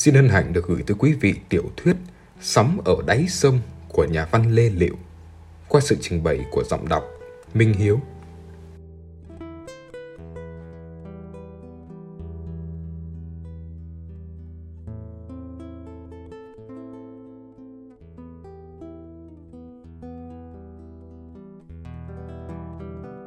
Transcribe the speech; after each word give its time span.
Xin 0.00 0.14
hân 0.14 0.28
hạnh 0.28 0.52
được 0.52 0.66
gửi 0.66 0.82
tới 0.86 0.96
quý 0.98 1.12
vị 1.12 1.34
tiểu 1.48 1.62
thuyết 1.76 1.96
Sóng 2.40 2.80
ở 2.84 2.96
đáy 3.06 3.26
sông 3.28 3.60
của 3.88 4.04
nhà 4.04 4.28
văn 4.30 4.54
Lê 4.54 4.70
Liệu 4.70 4.94
qua 5.68 5.80
sự 5.80 5.96
trình 6.00 6.22
bày 6.24 6.44
của 6.50 6.64
giọng 6.64 6.88
đọc 6.88 7.04
Minh 7.54 7.74
Hiếu. 7.74 8.00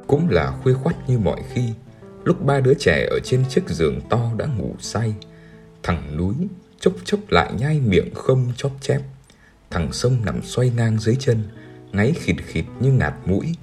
Cũng 0.06 0.28
là 0.30 0.58
khuya 0.62 0.74
khoắt 0.74 0.96
như 1.08 1.18
mọi 1.18 1.40
khi, 1.52 1.74
lúc 2.24 2.44
ba 2.44 2.60
đứa 2.60 2.74
trẻ 2.74 3.06
ở 3.10 3.18
trên 3.24 3.44
chiếc 3.48 3.68
giường 3.68 4.00
to 4.10 4.30
đã 4.36 4.46
ngủ 4.46 4.74
say, 4.78 5.14
thằng 5.82 6.16
núi 6.16 6.34
chốc 6.84 6.94
chốc 7.04 7.20
lại 7.28 7.52
nhai 7.58 7.80
miệng 7.80 8.14
không 8.14 8.52
chóp 8.56 8.72
chép. 8.80 9.00
Thằng 9.70 9.92
sông 9.92 10.16
nằm 10.24 10.42
xoay 10.42 10.72
ngang 10.76 10.98
dưới 10.98 11.16
chân, 11.18 11.42
ngáy 11.92 12.12
khịt 12.12 12.36
khịt 12.46 12.64
như 12.80 12.92
ngạt 12.92 13.14
mũi. 13.26 13.54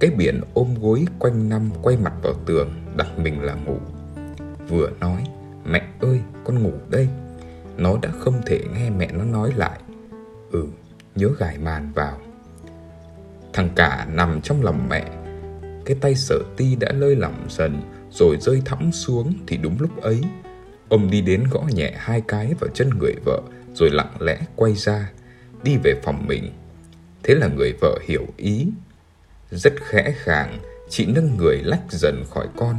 Cái 0.00 0.10
biển 0.10 0.40
ôm 0.54 0.74
gối 0.80 1.06
quanh 1.18 1.48
năm 1.48 1.70
quay 1.82 1.96
mặt 1.96 2.12
vào 2.22 2.34
tường, 2.46 2.70
đặt 2.96 3.18
mình 3.18 3.42
là 3.42 3.54
ngủ. 3.54 3.76
Vừa 4.68 4.90
nói, 5.00 5.24
mẹ 5.64 5.82
ơi, 6.00 6.20
con 6.44 6.62
ngủ 6.62 6.72
đây. 6.90 7.08
Nó 7.76 7.96
đã 8.02 8.10
không 8.18 8.40
thể 8.46 8.60
nghe 8.74 8.90
mẹ 8.90 9.08
nó 9.12 9.24
nói 9.24 9.52
lại. 9.56 9.80
Ừ, 10.52 10.66
nhớ 11.14 11.28
gài 11.38 11.58
màn 11.58 11.92
vào. 11.92 12.18
Thằng 13.52 13.70
cả 13.76 14.06
nằm 14.12 14.40
trong 14.40 14.62
lòng 14.62 14.88
mẹ, 14.88 15.04
cái 15.84 15.96
tay 16.00 16.14
sợ 16.14 16.38
ti 16.56 16.76
đã 16.76 16.92
lơi 16.92 17.16
lỏng 17.16 17.46
dần 17.48 17.80
rồi 18.10 18.36
rơi 18.40 18.62
thõng 18.64 18.92
xuống 18.92 19.34
thì 19.46 19.56
đúng 19.56 19.76
lúc 19.80 20.02
ấy 20.02 20.22
ông 20.88 21.10
đi 21.10 21.20
đến 21.20 21.44
gõ 21.50 21.62
nhẹ 21.74 21.92
hai 21.96 22.20
cái 22.28 22.54
vào 22.60 22.70
chân 22.74 22.90
người 22.98 23.14
vợ 23.24 23.40
rồi 23.74 23.90
lặng 23.90 24.16
lẽ 24.20 24.38
quay 24.56 24.74
ra 24.74 25.10
đi 25.62 25.76
về 25.84 25.94
phòng 26.02 26.26
mình. 26.26 26.52
Thế 27.22 27.34
là 27.34 27.48
người 27.48 27.72
vợ 27.80 27.98
hiểu 28.08 28.26
ý. 28.36 28.66
Rất 29.50 29.72
khẽ 29.80 30.14
khàng 30.16 30.58
chị 30.88 31.06
nâng 31.06 31.36
người 31.36 31.56
lách 31.64 31.92
dần 31.92 32.24
khỏi 32.30 32.48
con 32.56 32.76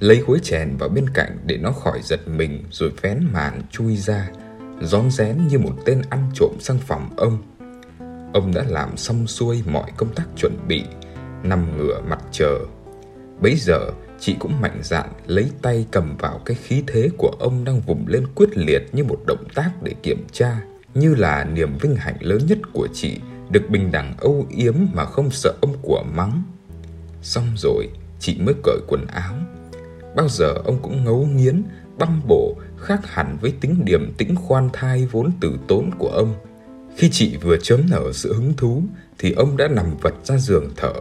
lấy 0.00 0.22
gối 0.26 0.38
chèn 0.42 0.76
vào 0.76 0.88
bên 0.88 1.10
cạnh 1.14 1.38
để 1.46 1.56
nó 1.56 1.72
khỏi 1.72 2.00
giật 2.02 2.28
mình 2.28 2.64
rồi 2.70 2.92
vén 3.02 3.28
màn 3.32 3.62
chui 3.70 3.96
ra 3.96 4.30
rón 4.80 5.10
rén 5.10 5.48
như 5.48 5.58
một 5.58 5.72
tên 5.84 6.02
ăn 6.10 6.30
trộm 6.34 6.52
sang 6.60 6.78
phòng 6.78 7.10
ông. 7.16 7.38
Ông 8.32 8.54
đã 8.54 8.64
làm 8.68 8.96
xong 8.96 9.26
xuôi 9.26 9.62
mọi 9.66 9.90
công 9.96 10.14
tác 10.14 10.24
chuẩn 10.36 10.52
bị 10.68 10.84
nằm 11.42 11.76
ngửa 11.76 12.00
mặt 12.08 12.18
chờ. 12.32 12.58
Bấy 13.40 13.56
giờ, 13.56 13.90
chị 14.20 14.36
cũng 14.38 14.60
mạnh 14.60 14.80
dạn 14.82 15.08
lấy 15.26 15.50
tay 15.62 15.86
cầm 15.90 16.16
vào 16.16 16.40
cái 16.44 16.56
khí 16.62 16.82
thế 16.86 17.10
của 17.18 17.32
ông 17.38 17.64
đang 17.64 17.80
vùng 17.80 18.06
lên 18.06 18.26
quyết 18.34 18.48
liệt 18.54 18.82
như 18.92 19.04
một 19.04 19.18
động 19.26 19.44
tác 19.54 19.70
để 19.82 19.94
kiểm 20.02 20.26
tra, 20.32 20.60
như 20.94 21.14
là 21.14 21.44
niềm 21.44 21.78
vinh 21.80 21.96
hạnh 21.96 22.16
lớn 22.20 22.40
nhất 22.48 22.58
của 22.72 22.88
chị 22.92 23.20
được 23.50 23.70
bình 23.70 23.92
đẳng 23.92 24.14
âu 24.18 24.46
yếm 24.50 24.74
mà 24.92 25.04
không 25.04 25.30
sợ 25.30 25.54
ông 25.60 25.74
của 25.82 26.04
mắng. 26.14 26.42
Xong 27.22 27.46
rồi, 27.56 27.88
chị 28.20 28.36
mới 28.40 28.54
cởi 28.62 28.78
quần 28.88 29.06
áo. 29.06 29.34
Bao 30.16 30.28
giờ 30.28 30.54
ông 30.64 30.78
cũng 30.82 31.04
ngấu 31.04 31.26
nghiến, 31.26 31.62
băm 31.98 32.22
bổ, 32.28 32.56
khác 32.78 33.00
hẳn 33.04 33.38
với 33.40 33.52
tính 33.60 33.84
điềm 33.84 34.12
tĩnh 34.12 34.36
khoan 34.36 34.68
thai 34.72 35.06
vốn 35.06 35.30
từ 35.40 35.52
tốn 35.68 35.90
của 35.98 36.08
ông. 36.08 36.34
Khi 36.96 37.08
chị 37.12 37.36
vừa 37.36 37.56
chớm 37.56 37.80
nở 37.90 38.12
sự 38.12 38.34
hứng 38.34 38.54
thú, 38.56 38.82
thì 39.18 39.32
ông 39.32 39.56
đã 39.56 39.68
nằm 39.68 39.96
vật 40.00 40.14
ra 40.24 40.36
giường 40.38 40.70
thở, 40.76 40.92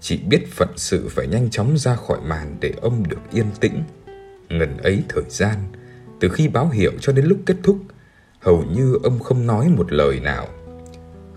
Chị 0.00 0.16
biết 0.16 0.52
phận 0.52 0.68
sự 0.76 1.08
phải 1.08 1.26
nhanh 1.26 1.50
chóng 1.50 1.78
ra 1.78 1.96
khỏi 1.96 2.18
màn 2.26 2.56
để 2.60 2.74
ông 2.80 3.08
được 3.08 3.20
yên 3.32 3.46
tĩnh. 3.60 3.82
Ngần 4.48 4.76
ấy 4.76 5.02
thời 5.08 5.24
gian, 5.28 5.58
từ 6.20 6.28
khi 6.28 6.48
báo 6.48 6.68
hiệu 6.68 6.92
cho 7.00 7.12
đến 7.12 7.24
lúc 7.24 7.38
kết 7.46 7.56
thúc, 7.62 7.78
hầu 8.40 8.62
như 8.62 8.98
ông 9.02 9.18
không 9.18 9.46
nói 9.46 9.68
một 9.68 9.92
lời 9.92 10.20
nào. 10.20 10.48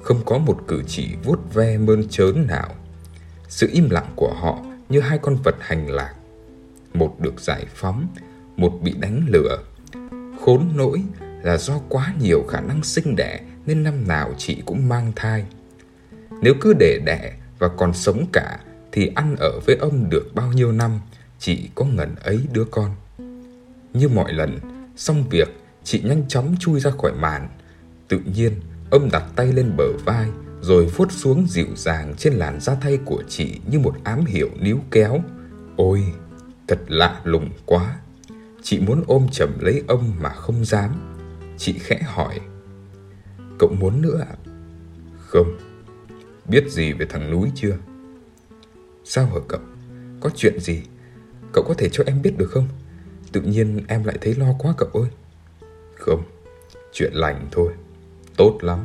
Không 0.01 0.21
có 0.25 0.37
một 0.37 0.59
cử 0.67 0.83
chỉ 0.87 1.15
vuốt 1.23 1.53
ve 1.53 1.77
mơn 1.77 2.07
trớn 2.09 2.47
nào. 2.47 2.75
Sự 3.47 3.69
im 3.71 3.89
lặng 3.89 4.13
của 4.15 4.33
họ 4.33 4.59
như 4.89 4.99
hai 4.99 5.17
con 5.17 5.35
vật 5.43 5.55
hành 5.59 5.87
lạc. 5.87 6.13
Một 6.93 7.19
được 7.19 7.39
giải 7.39 7.65
phóng, 7.75 8.07
một 8.57 8.79
bị 8.83 8.93
đánh 8.99 9.25
lửa. 9.27 9.63
Khốn 10.41 10.69
nỗi 10.75 11.03
là 11.43 11.57
do 11.57 11.79
quá 11.89 12.13
nhiều 12.21 12.43
khả 12.49 12.61
năng 12.61 12.83
sinh 12.83 13.15
đẻ 13.15 13.39
nên 13.65 13.83
năm 13.83 14.07
nào 14.07 14.33
chị 14.37 14.61
cũng 14.65 14.89
mang 14.89 15.11
thai. 15.15 15.45
Nếu 16.41 16.53
cứ 16.61 16.73
để 16.79 16.99
đẻ 17.05 17.33
và 17.61 17.67
còn 17.67 17.93
sống 17.93 18.25
cả 18.33 18.59
thì 18.91 19.11
ăn 19.15 19.35
ở 19.39 19.59
với 19.65 19.75
ông 19.75 20.09
được 20.09 20.31
bao 20.35 20.51
nhiêu 20.51 20.71
năm 20.71 20.99
chị 21.39 21.69
có 21.75 21.85
ngần 21.85 22.15
ấy 22.15 22.39
đứa 22.53 22.65
con. 22.71 22.95
Như 23.93 24.07
mọi 24.07 24.33
lần, 24.33 24.59
xong 24.95 25.23
việc, 25.29 25.47
chị 25.83 26.01
nhanh 26.03 26.27
chóng 26.27 26.55
chui 26.59 26.79
ra 26.79 26.91
khỏi 27.01 27.11
màn. 27.13 27.49
Tự 28.07 28.19
nhiên, 28.35 28.51
ông 28.89 29.09
đặt 29.11 29.23
tay 29.35 29.53
lên 29.53 29.73
bờ 29.77 29.87
vai 30.05 30.29
rồi 30.61 30.85
vuốt 30.85 31.11
xuống 31.11 31.47
dịu 31.49 31.67
dàng 31.75 32.13
trên 32.17 32.33
làn 32.33 32.59
da 32.59 32.75
thay 32.75 32.97
của 33.05 33.23
chị 33.29 33.59
như 33.71 33.79
một 33.79 33.95
ám 34.03 34.25
hiệu 34.25 34.49
níu 34.59 34.79
kéo. 34.91 35.21
Ôi, 35.77 36.03
thật 36.67 36.79
lạ 36.87 37.21
lùng 37.23 37.49
quá. 37.65 37.99
Chị 38.63 38.79
muốn 38.79 39.03
ôm 39.07 39.27
chầm 39.31 39.59
lấy 39.59 39.83
ông 39.87 40.13
mà 40.19 40.29
không 40.29 40.65
dám. 40.65 41.17
Chị 41.57 41.75
khẽ 41.79 41.99
hỏi, 42.05 42.39
cậu 43.59 43.69
muốn 43.79 44.01
nữa 44.01 44.25
à? 44.29 44.35
Không, 45.19 45.57
Biết 46.51 46.69
gì 46.69 46.93
về 46.93 47.05
thằng 47.05 47.31
núi 47.31 47.51
chưa? 47.55 47.77
Sao 49.03 49.25
hả 49.25 49.39
cậu? 49.47 49.59
Có 50.19 50.29
chuyện 50.35 50.59
gì? 50.59 50.81
Cậu 51.53 51.63
có 51.67 51.73
thể 51.73 51.89
cho 51.89 52.03
em 52.07 52.21
biết 52.21 52.37
được 52.37 52.51
không? 52.51 52.67
Tự 53.31 53.41
nhiên 53.41 53.83
em 53.87 54.03
lại 54.03 54.17
thấy 54.21 54.35
lo 54.35 54.53
quá 54.59 54.73
cậu 54.77 54.89
ơi. 54.93 55.09
Không, 55.95 56.23
chuyện 56.93 57.13
lành 57.13 57.47
thôi. 57.51 57.73
Tốt 58.37 58.57
lắm. 58.61 58.79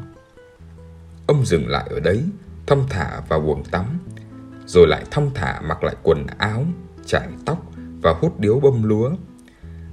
Ông 1.26 1.46
dừng 1.46 1.68
lại 1.68 1.86
ở 1.90 2.00
đấy, 2.00 2.22
thong 2.66 2.86
thả 2.90 3.20
vào 3.28 3.40
buồng 3.40 3.64
tắm, 3.64 3.98
rồi 4.66 4.86
lại 4.88 5.04
thong 5.10 5.30
thả 5.34 5.60
mặc 5.60 5.84
lại 5.84 5.96
quần 6.02 6.26
áo, 6.38 6.66
chải 7.06 7.28
tóc 7.46 7.72
và 8.02 8.12
hút 8.12 8.40
điếu 8.40 8.60
bông 8.60 8.84
lúa. 8.84 9.10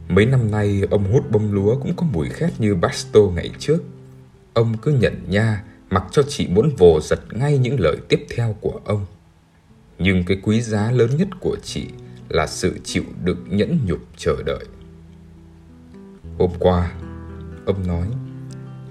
Mấy 0.08 0.26
năm 0.26 0.52
nay 0.52 0.84
ông 0.92 1.12
hút 1.12 1.32
bông 1.32 1.54
lúa 1.54 1.80
cũng 1.80 1.96
có 1.96 2.06
mùi 2.14 2.30
khét 2.30 2.52
như 2.60 2.76
Basto 2.76 3.20
ngày 3.36 3.52
trước. 3.60 3.84
Ông 4.54 4.78
cứ 4.78 4.92
nhận 4.92 5.24
nha 5.28 5.64
mặc 5.94 6.04
cho 6.12 6.24
chị 6.28 6.48
muốn 6.48 6.76
vồ 6.78 7.00
giật 7.02 7.20
ngay 7.32 7.58
những 7.58 7.80
lời 7.80 7.98
tiếp 8.10 8.26
theo 8.36 8.56
của 8.62 8.80
ông. 8.86 9.06
Nhưng 10.00 10.24
cái 10.24 10.38
quý 10.44 10.62
giá 10.62 10.92
lớn 10.92 11.18
nhất 11.18 11.28
của 11.40 11.58
chị 11.64 11.88
là 12.30 12.48
sự 12.48 12.80
chịu 12.84 13.04
đựng 13.24 13.46
nhẫn 13.50 13.80
nhục 13.86 14.00
chờ 14.18 14.36
đợi. 14.46 14.66
Hôm 16.38 16.52
qua, 16.60 16.92
ông 17.66 17.88
nói, 17.88 18.08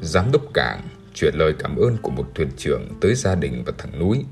giám 0.00 0.32
đốc 0.32 0.42
cảng 0.54 0.80
chuyển 1.14 1.34
lời 1.34 1.54
cảm 1.58 1.76
ơn 1.76 1.96
của 2.02 2.10
một 2.10 2.28
thuyền 2.34 2.48
trưởng 2.56 2.88
tới 3.00 3.14
gia 3.14 3.34
đình 3.34 3.62
và 3.66 3.72
thằng 3.78 3.98
núi. 3.98 4.24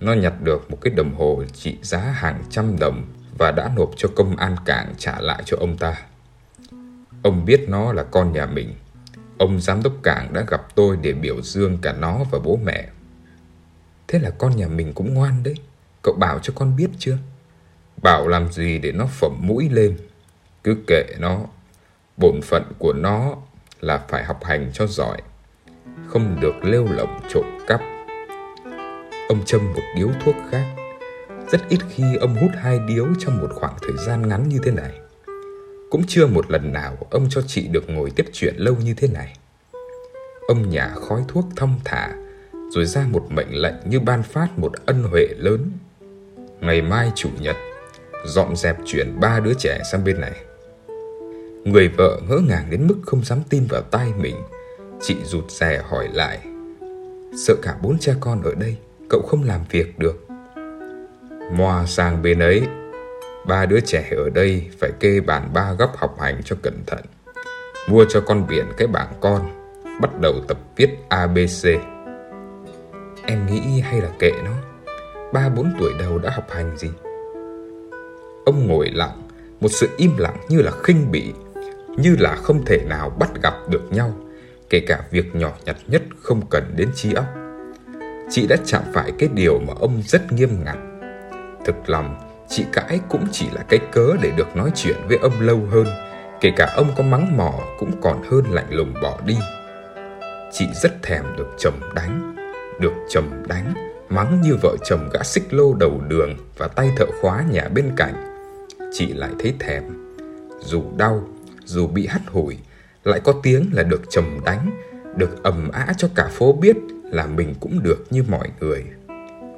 Nó 0.00 0.12
nhặt 0.12 0.42
được 0.42 0.70
một 0.70 0.78
cái 0.80 0.94
đồng 0.94 1.14
hồ 1.14 1.44
trị 1.52 1.76
giá 1.82 1.98
hàng 1.98 2.42
trăm 2.50 2.78
đồng 2.78 3.04
và 3.38 3.50
đã 3.50 3.70
nộp 3.76 3.90
cho 3.96 4.08
công 4.16 4.36
an 4.36 4.56
cảng 4.64 4.94
trả 4.98 5.20
lại 5.20 5.42
cho 5.46 5.56
ông 5.60 5.76
ta. 5.76 6.02
Ông 7.22 7.44
biết 7.44 7.64
nó 7.68 7.92
là 7.92 8.02
con 8.02 8.32
nhà 8.32 8.46
mình 8.46 8.74
Ông 9.40 9.60
giám 9.60 9.82
đốc 9.82 9.92
cảng 10.02 10.32
đã 10.32 10.44
gặp 10.48 10.74
tôi 10.74 10.96
để 11.02 11.12
biểu 11.12 11.42
dương 11.42 11.78
cả 11.82 11.92
nó 11.92 12.24
và 12.30 12.38
bố 12.38 12.58
mẹ. 12.64 12.88
Thế 14.08 14.18
là 14.18 14.30
con 14.30 14.56
nhà 14.56 14.68
mình 14.68 14.92
cũng 14.92 15.14
ngoan 15.14 15.42
đấy. 15.42 15.54
Cậu 16.02 16.14
bảo 16.18 16.38
cho 16.38 16.52
con 16.56 16.76
biết 16.76 16.90
chưa? 16.98 17.18
Bảo 18.02 18.28
làm 18.28 18.52
gì 18.52 18.78
để 18.78 18.92
nó 18.92 19.06
phẩm 19.06 19.36
mũi 19.40 19.68
lên. 19.68 19.96
Cứ 20.64 20.76
kệ 20.86 21.04
nó. 21.18 21.40
Bổn 22.16 22.40
phận 22.42 22.62
của 22.78 22.92
nó 22.92 23.36
là 23.80 23.98
phải 24.08 24.24
học 24.24 24.44
hành 24.44 24.70
cho 24.74 24.86
giỏi. 24.86 25.18
Không 26.06 26.40
được 26.40 26.64
lêu 26.64 26.86
lỏng 26.90 27.20
trộm 27.28 27.44
cắp. 27.66 27.80
Ông 29.28 29.44
châm 29.46 29.72
một 29.72 29.82
điếu 29.96 30.08
thuốc 30.24 30.34
khác. 30.50 30.74
Rất 31.50 31.68
ít 31.68 31.80
khi 31.90 32.16
ông 32.20 32.34
hút 32.34 32.50
hai 32.54 32.78
điếu 32.88 33.06
trong 33.18 33.38
một 33.38 33.48
khoảng 33.54 33.74
thời 33.82 34.06
gian 34.06 34.28
ngắn 34.28 34.48
như 34.48 34.58
thế 34.64 34.70
này. 34.70 35.00
Cũng 35.90 36.02
chưa 36.08 36.26
một 36.26 36.50
lần 36.50 36.72
nào 36.72 36.96
ông 37.10 37.26
cho 37.30 37.42
chị 37.46 37.68
được 37.68 37.90
ngồi 37.90 38.10
tiếp 38.10 38.26
chuyện 38.32 38.54
lâu 38.56 38.76
như 38.76 38.94
thế 38.94 39.08
này. 39.08 39.34
Ông 40.50 40.70
nhà 40.70 40.94
khói 40.94 41.24
thuốc 41.28 41.44
thong 41.56 41.80
thả, 41.84 42.10
rồi 42.70 42.84
ra 42.84 43.06
một 43.10 43.26
mệnh 43.30 43.62
lệnh 43.62 43.74
như 43.84 44.00
ban 44.00 44.22
phát 44.22 44.48
một 44.58 44.72
ân 44.86 45.02
huệ 45.02 45.26
lớn. 45.38 45.70
Ngày 46.60 46.82
mai 46.82 47.12
chủ 47.14 47.28
nhật, 47.40 47.56
dọn 48.24 48.56
dẹp 48.56 48.76
chuyển 48.86 49.20
ba 49.20 49.40
đứa 49.40 49.54
trẻ 49.58 49.80
sang 49.92 50.04
bên 50.04 50.20
này. 50.20 50.32
Người 51.64 51.88
vợ 51.88 52.20
ngỡ 52.28 52.38
ngàng 52.38 52.70
đến 52.70 52.86
mức 52.86 52.96
không 53.06 53.24
dám 53.24 53.38
tin 53.48 53.66
vào 53.66 53.82
tai 53.82 54.12
mình. 54.16 54.36
Chị 55.00 55.16
rụt 55.24 55.50
rè 55.50 55.82
hỏi 55.88 56.08
lại. 56.12 56.38
Sợ 57.46 57.54
cả 57.62 57.76
bốn 57.82 57.98
cha 57.98 58.14
con 58.20 58.42
ở 58.42 58.54
đây, 58.54 58.76
cậu 59.08 59.22
không 59.22 59.44
làm 59.44 59.60
việc 59.70 59.98
được. 59.98 60.26
Moa 61.52 61.86
sang 61.86 62.22
bên 62.22 62.38
ấy 62.38 62.62
Ba 63.46 63.66
đứa 63.66 63.80
trẻ 63.80 64.12
ở 64.16 64.30
đây 64.30 64.70
phải 64.78 64.90
kê 65.00 65.20
bàn 65.20 65.50
ba 65.54 65.72
góc 65.72 65.96
học 65.96 66.16
hành 66.20 66.42
cho 66.44 66.56
cẩn 66.62 66.84
thận. 66.86 67.04
Mua 67.88 68.04
cho 68.08 68.20
con 68.20 68.46
biển 68.48 68.66
cái 68.76 68.86
bảng 68.86 69.12
con, 69.20 69.59
bắt 70.00 70.20
đầu 70.20 70.34
tập 70.48 70.58
viết 70.76 70.90
ABC. 71.08 71.64
Em 73.26 73.46
nghĩ 73.46 73.80
hay 73.80 74.00
là 74.00 74.08
kệ 74.18 74.32
nó, 74.44 74.52
ba 75.32 75.48
bốn 75.48 75.72
tuổi 75.78 75.92
đầu 75.98 76.18
đã 76.18 76.30
học 76.30 76.46
hành 76.50 76.76
gì. 76.76 76.90
Ông 78.44 78.66
ngồi 78.66 78.90
lặng, 78.90 79.22
một 79.60 79.68
sự 79.68 79.88
im 79.96 80.16
lặng 80.16 80.36
như 80.48 80.62
là 80.62 80.70
khinh 80.82 81.10
bỉ, 81.10 81.32
như 81.96 82.16
là 82.18 82.34
không 82.34 82.64
thể 82.64 82.78
nào 82.88 83.10
bắt 83.10 83.30
gặp 83.42 83.54
được 83.68 83.92
nhau, 83.92 84.12
kể 84.70 84.80
cả 84.80 85.04
việc 85.10 85.34
nhỏ 85.34 85.52
nhặt 85.64 85.76
nhất 85.86 86.02
không 86.22 86.40
cần 86.50 86.72
đến 86.76 86.88
trí 86.94 87.12
óc. 87.12 87.26
Chị 88.30 88.46
đã 88.46 88.56
chạm 88.66 88.82
phải 88.94 89.12
cái 89.18 89.28
điều 89.34 89.58
mà 89.58 89.74
ông 89.80 90.02
rất 90.06 90.32
nghiêm 90.32 90.64
ngặt. 90.64 90.76
Thực 91.64 91.74
lòng, 91.86 92.16
chị 92.48 92.64
cãi 92.72 93.00
cũng 93.08 93.26
chỉ 93.32 93.46
là 93.52 93.64
cái 93.68 93.80
cớ 93.92 94.16
để 94.22 94.32
được 94.36 94.56
nói 94.56 94.70
chuyện 94.74 94.96
với 95.08 95.18
ông 95.18 95.40
lâu 95.40 95.60
hơn, 95.70 95.86
kể 96.40 96.50
cả 96.56 96.72
ông 96.76 96.88
có 96.96 97.02
mắng 97.02 97.36
mỏ 97.36 97.52
cũng 97.78 98.00
còn 98.02 98.22
hơn 98.30 98.44
lạnh 98.50 98.68
lùng 98.70 98.94
bỏ 99.02 99.18
đi. 99.26 99.36
Chị 100.52 100.66
rất 100.82 101.02
thèm 101.02 101.24
được 101.36 101.48
chồng 101.58 101.80
đánh, 101.94 102.36
được 102.80 102.92
chồng 103.08 103.42
đánh, 103.48 103.74
mắng 104.08 104.40
như 104.40 104.56
vợ 104.62 104.76
chồng 104.84 105.08
gã 105.12 105.22
xích 105.22 105.54
lô 105.54 105.74
đầu 105.74 106.00
đường 106.08 106.36
và 106.56 106.68
tay 106.68 106.90
thợ 106.96 107.06
khóa 107.20 107.44
nhà 107.50 107.68
bên 107.74 107.92
cạnh. 107.96 108.14
Chị 108.92 109.12
lại 109.12 109.30
thấy 109.38 109.54
thèm, 109.58 109.82
dù 110.60 110.82
đau, 110.96 111.28
dù 111.64 111.86
bị 111.86 112.06
hắt 112.06 112.20
hủi, 112.26 112.58
lại 113.04 113.20
có 113.24 113.34
tiếng 113.42 113.70
là 113.72 113.82
được 113.82 114.00
chồng 114.10 114.40
đánh, 114.44 114.70
được 115.16 115.42
ầm 115.42 115.70
ã 115.70 115.86
cho 115.96 116.08
cả 116.14 116.28
phố 116.32 116.52
biết 116.52 116.76
là 117.04 117.26
mình 117.26 117.54
cũng 117.60 117.82
được 117.82 118.06
như 118.10 118.24
mọi 118.28 118.48
người. 118.60 118.84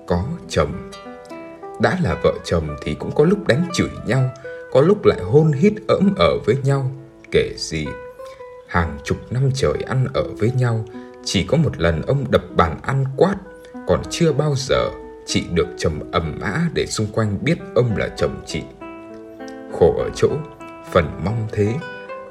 Có 0.07 0.25
chồng. 0.49 0.91
Đã 1.81 1.99
là 2.03 2.17
vợ 2.23 2.33
chồng 2.45 2.77
thì 2.85 2.95
cũng 2.95 3.11
có 3.15 3.25
lúc 3.25 3.47
đánh 3.47 3.65
chửi 3.73 3.91
nhau, 4.07 4.31
có 4.73 4.81
lúc 4.81 5.05
lại 5.05 5.19
hôn 5.21 5.53
hít 5.53 5.73
ỡm 5.89 6.15
ở 6.19 6.39
với 6.47 6.57
nhau, 6.65 6.91
kể 7.31 7.55
gì. 7.57 7.87
Hàng 8.73 8.99
chục 9.05 9.33
năm 9.33 9.51
trời 9.55 9.75
ăn 9.87 10.07
ở 10.15 10.25
với 10.39 10.51
nhau, 10.57 10.85
chỉ 11.25 11.45
có 11.45 11.57
một 11.57 11.81
lần 11.81 12.03
ông 12.03 12.31
đập 12.31 12.43
bàn 12.57 12.79
ăn 12.83 13.05
quát, 13.17 13.35
còn 13.87 14.03
chưa 14.11 14.33
bao 14.33 14.55
giờ 14.57 14.91
chị 15.27 15.45
được 15.55 15.67
chồng 15.79 16.11
ầm 16.13 16.41
ã 16.41 16.63
để 16.75 16.87
xung 16.87 17.07
quanh 17.07 17.39
biết 17.43 17.59
ông 17.75 17.97
là 17.97 18.09
chồng 18.17 18.43
chị. 18.47 18.63
Khổ 19.73 19.95
ở 19.99 20.11
chỗ, 20.17 20.29
phần 20.93 21.21
mong 21.25 21.49
thế, 21.53 21.75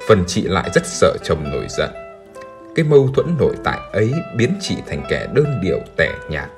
phần 0.08 0.24
chị 0.26 0.42
lại 0.42 0.70
rất 0.74 0.86
sợ 0.86 1.16
chồng 1.24 1.44
nổi 1.44 1.66
giận. 1.68 1.90
Cái 2.74 2.84
mâu 2.84 3.08
thuẫn 3.14 3.26
nội 3.38 3.54
tại 3.64 3.78
ấy 3.92 4.12
biến 4.36 4.54
chị 4.60 4.76
thành 4.88 5.04
kẻ 5.08 5.26
đơn 5.34 5.46
điệu 5.62 5.78
tẻ 5.96 6.12
nhạt. 6.30 6.50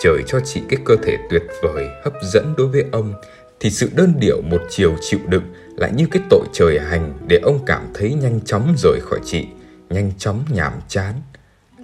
Trời 0.00 0.22
cho 0.26 0.40
chị 0.44 0.62
cái 0.68 0.80
cơ 0.84 0.96
thể 1.02 1.16
tuyệt 1.30 1.42
vời, 1.62 1.88
hấp 2.04 2.12
dẫn 2.22 2.54
đối 2.56 2.66
với 2.66 2.84
ông, 2.92 3.12
thì 3.60 3.70
sự 3.70 3.90
đơn 3.94 4.14
điệu 4.18 4.42
một 4.42 4.62
chiều 4.70 4.94
chịu 5.00 5.20
đựng 5.28 5.44
lại 5.80 5.92
như 5.96 6.06
cái 6.10 6.22
tội 6.30 6.46
trời 6.52 6.80
hành 6.80 7.12
để 7.26 7.40
ông 7.42 7.58
cảm 7.66 7.86
thấy 7.94 8.14
nhanh 8.14 8.40
chóng 8.40 8.74
rời 8.78 9.00
khỏi 9.02 9.20
chị, 9.24 9.46
nhanh 9.90 10.12
chóng 10.18 10.44
nhàm 10.50 10.72
chán. 10.88 11.14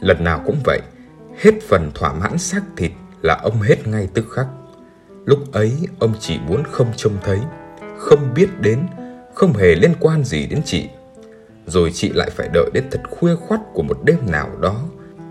Lần 0.01 0.25
nào 0.25 0.43
cũng 0.47 0.57
vậy, 0.65 0.81
hết 1.39 1.55
phần 1.69 1.91
thỏa 1.95 2.13
mãn 2.13 2.39
xác 2.39 2.63
thịt 2.77 2.91
là 3.23 3.35
ông 3.35 3.63
hết 3.63 3.87
ngay 3.89 4.09
tức 4.15 4.27
khắc. 4.31 4.47
Lúc 5.25 5.53
ấy 5.53 5.73
ông 5.99 6.15
chỉ 6.21 6.39
muốn 6.39 6.63
không 6.71 6.93
trông 6.97 7.17
thấy, 7.23 7.39
không 7.99 8.35
biết 8.35 8.61
đến, 8.61 8.87
không 9.35 9.53
hề 9.53 9.75
liên 9.75 9.93
quan 10.01 10.25
gì 10.25 10.47
đến 10.47 10.61
chị. 10.65 10.89
Rồi 11.67 11.91
chị 11.95 12.13
lại 12.13 12.31
phải 12.31 12.49
đợi 12.55 12.71
đến 12.75 12.85
thật 12.91 13.01
khuya 13.11 13.35
khoắt 13.35 13.61
của 13.73 13.83
một 13.83 13.99
đêm 14.05 14.19
nào 14.27 14.49
đó 14.61 14.83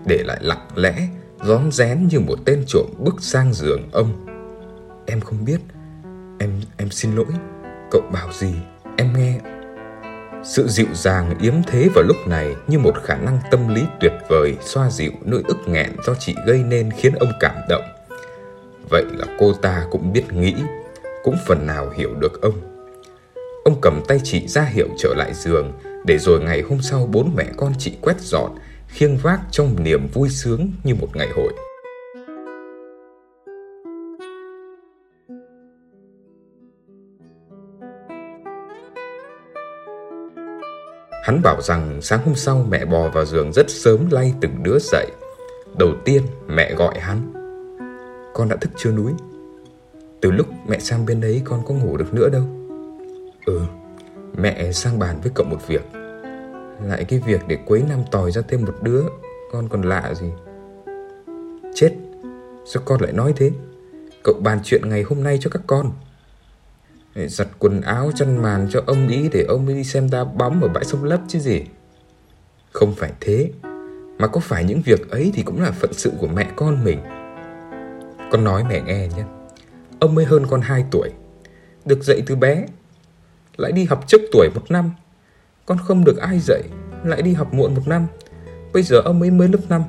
để 0.06 0.22
lại 0.24 0.38
lặng 0.40 0.68
lẽ, 0.74 1.08
rón 1.44 1.72
rén 1.72 2.08
như 2.10 2.20
một 2.20 2.38
tên 2.44 2.64
trộm 2.66 2.86
bước 2.98 3.14
sang 3.20 3.52
giường 3.52 3.88
ông. 3.92 4.26
Em 5.06 5.20
không 5.20 5.44
biết, 5.44 5.60
em 6.38 6.60
em 6.76 6.90
xin 6.90 7.14
lỗi, 7.16 7.26
cậu 7.90 8.02
bảo 8.12 8.32
gì, 8.32 8.54
em 8.96 9.12
nghe. 9.16 9.40
Sự 10.44 10.68
dịu 10.68 10.86
dàng 10.92 11.34
yếm 11.40 11.54
thế 11.66 11.88
vào 11.94 12.04
lúc 12.04 12.16
này 12.26 12.54
như 12.66 12.78
một 12.78 12.94
khả 13.04 13.16
năng 13.16 13.38
tâm 13.50 13.74
lý 13.74 13.82
tuyệt 14.00 14.12
vời 14.28 14.56
xoa 14.60 14.90
dịu 14.90 15.12
nỗi 15.24 15.42
ức 15.48 15.58
nghẹn 15.66 15.90
do 16.06 16.14
chị 16.14 16.34
gây 16.46 16.62
nên 16.62 16.90
khiến 16.90 17.14
ông 17.14 17.32
cảm 17.40 17.56
động. 17.68 17.84
Vậy 18.90 19.04
là 19.12 19.26
cô 19.38 19.52
ta 19.52 19.84
cũng 19.90 20.12
biết 20.12 20.32
nghĩ, 20.32 20.54
cũng 21.24 21.36
phần 21.46 21.66
nào 21.66 21.90
hiểu 21.96 22.14
được 22.14 22.42
ông. 22.42 22.60
Ông 23.64 23.80
cầm 23.80 24.02
tay 24.08 24.20
chị 24.24 24.48
ra 24.48 24.62
hiệu 24.62 24.88
trở 24.98 25.14
lại 25.16 25.34
giường, 25.34 25.72
để 26.04 26.18
rồi 26.18 26.40
ngày 26.40 26.62
hôm 26.62 26.78
sau 26.82 27.08
bốn 27.12 27.34
mẹ 27.36 27.46
con 27.56 27.72
chị 27.78 27.96
quét 28.00 28.20
dọn, 28.20 28.50
khiêng 28.88 29.16
vác 29.16 29.40
trong 29.50 29.84
niềm 29.84 30.08
vui 30.12 30.28
sướng 30.28 30.70
như 30.84 30.94
một 30.94 31.08
ngày 31.14 31.28
hội. 31.36 31.52
Hắn 41.26 41.42
bảo 41.42 41.60
rằng 41.62 42.02
sáng 42.02 42.20
hôm 42.24 42.34
sau 42.34 42.66
mẹ 42.68 42.84
bò 42.84 43.10
vào 43.10 43.24
giường 43.24 43.52
rất 43.52 43.70
sớm 43.70 44.10
lay 44.10 44.34
từng 44.40 44.62
đứa 44.62 44.78
dậy. 44.80 45.06
Đầu 45.78 45.90
tiên 46.04 46.22
mẹ 46.46 46.74
gọi 46.74 46.98
hắn. 46.98 47.32
Con 48.34 48.48
đã 48.48 48.56
thức 48.56 48.70
chưa 48.76 48.92
núi? 48.92 49.12
Từ 50.20 50.30
lúc 50.30 50.46
mẹ 50.68 50.78
sang 50.78 51.06
bên 51.06 51.20
đấy 51.20 51.42
con 51.44 51.62
có 51.66 51.74
ngủ 51.74 51.96
được 51.96 52.14
nữa 52.14 52.28
đâu. 52.28 52.42
Ừ, 53.46 53.60
mẹ 54.36 54.72
sang 54.72 54.98
bàn 54.98 55.20
với 55.22 55.32
cậu 55.34 55.46
một 55.46 55.66
việc. 55.66 55.84
Lại 56.82 57.04
cái 57.04 57.22
việc 57.26 57.40
để 57.48 57.58
quấy 57.66 57.82
năm 57.88 58.02
tòi 58.10 58.30
ra 58.30 58.42
thêm 58.48 58.64
một 58.64 58.74
đứa, 58.82 59.02
con 59.52 59.68
còn 59.68 59.82
lạ 59.82 60.14
gì. 60.14 60.30
Chết, 61.74 61.92
sao 62.66 62.82
con 62.86 63.00
lại 63.00 63.12
nói 63.12 63.32
thế? 63.36 63.50
Cậu 64.24 64.34
bàn 64.42 64.58
chuyện 64.64 64.88
ngày 64.88 65.02
hôm 65.02 65.22
nay 65.22 65.38
cho 65.40 65.50
các 65.50 65.62
con 65.66 65.92
giặt 67.16 67.48
quần 67.58 67.80
áo 67.80 68.10
chăn 68.14 68.42
màn 68.42 68.68
cho 68.70 68.82
ông 68.86 69.08
ý 69.08 69.28
để 69.32 69.44
ông 69.48 69.68
đi 69.68 69.84
xem 69.84 70.10
đá 70.10 70.24
bóng 70.24 70.62
ở 70.62 70.68
bãi 70.68 70.84
sông 70.84 71.04
lấp 71.04 71.20
chứ 71.28 71.38
gì. 71.38 71.62
Không 72.72 72.94
phải 72.94 73.12
thế, 73.20 73.50
mà 74.18 74.26
có 74.26 74.40
phải 74.40 74.64
những 74.64 74.82
việc 74.84 75.10
ấy 75.10 75.30
thì 75.34 75.42
cũng 75.42 75.62
là 75.62 75.70
phận 75.70 75.92
sự 75.92 76.12
của 76.18 76.26
mẹ 76.26 76.46
con 76.56 76.84
mình. 76.84 77.00
Con 78.30 78.44
nói 78.44 78.64
mẹ 78.68 78.80
nghe 78.80 79.08
nhé, 79.16 79.24
ông 79.98 80.14
mới 80.14 80.24
hơn 80.24 80.46
con 80.50 80.60
2 80.60 80.84
tuổi, 80.90 81.10
được 81.84 82.02
dạy 82.02 82.22
từ 82.26 82.36
bé, 82.36 82.66
lại 83.56 83.72
đi 83.72 83.84
học 83.84 84.04
trước 84.06 84.20
tuổi 84.32 84.48
một 84.54 84.62
năm. 84.68 84.90
Con 85.66 85.78
không 85.78 86.04
được 86.04 86.16
ai 86.16 86.38
dạy, 86.38 86.62
lại 87.04 87.22
đi 87.22 87.34
học 87.34 87.54
muộn 87.54 87.74
một 87.74 87.82
năm. 87.86 88.06
Bây 88.72 88.82
giờ 88.82 89.00
ông 89.04 89.20
ấy 89.20 89.30
mới 89.30 89.48
lớp 89.48 89.60
5, 89.68 89.82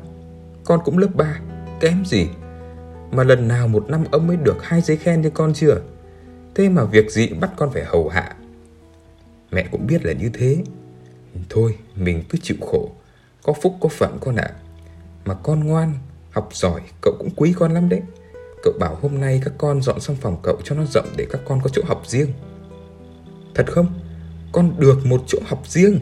con 0.66 0.80
cũng 0.86 0.98
lớp 0.98 1.10
3, 1.16 1.40
kém 1.80 2.06
gì. 2.06 2.28
Mà 3.12 3.24
lần 3.24 3.48
nào 3.48 3.68
một 3.68 3.90
năm 3.90 4.04
ông 4.12 4.28
ấy 4.28 4.38
được 4.38 4.64
hai 4.64 4.82
giấy 4.82 4.98
khen 4.98 5.24
cho 5.24 5.30
con 5.34 5.54
chưa? 5.54 5.82
Thế 6.57 6.69
mà 6.69 6.83
việc 6.83 7.12
gì 7.12 7.27
bắt 7.27 7.51
con 7.57 7.71
phải 7.74 7.83
hầu 7.86 8.09
hạ. 8.09 8.36
Mẹ 9.51 9.68
cũng 9.71 9.88
biết 9.88 10.06
là 10.06 10.13
như 10.13 10.30
thế. 10.33 10.63
Thôi, 11.50 11.75
mình 11.95 12.24
cứ 12.30 12.38
chịu 12.42 12.57
khổ. 12.62 12.92
Có 13.44 13.54
phúc, 13.54 13.76
có 13.80 13.90
phận 13.90 14.18
con 14.21 14.35
ạ. 14.35 14.52
À. 14.54 14.59
Mà 15.26 15.33
con 15.33 15.64
ngoan, 15.64 15.94
Học 16.31 16.49
giỏi, 16.54 16.81
cậu 17.02 17.14
cũng 17.19 17.30
quý 17.35 17.54
con 17.59 17.73
lắm 17.73 17.90
đấy. 17.90 18.02
Cậu 18.64 18.73
bảo 18.80 18.97
hôm 19.02 19.21
nay 19.21 19.42
các 19.44 19.54
con 19.57 19.81
dọn 19.81 19.99
xong 19.99 20.16
phòng 20.16 20.37
cậu 20.44 20.57
cho 20.64 20.76
nó 20.76 20.85
rộng 20.85 21.06
Để 21.18 21.28
các 21.30 21.42
con 21.45 21.61
có 21.64 21.69
chỗ 21.69 21.81
học 21.85 22.02
riêng. 22.07 22.33
Thật 23.56 23.71
không? 23.71 23.99
Con 24.52 24.80
được 24.80 25.06
một 25.06 25.23
chỗ 25.28 25.40
học 25.45 25.68
riêng. 25.68 25.99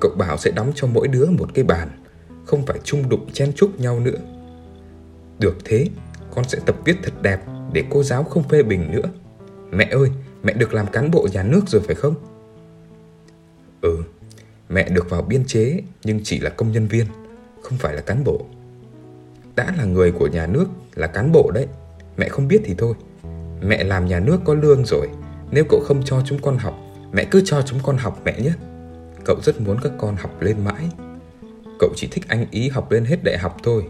Cậu 0.00 0.10
bảo 0.10 0.38
sẽ 0.38 0.50
đóng 0.50 0.72
cho 0.74 0.86
mỗi 0.86 1.08
đứa 1.08 1.26
một 1.26 1.50
cái 1.54 1.64
bàn, 1.64 1.88
Không 2.44 2.66
phải 2.66 2.78
chung 2.84 3.08
đụng 3.08 3.32
chen 3.32 3.52
chúc 3.56 3.80
nhau 3.80 4.00
nữa. 4.00 4.18
Được 5.38 5.56
thế, 5.64 5.88
Con 6.34 6.44
sẽ 6.48 6.58
tập 6.66 6.76
viết 6.84 6.96
thật 7.02 7.22
đẹp 7.22 7.40
Để 7.72 7.84
cô 7.90 8.02
giáo 8.02 8.24
không 8.24 8.48
phê 8.48 8.62
bình 8.62 8.92
nữa. 8.92 9.10
Mẹ 9.72 9.88
ơi, 9.90 10.10
mẹ 10.42 10.52
được 10.52 10.74
làm 10.74 10.86
cán 10.86 11.10
bộ 11.10 11.28
nhà 11.32 11.42
nước 11.42 11.60
rồi 11.66 11.82
phải 11.82 11.94
không? 11.94 12.14
Ừ, 13.80 13.98
mẹ 14.68 14.88
được 14.88 15.10
vào 15.10 15.22
biên 15.22 15.44
chế 15.44 15.80
nhưng 16.04 16.20
chỉ 16.24 16.40
là 16.40 16.50
công 16.50 16.72
nhân 16.72 16.88
viên, 16.88 17.06
không 17.62 17.78
phải 17.78 17.94
là 17.94 18.00
cán 18.00 18.24
bộ. 18.24 18.46
Đã 19.56 19.74
là 19.78 19.84
người 19.84 20.12
của 20.12 20.26
nhà 20.26 20.46
nước, 20.46 20.66
là 20.94 21.06
cán 21.06 21.32
bộ 21.32 21.50
đấy. 21.54 21.66
Mẹ 22.16 22.28
không 22.28 22.48
biết 22.48 22.62
thì 22.64 22.74
thôi. 22.78 22.94
Mẹ 23.62 23.84
làm 23.84 24.06
nhà 24.06 24.20
nước 24.20 24.40
có 24.44 24.54
lương 24.54 24.84
rồi. 24.84 25.08
Nếu 25.50 25.64
cậu 25.68 25.80
không 25.80 26.02
cho 26.04 26.22
chúng 26.26 26.38
con 26.42 26.58
học, 26.58 26.80
mẹ 27.12 27.24
cứ 27.24 27.42
cho 27.44 27.62
chúng 27.62 27.78
con 27.82 27.96
học 27.96 28.20
mẹ 28.24 28.40
nhé. 28.40 28.52
Cậu 29.24 29.36
rất 29.42 29.60
muốn 29.60 29.76
các 29.82 29.92
con 29.98 30.16
học 30.16 30.42
lên 30.42 30.56
mãi. 30.64 30.88
Cậu 31.78 31.90
chỉ 31.96 32.08
thích 32.10 32.24
anh 32.28 32.46
ý 32.50 32.68
học 32.68 32.90
lên 32.90 33.04
hết 33.04 33.24
đại 33.24 33.38
học 33.38 33.56
thôi. 33.62 33.84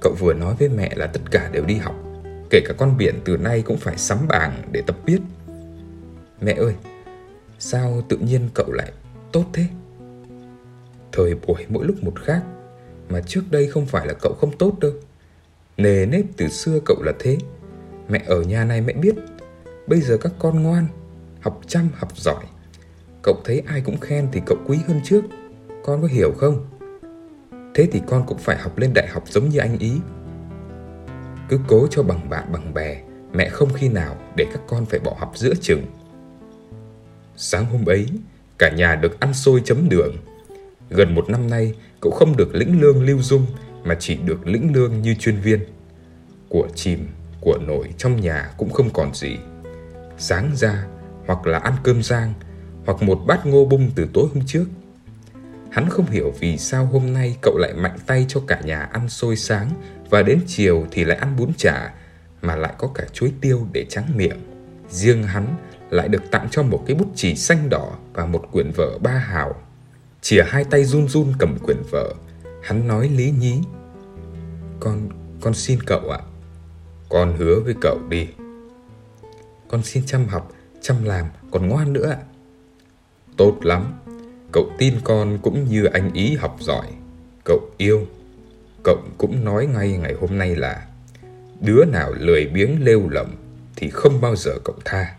Cậu 0.00 0.14
vừa 0.18 0.34
nói 0.34 0.54
với 0.58 0.68
mẹ 0.68 0.92
là 0.96 1.06
tất 1.06 1.20
cả 1.30 1.50
đều 1.52 1.64
đi 1.64 1.74
học 1.74 2.09
Kể 2.50 2.60
cả 2.64 2.74
con 2.78 2.96
biển 2.96 3.20
từ 3.24 3.36
nay 3.36 3.62
cũng 3.62 3.76
phải 3.76 3.98
sắm 3.98 4.18
bảng 4.28 4.62
để 4.72 4.82
tập 4.86 4.96
viết. 5.06 5.20
Mẹ 6.40 6.52
ơi, 6.52 6.74
Sao 7.58 8.02
tự 8.08 8.16
nhiên 8.16 8.48
cậu 8.54 8.72
lại 8.72 8.92
tốt 9.32 9.44
thế? 9.52 9.66
Thời 11.12 11.34
buổi 11.34 11.66
mỗi 11.68 11.86
lúc 11.86 12.04
một 12.04 12.14
khác, 12.24 12.42
Mà 13.08 13.20
trước 13.20 13.42
đây 13.50 13.66
không 13.66 13.86
phải 13.86 14.06
là 14.06 14.14
cậu 14.20 14.34
không 14.40 14.58
tốt 14.58 14.78
đâu. 14.80 14.92
Nề 15.76 16.06
nếp 16.06 16.24
từ 16.36 16.48
xưa 16.48 16.80
cậu 16.84 17.02
là 17.02 17.12
thế. 17.18 17.38
Mẹ 18.08 18.22
ở 18.26 18.42
nhà 18.42 18.64
này 18.64 18.80
mẹ 18.80 18.92
biết, 18.92 19.14
Bây 19.86 20.00
giờ 20.00 20.16
các 20.16 20.32
con 20.38 20.62
ngoan, 20.62 20.86
Học 21.40 21.60
chăm, 21.66 21.88
học 21.94 22.18
giỏi. 22.18 22.44
Cậu 23.22 23.40
thấy 23.44 23.62
ai 23.66 23.80
cũng 23.80 24.00
khen 24.00 24.28
thì 24.32 24.40
cậu 24.46 24.58
quý 24.66 24.78
hơn 24.88 25.00
trước. 25.04 25.22
Con 25.84 26.02
có 26.02 26.08
hiểu 26.08 26.32
không? 26.38 26.66
Thế 27.74 27.88
thì 27.92 28.02
con 28.06 28.24
cũng 28.26 28.38
phải 28.38 28.58
học 28.58 28.78
lên 28.78 28.94
đại 28.94 29.08
học 29.08 29.24
giống 29.26 29.48
như 29.48 29.58
anh 29.58 29.78
ý 29.78 29.92
cứ 31.50 31.60
cố 31.66 31.86
cho 31.90 32.02
bằng 32.02 32.30
bạn 32.30 32.52
bằng 32.52 32.74
bè 32.74 33.00
Mẹ 33.32 33.48
không 33.48 33.72
khi 33.72 33.88
nào 33.88 34.16
để 34.36 34.46
các 34.52 34.62
con 34.66 34.86
phải 34.86 35.00
bỏ 35.00 35.16
học 35.18 35.32
giữa 35.34 35.54
chừng. 35.60 35.86
Sáng 37.36 37.64
hôm 37.66 37.86
ấy 37.86 38.06
Cả 38.58 38.70
nhà 38.70 38.94
được 38.94 39.20
ăn 39.20 39.34
xôi 39.34 39.62
chấm 39.64 39.88
đường. 39.88 40.16
Gần 40.90 41.14
một 41.14 41.30
năm 41.30 41.50
nay 41.50 41.74
Cậu 42.00 42.12
không 42.12 42.36
được 42.36 42.54
lĩnh 42.54 42.80
lương 42.80 43.02
lưu 43.02 43.18
dung 43.22 43.46
Mà 43.84 43.96
chỉ 43.98 44.16
được 44.16 44.46
lĩnh 44.46 44.74
lương 44.74 45.02
như 45.02 45.14
chuyên 45.14 45.40
viên. 45.40 45.60
Của 46.48 46.68
chìm, 46.74 47.08
của 47.40 47.58
nội 47.66 47.94
trong 47.98 48.20
nhà 48.20 48.50
cũng 48.56 48.70
không 48.70 48.90
còn 48.92 49.14
gì. 49.14 49.36
Sáng 50.18 50.50
ra 50.56 50.86
hoặc 51.26 51.46
là 51.46 51.58
ăn 51.58 51.74
cơm 51.82 52.02
rang 52.02 52.34
hoặc 52.86 53.02
một 53.02 53.20
bát 53.26 53.46
ngô 53.46 53.64
bung 53.64 53.90
từ 53.94 54.08
tối 54.12 54.26
hôm 54.34 54.42
trước. 54.46 54.64
Hắn 55.70 55.88
không 55.88 56.06
hiểu 56.06 56.34
vì 56.40 56.58
sao 56.58 56.86
hôm 56.86 57.12
nay 57.12 57.36
cậu 57.42 57.58
lại 57.58 57.72
mạnh 57.72 57.98
tay 58.06 58.26
cho 58.28 58.40
cả 58.46 58.60
nhà 58.64 58.80
ăn 58.80 59.08
xôi 59.08 59.36
sáng 59.36 59.70
và 60.10 60.22
đến 60.22 60.40
chiều 60.46 60.86
thì 60.90 61.04
lại 61.04 61.16
ăn 61.16 61.36
bún 61.36 61.52
chả 61.56 61.94
mà 62.42 62.56
lại 62.56 62.74
có 62.78 62.88
cả 62.94 63.04
chuối 63.12 63.32
tiêu 63.40 63.66
để 63.72 63.86
trắng 63.88 64.04
miệng. 64.16 64.38
Riêng 64.90 65.22
hắn 65.22 65.54
lại 65.90 66.08
được 66.08 66.30
tặng 66.30 66.48
cho 66.50 66.62
một 66.62 66.84
cái 66.86 66.96
bút 66.96 67.08
chì 67.14 67.34
xanh 67.36 67.68
đỏ 67.68 67.98
và 68.12 68.26
một 68.26 68.48
quyển 68.52 68.70
vở 68.70 68.98
ba 68.98 69.10
hào. 69.10 69.62
Chìa 70.20 70.42
hai 70.46 70.64
tay 70.64 70.84
run 70.84 71.08
run 71.08 71.32
cầm 71.38 71.58
quyển 71.58 71.82
vở, 71.90 72.14
hắn 72.62 72.88
nói 72.88 73.08
lý 73.08 73.30
nhí. 73.30 73.60
Con, 74.80 75.08
con 75.40 75.54
xin 75.54 75.82
cậu 75.82 76.10
ạ. 76.10 76.20
Con 77.08 77.36
hứa 77.36 77.60
với 77.60 77.74
cậu 77.80 77.98
đi. 78.08 78.28
Con 79.68 79.82
xin 79.82 80.06
chăm 80.06 80.26
học, 80.26 80.52
chăm 80.80 81.04
làm, 81.04 81.26
còn 81.50 81.68
ngoan 81.68 81.92
nữa 81.92 82.08
ạ. 82.10 82.18
Tốt 83.36 83.58
lắm, 83.62 83.92
cậu 84.52 84.70
tin 84.78 84.94
con 85.04 85.38
cũng 85.42 85.64
như 85.64 85.84
anh 85.84 86.12
ý 86.12 86.34
học 86.36 86.56
giỏi. 86.60 86.86
Cậu 87.44 87.60
yêu 87.76 88.06
cộng 88.84 89.10
cũng 89.18 89.44
nói 89.44 89.66
ngay 89.66 89.92
ngày 89.92 90.14
hôm 90.20 90.38
nay 90.38 90.56
là 90.56 90.86
đứa 91.60 91.84
nào 91.84 92.12
lười 92.18 92.46
biếng 92.46 92.84
lêu 92.84 93.08
lỏng 93.08 93.36
thì 93.76 93.90
không 93.90 94.20
bao 94.20 94.36
giờ 94.36 94.52
cậu 94.64 94.76
tha. 94.84 95.16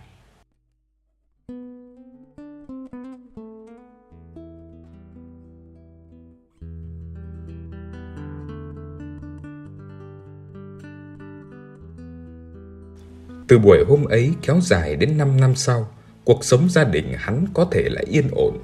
Từ 13.47 13.59
buổi 13.59 13.83
hôm 13.87 14.05
ấy 14.05 14.33
kéo 14.41 14.59
dài 14.61 14.95
đến 14.95 15.17
5 15.17 15.39
năm 15.39 15.55
sau, 15.55 15.91
cuộc 16.23 16.43
sống 16.45 16.69
gia 16.69 16.83
đình 16.83 17.13
hắn 17.17 17.45
có 17.53 17.67
thể 17.71 17.89
lại 17.89 18.05
yên 18.07 18.27
ổn. 18.31 18.57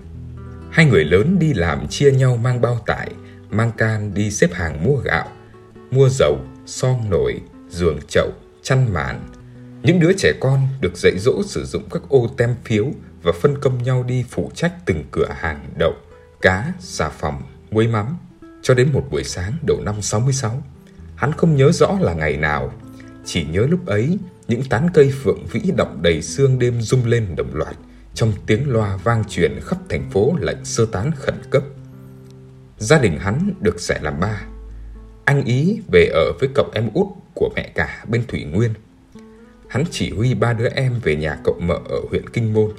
Hai 0.72 0.86
người 0.86 1.04
lớn 1.04 1.40
đi 1.40 1.54
làm 1.54 1.88
chia 1.88 2.12
nhau 2.12 2.38
mang 2.38 2.62
bao 2.62 2.80
tải, 2.86 3.12
mang 3.50 3.72
can 3.78 4.14
đi 4.14 4.32
xếp 4.32 4.54
hàng 4.54 4.84
mua 4.84 4.96
gạo, 4.96 5.28
mua 5.92 6.10
dầu, 6.10 6.40
son 6.66 7.10
nổi, 7.10 7.42
giường 7.70 8.00
chậu, 8.08 8.32
chăn 8.64 8.94
màn. 8.94 9.28
Những 9.84 10.00
đứa 10.00 10.14
trẻ 10.18 10.34
con 10.40 10.68
được 10.82 10.98
dạy 10.98 11.14
dỗ 11.20 11.44
sử 11.46 11.66
dụng 11.66 11.84
các 11.92 12.02
ô 12.10 12.30
tem 12.38 12.56
phiếu 12.66 12.86
và 13.24 13.32
phân 13.42 13.58
công 13.62 13.84
nhau 13.84 14.04
đi 14.04 14.26
phụ 14.30 14.52
trách 14.56 14.74
từng 14.86 15.04
cửa 15.12 15.28
hàng 15.30 15.70
đậu, 15.80 15.94
cá, 16.42 16.74
xà 16.80 17.10
phòng, 17.10 17.42
muối 17.72 17.88
mắm. 17.88 18.18
Cho 18.62 18.74
đến 18.74 18.90
một 18.94 19.08
buổi 19.12 19.24
sáng 19.24 19.54
đầu 19.68 19.82
năm 19.86 20.02
66, 20.02 20.64
hắn 21.16 21.32
không 21.32 21.56
nhớ 21.56 21.72
rõ 21.72 21.98
là 22.02 22.14
ngày 22.14 22.38
nào, 22.38 22.74
chỉ 23.26 23.46
nhớ 23.46 23.68
lúc 23.70 23.86
ấy 23.86 24.18
những 24.48 24.64
tán 24.70 24.88
cây 24.94 25.14
phượng 25.24 25.46
vĩ 25.52 25.72
động 25.78 26.00
đầy 26.02 26.22
sương 26.22 26.60
đêm 26.60 26.82
rung 26.82 27.06
lên 27.06 27.36
đồng 27.36 27.56
loạt 27.56 27.76
trong 28.14 28.34
tiếng 28.46 28.70
loa 28.70 28.98
vang 28.98 29.24
truyền 29.30 29.60
khắp 29.62 29.78
thành 29.90 30.10
phố 30.12 30.36
lệnh 30.40 30.66
sơ 30.66 30.86
tán 30.86 31.12
khẩn 31.16 31.36
cấp. 31.50 31.64
Gia 32.78 33.00
đình 33.00 33.18
hắn 33.20 33.54
được 33.62 33.82
xẻ 33.82 34.00
làm 34.02 34.20
ba. 34.20 34.42
Anh 35.26 35.44
Ý 35.44 35.82
về 35.92 36.06
ở 36.14 36.34
với 36.40 36.50
cậu 36.56 36.70
em 36.74 36.90
út 36.94 37.08
của 37.36 37.50
mẹ 37.56 37.72
cả 37.76 38.06
bên 38.08 38.24
Thủy 38.28 38.44
Nguyên. 38.44 38.74
Hắn 39.68 39.84
chỉ 39.92 40.14
huy 40.14 40.34
ba 40.34 40.54
đứa 40.54 40.68
em 40.68 41.00
về 41.04 41.16
nhà 41.16 41.38
cậu 41.44 41.60
mợ 41.60 41.80
ở 41.90 42.00
huyện 42.10 42.30
Kinh 42.30 42.54
Môn. 42.54 42.72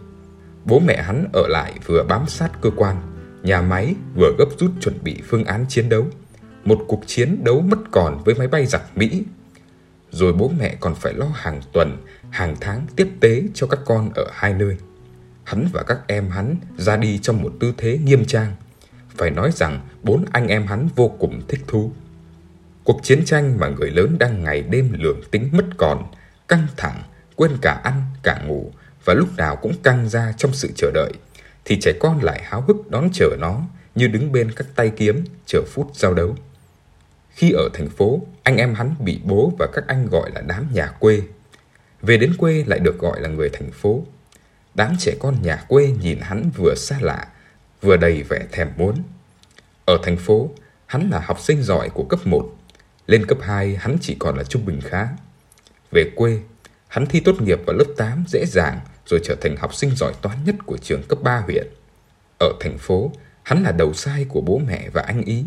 Bố 0.65 0.79
mẹ 0.79 1.03
hắn 1.03 1.29
ở 1.33 1.49
lại 1.49 1.75
vừa 1.87 2.05
bám 2.09 2.27
sát 2.27 2.51
cơ 2.61 2.71
quan, 2.77 2.97
nhà 3.43 3.63
máy 3.63 3.95
vừa 4.15 4.35
gấp 4.39 4.49
rút 4.59 4.71
chuẩn 4.81 4.99
bị 5.05 5.17
phương 5.29 5.45
án 5.45 5.67
chiến 5.69 5.89
đấu. 5.89 6.07
Một 6.65 6.85
cuộc 6.89 7.01
chiến 7.07 7.45
đấu 7.45 7.61
mất 7.61 7.79
còn 7.91 8.23
với 8.25 8.35
máy 8.35 8.49
bay 8.49 8.67
giặc 8.67 8.97
Mỹ 8.97 9.23
rồi 10.11 10.33
bố 10.33 10.51
mẹ 10.59 10.77
còn 10.81 10.95
phải 10.95 11.15
lo 11.15 11.27
hàng 11.35 11.61
tuần, 11.73 11.97
hàng 12.31 12.57
tháng 12.61 12.87
tiếp 12.97 13.09
tế 13.21 13.43
cho 13.55 13.67
các 13.67 13.81
con 13.87 14.11
ở 14.15 14.27
hai 14.33 14.55
nơi. 14.55 14.77
Hắn 15.45 15.69
và 15.73 15.83
các 15.83 15.99
em 16.07 16.31
hắn 16.31 16.57
ra 16.77 16.97
đi 16.97 17.19
trong 17.19 17.43
một 17.43 17.53
tư 17.61 17.75
thế 17.77 17.99
nghiêm 17.99 18.25
trang. 18.25 18.53
Phải 19.19 19.31
nói 19.31 19.51
rằng 19.53 19.81
bốn 20.03 20.25
anh 20.33 20.49
em 20.49 20.67
hắn 20.67 20.89
vô 20.97 21.09
cùng 21.19 21.43
thích 21.49 21.61
thú. 21.67 21.93
Cuộc 22.85 23.01
chiến 23.03 23.25
tranh 23.25 23.59
mà 23.61 23.69
người 23.69 23.91
lớn 23.91 24.17
đang 24.19 24.45
ngày 24.45 24.63
đêm 24.63 24.93
lường 24.93 25.21
tính 25.31 25.49
mất 25.53 25.65
còn, 25.77 26.07
căng 26.49 26.67
thẳng, 26.77 27.03
quên 27.37 27.51
cả 27.63 27.73
ăn, 27.73 28.03
cả 28.23 28.43
ngủ 28.47 28.73
và 29.05 29.15
lúc 29.15 29.29
nào 29.37 29.57
cũng 29.57 29.73
căng 29.83 30.09
ra 30.09 30.33
trong 30.37 30.53
sự 30.53 30.69
chờ 30.77 30.91
đợi, 30.95 31.13
thì 31.65 31.79
trẻ 31.81 31.93
con 32.01 32.23
lại 32.23 32.43
háo 32.45 32.61
hức 32.61 32.91
đón 32.91 33.09
chờ 33.13 33.37
nó 33.41 33.61
như 33.95 34.07
đứng 34.07 34.33
bên 34.33 34.53
các 34.53 34.67
tay 34.75 34.93
kiếm 34.97 35.25
chờ 35.47 35.63
phút 35.67 35.91
giao 35.95 36.15
đấu. 36.15 36.37
Khi 37.31 37.51
ở 37.51 37.69
thành 37.75 37.89
phố, 37.89 38.23
anh 38.43 38.57
em 38.57 38.75
hắn 38.75 38.95
bị 38.99 39.21
bố 39.25 39.53
và 39.59 39.67
các 39.73 39.85
anh 39.87 40.07
gọi 40.07 40.31
là 40.35 40.41
đám 40.41 40.67
nhà 40.73 40.87
quê. 40.87 41.23
Về 42.03 42.17
đến 42.17 42.37
quê 42.39 42.65
lại 42.67 42.79
được 42.79 42.99
gọi 42.99 43.21
là 43.21 43.29
người 43.29 43.49
thành 43.49 43.71
phố. 43.71 44.03
Đám 44.75 44.97
trẻ 44.99 45.15
con 45.21 45.37
nhà 45.43 45.65
quê 45.69 45.95
nhìn 46.03 46.19
hắn 46.21 46.51
vừa 46.57 46.75
xa 46.77 46.99
lạ, 47.01 47.27
vừa 47.81 47.97
đầy 47.97 48.23
vẻ 48.23 48.47
thèm 48.53 48.69
muốn. 48.77 49.03
Ở 49.85 49.99
thành 50.03 50.17
phố, 50.17 50.51
hắn 50.87 51.11
là 51.11 51.21
học 51.21 51.41
sinh 51.41 51.63
giỏi 51.63 51.91
của 51.91 52.05
cấp 52.05 52.21
1. 52.25 52.57
Lên 53.07 53.27
cấp 53.27 53.39
2, 53.41 53.77
hắn 53.77 53.97
chỉ 54.01 54.17
còn 54.19 54.37
là 54.37 54.45
trung 54.45 54.65
bình 54.65 54.81
khá. 54.81 55.09
Về 55.91 56.11
quê, 56.17 56.39
hắn 56.89 57.07
thi 57.07 57.21
tốt 57.21 57.43
nghiệp 57.43 57.59
vào 57.67 57.77
lớp 57.77 57.85
8 57.97 58.25
dễ 58.29 58.45
dàng 58.47 58.81
rồi 59.07 59.21
trở 59.25 59.37
thành 59.41 59.57
học 59.57 59.75
sinh 59.75 59.91
giỏi 59.97 60.13
toán 60.23 60.45
nhất 60.45 60.55
của 60.67 60.79
trường 60.79 61.03
cấp 61.03 61.19
3 61.23 61.41
huyện. 61.41 61.67
Ở 62.41 62.53
thành 62.61 62.79
phố, 62.79 63.13
hắn 63.43 63.63
là 63.63 63.73
đầu 63.73 63.95
sai 63.95 64.27
của 64.29 64.41
bố 64.41 64.61
mẹ 64.67 64.89
và 64.93 65.03
anh 65.03 65.25
ý. 65.25 65.45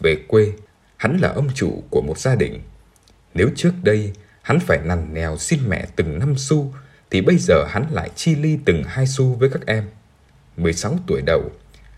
Về 0.00 0.16
quê, 0.28 0.52
hắn 0.96 1.18
là 1.18 1.28
ông 1.28 1.48
chủ 1.54 1.82
của 1.90 2.02
một 2.02 2.18
gia 2.18 2.34
đình. 2.34 2.60
Nếu 3.34 3.50
trước 3.56 3.72
đây 3.82 4.12
hắn 4.42 4.60
phải 4.60 4.78
nằn 4.84 5.14
nèo 5.14 5.36
xin 5.36 5.60
mẹ 5.68 5.86
từng 5.96 6.18
năm 6.18 6.34
xu, 6.36 6.72
thì 7.10 7.20
bây 7.20 7.38
giờ 7.38 7.64
hắn 7.68 7.86
lại 7.90 8.10
chi 8.14 8.34
ly 8.34 8.58
từng 8.64 8.84
hai 8.86 9.06
xu 9.06 9.24
với 9.24 9.50
các 9.50 9.66
em. 9.66 9.84
16 10.56 10.98
tuổi 11.06 11.22
đầu, 11.26 11.50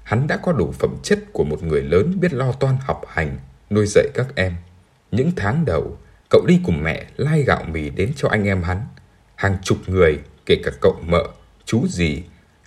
hắn 0.06 0.26
đã 0.26 0.36
có 0.36 0.52
đủ 0.52 0.72
phẩm 0.72 0.96
chất 1.02 1.18
của 1.32 1.44
một 1.44 1.62
người 1.62 1.82
lớn 1.82 2.20
biết 2.20 2.32
lo 2.32 2.52
toan 2.52 2.76
học 2.80 3.02
hành, 3.08 3.38
nuôi 3.70 3.86
dạy 3.86 4.06
các 4.14 4.26
em. 4.34 4.54
Những 5.10 5.32
tháng 5.36 5.64
đầu, 5.64 5.98
cậu 6.30 6.46
đi 6.46 6.60
cùng 6.64 6.82
mẹ 6.82 7.06
lai 7.16 7.42
gạo 7.42 7.64
mì 7.64 7.90
đến 7.90 8.12
cho 8.16 8.28
anh 8.28 8.44
em 8.44 8.62
hắn. 8.62 8.86
Hàng 9.34 9.56
chục 9.62 9.78
người, 9.86 10.18
kể 10.46 10.56
cả 10.64 10.70
cậu 10.80 10.96
mợ, 11.06 11.24
chú 11.64 11.86
dì, 11.88 12.22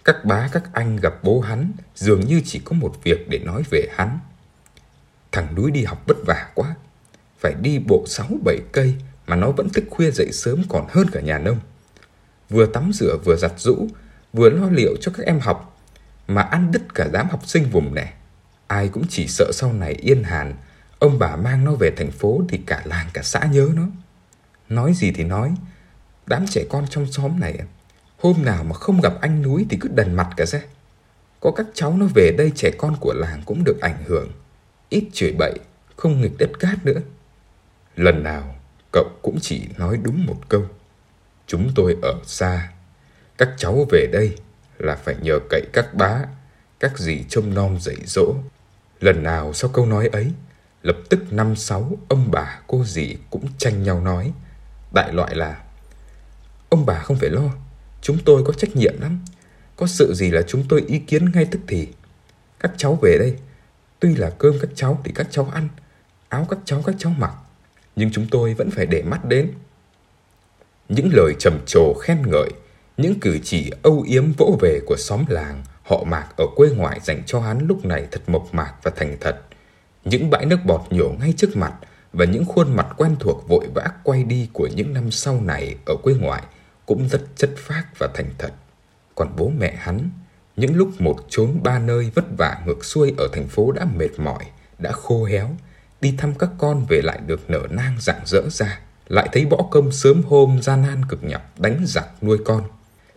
các 0.06 0.26
bá 0.26 0.50
các 0.52 0.64
anh 0.74 0.96
gặp 0.96 1.14
bố 1.24 1.40
hắn 1.40 1.72
dường 1.96 2.20
như 2.20 2.42
chỉ 2.46 2.62
có 2.66 2.76
một 2.76 2.96
việc 3.04 3.30
để 3.30 3.40
nói 3.40 3.64
về 3.72 3.88
hắn. 3.92 4.20
Thằng 5.32 5.56
núi 5.56 5.72
đi 5.72 5.84
học 5.84 6.04
vất 6.08 6.18
vả 6.26 6.50
quá. 6.56 6.76
Phải 7.40 7.54
đi 7.62 7.80
bộ 7.80 8.06
6-7 8.08 8.58
cây 8.72 8.96
mà 9.28 9.36
nó 9.36 9.52
vẫn 9.52 9.70
thức 9.70 9.84
khuya 9.90 10.12
dậy 10.12 10.32
sớm 10.32 10.64
còn 10.70 10.88
hơn 10.90 11.08
cả 11.12 11.22
nhà 11.22 11.40
nông. 11.40 11.60
Vừa 12.50 12.66
tắm 12.66 12.92
rửa 12.94 13.18
vừa 13.26 13.36
giặt 13.36 13.54
rũ, 13.58 13.88
vừa 14.34 14.50
lo 14.50 14.70
liệu 14.70 14.96
cho 15.02 15.12
các 15.18 15.26
em 15.26 15.40
học, 15.40 15.69
mà 16.30 16.42
ăn 16.42 16.72
đứt 16.72 16.96
cả 16.96 17.10
đám 17.12 17.30
học 17.30 17.48
sinh 17.48 17.70
vùng 17.70 17.94
này. 17.96 18.14
Ai 18.68 18.90
cũng 18.90 19.04
chỉ 19.10 19.28
sợ 19.28 19.52
sau 19.54 19.74
này 19.74 19.94
yên 19.94 20.24
hàn, 20.24 20.54
ông 21.00 21.20
bà 21.20 21.36
mang 21.36 21.66
nó 21.66 21.72
về 21.72 21.92
thành 21.98 22.12
phố 22.12 22.42
thì 22.50 22.60
cả 22.66 22.82
làng 22.86 23.08
cả 23.14 23.22
xã 23.24 23.40
nhớ 23.52 23.70
nó. 23.76 23.88
Nói 24.70 24.94
gì 24.94 25.12
thì 25.12 25.24
nói, 25.24 25.54
đám 26.26 26.46
trẻ 26.48 26.64
con 26.70 26.86
trong 26.90 27.12
xóm 27.12 27.40
này, 27.40 27.60
hôm 28.18 28.36
nào 28.46 28.64
mà 28.64 28.74
không 28.74 29.02
gặp 29.02 29.14
anh 29.22 29.42
núi 29.42 29.66
thì 29.70 29.78
cứ 29.82 29.90
đần 29.90 30.14
mặt 30.14 30.30
cả 30.38 30.46
ra. 30.46 30.60
Có 31.40 31.52
các 31.56 31.66
cháu 31.74 31.98
nó 31.98 32.06
về 32.16 32.32
đây 32.38 32.52
trẻ 32.56 32.72
con 32.78 32.96
của 33.00 33.14
làng 33.14 33.42
cũng 33.46 33.64
được 33.64 33.82
ảnh 33.82 34.04
hưởng 34.06 34.32
ít 34.90 35.04
chửi 35.14 35.32
bậy, 35.40 35.60
không 35.96 36.22
nghịch 36.22 36.38
đất 36.38 36.50
cát 36.60 36.86
nữa. 36.86 37.00
Lần 37.96 38.24
nào, 38.24 38.56
cậu 38.92 39.10
cũng 39.22 39.38
chỉ 39.42 39.68
nói 39.78 40.00
đúng 40.04 40.26
một 40.26 40.50
câu. 40.50 40.66
Chúng 41.48 41.72
tôi 41.76 41.96
ở 42.02 42.14
xa, 42.26 42.72
các 43.38 43.50
cháu 43.58 43.88
về 43.92 44.08
đây 44.12 44.36
là 44.80 44.96
phải 44.96 45.16
nhờ 45.22 45.40
cậy 45.50 45.62
các 45.74 45.94
bá, 45.94 46.26
các 46.80 47.00
dì 47.00 47.24
trông 47.30 47.54
nom 47.54 47.80
dạy 47.80 47.96
dỗ. 48.06 48.36
Lần 49.00 49.24
nào 49.24 49.54
sau 49.54 49.70
câu 49.74 49.86
nói 49.86 50.08
ấy, 50.08 50.32
lập 50.82 50.98
tức 51.10 51.34
năm 51.34 51.56
sáu 51.56 51.92
ông 52.10 52.32
bà 52.32 52.60
cô 52.68 52.84
dì 52.86 53.16
cũng 53.30 53.48
tranh 53.58 53.84
nhau 53.84 54.02
nói. 54.02 54.34
Đại 54.94 55.14
loại 55.14 55.36
là 55.36 55.64
Ông 56.70 56.86
bà 56.86 57.00
không 57.00 57.18
phải 57.18 57.30
lo, 57.30 57.50
chúng 58.02 58.18
tôi 58.26 58.44
có 58.46 58.54
trách 58.54 58.76
nhiệm 58.76 59.02
lắm. 59.02 59.20
Có 59.76 59.88
sự 59.88 60.14
gì 60.14 60.32
là 60.32 60.42
chúng 60.42 60.64
tôi 60.70 60.84
ý 60.88 61.00
kiến 61.00 61.32
ngay 61.32 61.46
tức 61.52 61.60
thì. 61.68 61.88
Các 62.60 62.72
cháu 62.78 63.00
về 63.02 63.18
đây, 63.20 63.36
Tuy 64.00 64.16
là 64.16 64.30
cơm 64.30 64.60
các 64.62 64.70
cháu 64.76 65.02
thì 65.04 65.12
các 65.16 65.28
cháu 65.32 65.50
ăn, 65.54 65.68
áo 66.30 66.48
các 66.50 66.60
cháu 66.66 66.82
các 66.86 66.96
cháu 67.00 67.14
mặc, 67.18 67.32
nhưng 67.96 68.12
chúng 68.12 68.28
tôi 68.32 68.54
vẫn 68.54 68.72
phải 68.72 68.86
để 68.86 69.02
mắt 69.02 69.26
đến. 69.26 69.52
Những 70.90 71.10
lời 71.14 71.34
trầm 71.40 71.60
trồ 71.66 71.94
khen 71.94 72.18
ngợi, 72.28 72.50
những 73.00 73.20
cử 73.20 73.40
chỉ 73.44 73.72
âu 73.84 74.02
yếm 74.08 74.32
vỗ 74.32 74.58
về 74.62 74.80
của 74.86 74.96
xóm 74.98 75.26
làng, 75.28 75.64
họ 75.84 76.04
mạc 76.04 76.28
ở 76.38 76.46
quê 76.56 76.70
ngoại 76.70 77.00
dành 77.04 77.24
cho 77.26 77.40
hắn 77.40 77.68
lúc 77.68 77.86
này 77.86 78.08
thật 78.12 78.22
mộc 78.28 78.54
mạc 78.54 78.74
và 78.84 78.92
thành 78.96 79.18
thật. 79.22 79.42
Những 80.06 80.30
bãi 80.30 80.46
nước 80.46 80.60
bọt 80.66 80.82
nhổ 80.90 81.10
ngay 81.20 81.34
trước 81.38 81.58
mặt 81.58 81.74
và 82.14 82.26
những 82.26 82.46
khuôn 82.46 82.76
mặt 82.76 82.88
quen 82.98 83.16
thuộc 83.20 83.48
vội 83.48 83.68
vã 83.74 83.88
quay 84.04 84.24
đi 84.24 84.50
của 84.54 84.68
những 84.68 84.94
năm 84.94 85.12
sau 85.12 85.42
này 85.42 85.76
ở 85.86 85.96
quê 86.04 86.14
ngoại 86.14 86.44
cũng 86.86 87.10
rất 87.10 87.22
chất 87.36 87.50
phác 87.58 88.00
và 88.00 88.08
thành 88.14 88.34
thật. 88.38 88.52
Còn 89.16 89.36
bố 89.38 89.52
mẹ 89.60 89.76
hắn 89.78 90.10
những 90.56 90.76
lúc 90.76 91.02
một 91.02 91.26
chốn 91.30 91.60
ba 91.64 91.80
nơi 91.80 92.12
vất 92.16 92.26
vả 92.38 92.62
ngược 92.66 92.86
xuôi 92.86 93.14
ở 93.18 93.28
thành 93.34 93.48
phố 93.48 93.72
đã 93.72 93.86
mệt 93.96 94.12
mỏi, 94.18 94.46
đã 94.80 94.92
khô 94.92 95.26
héo, 95.26 95.50
đi 96.02 96.14
thăm 96.18 96.34
các 96.34 96.50
con 96.58 96.86
về 96.90 97.02
lại 97.04 97.20
được 97.28 97.50
nở 97.50 97.68
nang 97.70 97.96
rạng 98.00 98.22
rỡ 98.26 98.42
ra, 98.50 98.80
lại 99.08 99.30
thấy 99.32 99.46
bỏ 99.46 99.58
công 99.72 99.92
sớm 99.92 100.22
hôm 100.28 100.62
gian 100.62 100.82
nan 100.82 101.06
cực 101.10 101.24
nhọc 101.24 101.60
đánh 101.60 101.84
giặc 101.86 102.24
nuôi 102.24 102.38
con. 102.46 102.64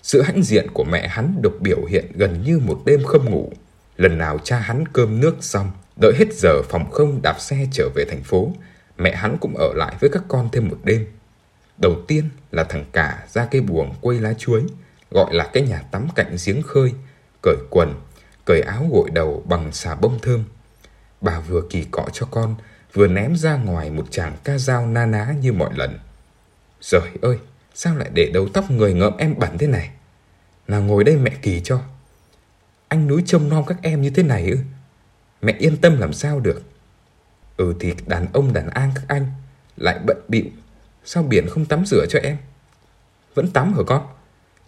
Sự 0.02 0.22
hãnh 0.22 0.42
diện 0.42 0.66
của 0.74 0.84
mẹ 0.84 1.08
hắn 1.08 1.42
được 1.42 1.60
biểu 1.60 1.84
hiện 1.84 2.12
gần 2.14 2.42
như 2.42 2.58
một 2.58 2.82
đêm 2.86 3.04
không 3.04 3.30
ngủ. 3.30 3.52
Lần 3.96 4.18
nào 4.18 4.38
cha 4.38 4.58
hắn 4.58 4.84
cơm 4.92 5.20
nước 5.20 5.36
xong, 5.40 5.70
đợi 6.00 6.12
hết 6.18 6.34
giờ 6.34 6.62
phòng 6.62 6.90
không 6.90 7.22
đạp 7.22 7.40
xe 7.40 7.66
trở 7.72 7.88
về 7.94 8.04
thành 8.04 8.22
phố, 8.22 8.52
mẹ 8.98 9.16
hắn 9.16 9.36
cũng 9.40 9.56
ở 9.56 9.72
lại 9.74 9.94
với 10.00 10.10
các 10.10 10.22
con 10.28 10.48
thêm 10.52 10.68
một 10.68 10.78
đêm. 10.84 11.06
Đầu 11.78 11.96
tiên 12.08 12.28
là 12.50 12.64
thằng 12.64 12.84
cả 12.92 13.26
ra 13.28 13.46
cây 13.50 13.60
buồng 13.60 13.94
quây 14.00 14.20
lá 14.20 14.34
chuối, 14.38 14.62
gọi 15.10 15.34
là 15.34 15.50
cái 15.52 15.62
nhà 15.62 15.82
tắm 15.90 16.08
cạnh 16.14 16.36
giếng 16.46 16.62
khơi, 16.62 16.92
cởi 17.42 17.56
quần, 17.70 17.94
cởi 18.44 18.60
áo 18.60 18.88
gội 18.92 19.10
đầu 19.10 19.42
bằng 19.48 19.72
xà 19.72 19.94
bông 19.94 20.18
thơm. 20.22 20.44
Bà 21.20 21.40
vừa 21.40 21.62
kỳ 21.70 21.84
cọ 21.84 22.06
cho 22.12 22.26
con, 22.30 22.54
vừa 22.92 23.06
ném 23.06 23.36
ra 23.36 23.56
ngoài 23.56 23.90
một 23.90 24.06
chàng 24.10 24.36
ca 24.44 24.58
dao 24.58 24.86
na 24.86 25.06
ná 25.06 25.34
như 25.40 25.52
mọi 25.52 25.70
lần. 25.76 25.98
rồi 26.80 27.08
ơi, 27.22 27.38
sao 27.74 27.96
lại 27.96 28.10
để 28.14 28.30
đầu 28.34 28.48
tóc 28.48 28.70
người 28.70 28.94
ngợm 28.94 29.16
em 29.16 29.34
bẩn 29.38 29.58
thế 29.58 29.66
này? 29.66 29.90
là 30.66 30.78
ngồi 30.78 31.04
đây 31.04 31.16
mẹ 31.16 31.30
kỳ 31.42 31.60
cho. 31.60 31.80
Anh 32.88 33.06
núi 33.06 33.22
trông 33.26 33.48
nom 33.48 33.64
các 33.66 33.78
em 33.82 34.02
như 34.02 34.10
thế 34.10 34.22
này 34.22 34.50
ư? 34.50 34.56
Mẹ 35.42 35.54
yên 35.58 35.76
tâm 35.76 36.00
làm 36.00 36.12
sao 36.12 36.40
được. 36.40 36.62
Ừ 37.56 37.74
thì 37.80 37.94
đàn 38.06 38.26
ông 38.32 38.52
đàn 38.52 38.70
an 38.70 38.90
các 38.94 39.04
anh 39.08 39.26
lại 39.76 39.98
bận 40.06 40.16
bịu 40.28 40.44
Sao 41.04 41.22
biển 41.22 41.48
không 41.48 41.64
tắm 41.64 41.86
rửa 41.86 42.06
cho 42.08 42.18
em? 42.18 42.36
Vẫn 43.34 43.50
tắm 43.50 43.74
hả 43.74 43.82
con? 43.86 44.06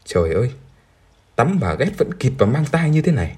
Trời 0.05 0.33
ơi, 0.33 0.51
tắm 1.37 1.59
mà 1.61 1.75
ghét 1.75 1.91
vẫn 1.99 2.15
kịp 2.15 2.33
và 2.39 2.47
mang 2.47 2.65
tay 2.71 2.91
như 2.91 3.03
thế 3.03 3.13
này. 3.13 3.37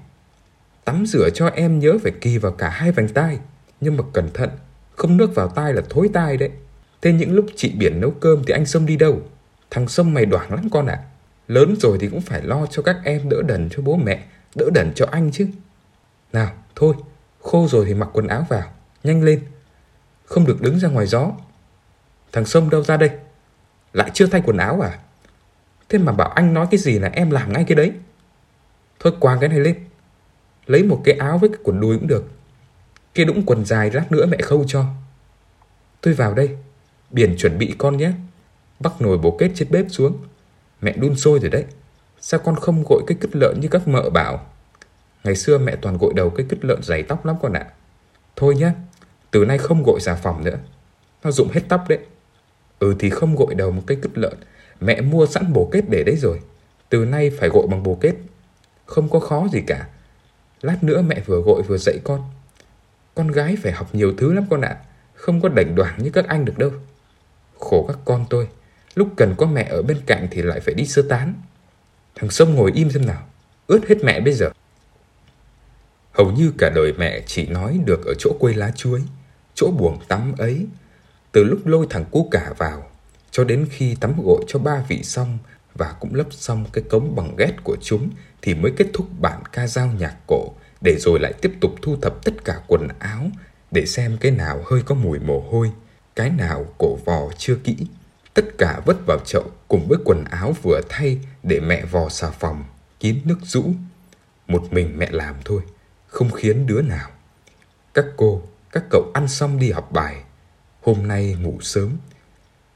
Tắm 0.85 1.05
rửa 1.05 1.29
cho 1.33 1.47
em 1.47 1.79
nhớ 1.79 1.97
phải 2.03 2.11
kỳ 2.21 2.37
vào 2.37 2.51
cả 2.51 2.69
hai 2.69 2.91
vành 2.91 3.07
tai, 3.09 3.39
nhưng 3.81 3.97
mà 3.97 4.03
cẩn 4.13 4.33
thận, 4.33 4.49
không 4.95 5.17
nước 5.17 5.35
vào 5.35 5.49
tai 5.49 5.73
là 5.73 5.81
thối 5.89 6.09
tai 6.13 6.37
đấy. 6.37 6.49
Thế 7.01 7.13
những 7.13 7.33
lúc 7.33 7.45
chị 7.55 7.73
biển 7.77 8.01
nấu 8.01 8.11
cơm 8.11 8.43
thì 8.47 8.53
anh 8.53 8.65
Sông 8.65 8.85
đi 8.85 8.95
đâu? 8.95 9.21
Thằng 9.69 9.87
Sâm 9.87 10.13
mày 10.13 10.25
đoảng 10.25 10.53
lắm 10.53 10.69
con 10.71 10.85
ạ. 10.85 10.93
À. 10.93 11.07
Lớn 11.47 11.75
rồi 11.79 11.97
thì 12.01 12.07
cũng 12.07 12.21
phải 12.21 12.41
lo 12.41 12.65
cho 12.65 12.81
các 12.81 12.97
em 13.03 13.29
đỡ 13.29 13.41
đần 13.47 13.69
cho 13.71 13.81
bố 13.81 13.95
mẹ, 13.95 14.23
đỡ 14.55 14.65
đần 14.73 14.91
cho 14.95 15.07
anh 15.11 15.31
chứ. 15.31 15.47
Nào, 16.33 16.53
thôi, 16.75 16.95
khô 17.39 17.67
rồi 17.67 17.85
thì 17.85 17.93
mặc 17.93 18.09
quần 18.13 18.27
áo 18.27 18.45
vào, 18.49 18.73
nhanh 19.03 19.23
lên. 19.23 19.43
Không 20.25 20.45
được 20.45 20.61
đứng 20.61 20.79
ra 20.79 20.89
ngoài 20.89 21.07
gió. 21.07 21.31
Thằng 22.31 22.45
Sâm 22.45 22.69
đâu 22.69 22.83
ra 22.83 22.97
đây? 22.97 23.09
Lại 23.93 24.11
chưa 24.13 24.27
thay 24.27 24.41
quần 24.45 24.57
áo 24.57 24.81
à? 24.81 24.99
Thế 25.89 25.99
mà 25.99 26.11
bảo 26.11 26.29
anh 26.29 26.53
nói 26.53 26.67
cái 26.71 26.77
gì 26.77 26.99
là 26.99 27.09
em 27.13 27.31
làm 27.31 27.53
ngay 27.53 27.63
cái 27.67 27.75
đấy. 27.75 27.91
Thôi 28.99 29.13
quàng 29.19 29.39
cái 29.39 29.49
này 29.49 29.59
lên. 29.59 29.75
Lấy 30.65 30.83
một 30.83 31.01
cái 31.03 31.15
áo 31.17 31.37
với 31.37 31.49
cái 31.49 31.59
quần 31.63 31.79
đùi 31.79 31.97
cũng 31.97 32.07
được. 32.07 32.31
Cái 33.13 33.25
đũng 33.25 33.45
quần 33.45 33.65
dài 33.65 33.91
lát 33.91 34.11
nữa 34.11 34.25
mẹ 34.25 34.37
khâu 34.37 34.63
cho. 34.67 34.85
Tôi 36.01 36.13
vào 36.13 36.33
đây. 36.33 36.57
Biển 37.09 37.35
chuẩn 37.37 37.57
bị 37.57 37.75
con 37.77 37.97
nhé. 37.97 38.11
Bắt 38.79 38.93
nồi 38.99 39.17
bổ 39.17 39.37
kết 39.39 39.51
trên 39.55 39.67
bếp 39.71 39.85
xuống. 39.89 40.17
Mẹ 40.81 40.93
đun 40.97 41.15
sôi 41.15 41.39
rồi 41.39 41.49
đấy. 41.49 41.65
Sao 42.19 42.39
con 42.39 42.55
không 42.55 42.83
gội 42.89 43.03
cái 43.07 43.17
cứt 43.21 43.35
lợn 43.35 43.59
như 43.59 43.67
các 43.67 43.87
mợ 43.87 44.09
bảo? 44.09 44.45
Ngày 45.23 45.35
xưa 45.35 45.57
mẹ 45.57 45.75
toàn 45.75 45.97
gội 45.97 46.13
đầu 46.15 46.29
cái 46.29 46.45
cứt 46.49 46.65
lợn 46.65 46.83
dày 46.83 47.03
tóc 47.03 47.25
lắm 47.25 47.35
con 47.41 47.53
ạ. 47.53 47.65
Thôi 48.35 48.55
nhé, 48.55 48.71
từ 49.31 49.45
nay 49.45 49.57
không 49.57 49.83
gội 49.83 49.99
xà 49.99 50.15
phòng 50.15 50.43
nữa. 50.43 50.57
Nó 51.23 51.31
dụng 51.31 51.49
hết 51.49 51.61
tóc 51.69 51.85
đấy. 51.89 51.99
Ừ 52.79 52.95
thì 52.99 53.09
không 53.09 53.35
gội 53.35 53.55
đầu 53.55 53.71
một 53.71 53.81
cái 53.87 53.97
cứt 54.01 54.17
lợn 54.17 54.33
Mẹ 54.79 55.01
mua 55.01 55.25
sẵn 55.25 55.53
bổ 55.53 55.69
kết 55.71 55.81
để 55.89 56.03
đấy 56.03 56.15
rồi 56.15 56.41
Từ 56.89 57.05
nay 57.05 57.29
phải 57.39 57.49
gội 57.49 57.67
bằng 57.67 57.83
bồ 57.83 57.95
kết 57.95 58.13
Không 58.85 59.09
có 59.09 59.19
khó 59.19 59.47
gì 59.51 59.61
cả 59.67 59.87
Lát 60.61 60.83
nữa 60.83 61.01
mẹ 61.01 61.21
vừa 61.25 61.41
gội 61.41 61.61
vừa 61.61 61.77
dạy 61.77 61.99
con 62.03 62.21
Con 63.15 63.27
gái 63.27 63.57
phải 63.63 63.71
học 63.71 63.95
nhiều 63.95 64.13
thứ 64.17 64.33
lắm 64.33 64.45
con 64.49 64.61
ạ 64.61 64.77
Không 65.13 65.41
có 65.41 65.49
đảnh 65.49 65.75
đoảng 65.75 66.03
như 66.03 66.09
các 66.09 66.27
anh 66.27 66.45
được 66.45 66.57
đâu 66.57 66.71
Khổ 67.59 67.85
các 67.87 67.97
con 68.05 68.25
tôi 68.29 68.47
Lúc 68.97 69.09
cần 69.17 69.35
có 69.37 69.45
mẹ 69.45 69.67
ở 69.69 69.81
bên 69.81 69.97
cạnh 70.05 70.27
thì 70.31 70.41
lại 70.41 70.59
phải 70.59 70.73
đi 70.73 70.85
sơ 70.85 71.01
tán. 71.01 71.33
Thằng 72.15 72.29
Sông 72.29 72.55
ngồi 72.55 72.71
im 72.75 72.91
xem 72.91 73.05
nào 73.05 73.27
Ướt 73.67 73.87
hết 73.87 73.95
mẹ 74.03 74.19
bây 74.19 74.33
giờ. 74.33 74.49
Hầu 76.11 76.31
như 76.31 76.53
cả 76.57 76.71
đời 76.75 76.93
mẹ 76.97 77.21
chỉ 77.25 77.45
nói 77.47 77.79
được 77.85 78.05
ở 78.05 78.13
chỗ 78.19 78.33
quây 78.39 78.53
lá 78.53 78.71
chuối 78.75 79.01
Chỗ 79.53 79.71
buồng 79.71 79.99
tắm 80.07 80.33
ấy. 80.37 80.67
Từ 81.31 81.43
lúc 81.43 81.67
lôi 81.67 81.87
thằng 81.89 82.05
cu 82.11 82.27
cả 82.31 82.53
vào 82.57 82.89
cho 83.31 83.43
đến 83.43 83.67
khi 83.71 83.95
tắm 83.95 84.13
gội 84.23 84.43
cho 84.47 84.59
ba 84.59 84.83
vị 84.87 85.03
xong 85.03 85.37
và 85.75 85.95
cũng 85.99 86.15
lấp 86.15 86.27
xong 86.31 86.65
cái 86.73 86.83
cống 86.89 87.15
bằng 87.15 87.35
ghét 87.37 87.53
của 87.63 87.77
chúng 87.81 88.09
thì 88.41 88.53
mới 88.53 88.71
kết 88.77 88.87
thúc 88.93 89.07
bản 89.19 89.43
ca 89.51 89.67
dao 89.67 89.87
nhạc 89.87 90.15
cổ 90.27 90.53
để 90.81 90.95
rồi 90.99 91.19
lại 91.19 91.33
tiếp 91.41 91.51
tục 91.61 91.71
thu 91.81 91.95
thập 92.01 92.23
tất 92.23 92.45
cả 92.45 92.61
quần 92.67 92.87
áo 92.99 93.29
để 93.71 93.85
xem 93.85 94.17
cái 94.17 94.31
nào 94.31 94.63
hơi 94.65 94.81
có 94.85 94.95
mùi 94.95 95.19
mồ 95.19 95.39
hôi, 95.51 95.71
cái 96.15 96.29
nào 96.29 96.65
cổ 96.77 96.95
vò 97.05 97.31
chưa 97.37 97.55
kỹ. 97.55 97.75
Tất 98.37 98.57
cả 98.57 98.81
vứt 98.85 98.97
vào 99.05 99.19
chậu 99.25 99.51
cùng 99.67 99.87
với 99.87 99.97
quần 100.05 100.23
áo 100.23 100.55
vừa 100.61 100.81
thay 100.89 101.19
để 101.43 101.59
mẹ 101.59 101.85
vò 101.85 102.09
xà 102.09 102.29
phòng, 102.29 102.63
kín 102.99 103.21
nước 103.25 103.37
rũ. 103.43 103.73
Một 104.47 104.67
mình 104.71 104.97
mẹ 104.97 105.09
làm 105.11 105.35
thôi, 105.45 105.61
không 106.07 106.31
khiến 106.31 106.67
đứa 106.67 106.81
nào. 106.81 107.09
Các 107.93 108.05
cô, 108.17 108.41
các 108.71 108.83
cậu 108.89 109.11
ăn 109.13 109.27
xong 109.27 109.59
đi 109.59 109.71
học 109.71 109.91
bài, 109.91 110.23
hôm 110.81 111.07
nay 111.07 111.35
ngủ 111.41 111.57
sớm, 111.61 111.97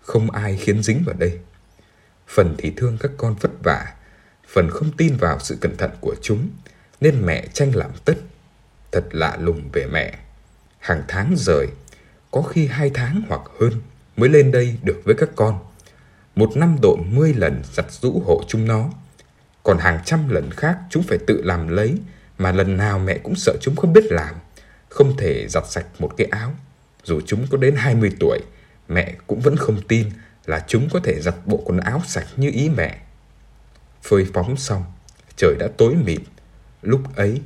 không 0.02 0.32
ai 0.32 0.58
khiến 0.58 0.84
dính 0.84 1.04
vào 1.06 1.16
đây. 1.16 1.40
Phần 2.28 2.56
thì 2.58 2.74
thương 2.78 2.98
các 2.98 3.12
con 3.18 3.36
vất 3.40 3.52
vả, 3.64 3.94
phần 4.48 4.70
không 4.70 4.92
tin 4.98 5.18
vào 5.18 5.40
sự 5.40 5.58
cẩn 5.62 5.78
thận 5.78 5.92
của 6.02 6.16
chúng, 6.22 6.50
nên 7.02 7.26
mẹ 7.26 7.48
tranh 7.54 7.76
làm 7.76 7.92
tất. 8.06 8.18
Thật 8.92 9.06
lạ 9.12 9.38
lùng 9.40 9.70
về 9.74 9.86
mẹ. 9.86 10.20
Hàng 10.80 11.04
tháng 11.08 11.34
rời, 11.38 11.68
có 12.32 12.42
khi 12.42 12.68
hai 12.68 12.92
tháng 12.94 13.22
hoặc 13.28 13.42
hơn 13.60 13.82
mới 14.18 14.30
lên 14.30 14.52
đây 14.52 14.78
được 14.84 15.02
với 15.06 15.16
các 15.16 15.30
con. 15.36 15.60
Một 16.36 16.58
năm 16.58 16.78
độ 16.82 16.96
mươi 16.96 17.34
lần 17.34 17.62
giặt 17.74 17.86
rũ 17.92 18.24
hộ 18.26 18.44
chúng 18.48 18.66
nó. 18.66 18.90
Còn 19.64 19.78
hàng 19.78 20.00
trăm 20.06 20.30
lần 20.30 20.52
khác 20.52 20.78
chúng 20.90 21.04
phải 21.04 21.18
tự 21.28 21.42
làm 21.44 21.68
lấy, 21.68 21.98
mà 22.38 22.52
lần 22.52 22.78
nào 22.78 23.00
mẹ 23.00 23.18
cũng 23.18 23.36
sợ 23.36 23.58
chúng 23.62 23.76
không 23.76 23.94
biết 23.94 24.06
làm, 24.06 24.36
không 24.90 25.18
thể 25.18 25.48
giặt 25.48 25.64
sạch 25.70 25.86
một 26.00 26.14
cái 26.18 26.28
áo. 26.32 26.54
Dù 27.04 27.22
chúng 27.26 27.48
có 27.50 27.58
đến 27.58 27.76
20 27.76 28.12
tuổi, 28.20 28.40
mẹ 28.88 29.16
cũng 29.28 29.40
vẫn 29.40 29.56
không 29.56 29.82
tin 29.88 30.10
là 30.46 30.66
chúng 30.68 30.90
có 30.90 31.00
thể 31.04 31.22
giặt 31.22 31.36
bộ 31.46 31.58
quần 31.66 31.80
áo 31.80 32.02
sạch 32.08 32.28
như 32.38 32.52
ý 32.54 32.70
mẹ. 32.70 33.02
Phơi 34.04 34.28
phóng 34.34 34.58
xong, 34.58 34.84
trời 35.36 35.56
đã 35.60 35.68
tối 35.78 35.96
mịt. 35.96 36.22
Lúc 36.82 37.16
ấy, 37.16 37.42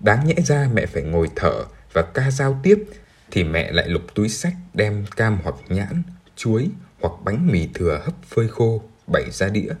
đáng 0.00 0.26
nhẽ 0.26 0.34
ra 0.44 0.68
mẹ 0.72 0.86
phải 0.86 1.02
ngồi 1.02 1.28
thở 1.36 1.64
và 1.92 2.02
ca 2.02 2.30
giao 2.30 2.60
tiếp 2.62 2.84
thì 3.30 3.44
mẹ 3.44 3.72
lại 3.72 3.88
lục 3.88 4.02
túi 4.14 4.28
sách 4.28 4.54
đem 4.74 5.06
cam 5.16 5.38
hoặc 5.42 5.54
nhãn, 5.68 6.02
chuối 6.36 6.68
hoặc 7.00 7.12
bánh 7.24 7.46
mì 7.46 7.68
thừa 7.74 8.00
hấp 8.04 8.14
phơi 8.24 8.48
khô 8.48 8.82
bày 9.06 9.30
ra 9.30 9.48
đĩa. 9.48 9.72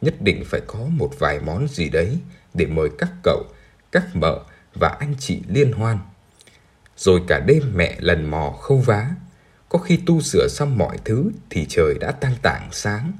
Nhất 0.00 0.14
định 0.20 0.44
phải 0.46 0.60
có 0.66 0.78
một 0.78 1.10
vài 1.18 1.40
món 1.40 1.68
gì 1.68 1.88
đấy 1.88 2.18
để 2.54 2.66
mời 2.66 2.88
các 2.98 3.10
cậu, 3.22 3.44
các 3.92 4.16
mợ 4.16 4.40
và 4.74 4.88
anh 4.88 5.14
chị 5.18 5.42
liên 5.48 5.72
hoan. 5.72 5.98
Rồi 6.96 7.20
cả 7.28 7.40
đêm 7.46 7.62
mẹ 7.74 7.96
lần 7.98 8.30
mò 8.30 8.50
khâu 8.50 8.78
vá. 8.78 9.10
Có 9.68 9.78
khi 9.78 9.98
tu 10.06 10.20
sửa 10.20 10.48
xong 10.50 10.78
mọi 10.78 10.98
thứ 11.04 11.30
thì 11.50 11.66
trời 11.68 11.94
đã 12.00 12.12
tăng 12.12 12.34
tảng 12.42 12.68
sáng. 12.72 13.12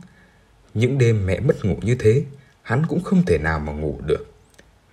Những 0.75 0.99
đêm 0.99 1.27
mẹ 1.27 1.41
mất 1.41 1.65
ngủ 1.65 1.77
như 1.83 1.95
thế, 1.95 2.25
hắn 2.63 2.87
cũng 2.87 3.03
không 3.03 3.25
thể 3.27 3.39
nào 3.39 3.61
mà 3.61 3.73
ngủ 3.73 4.01
được. 4.07 4.35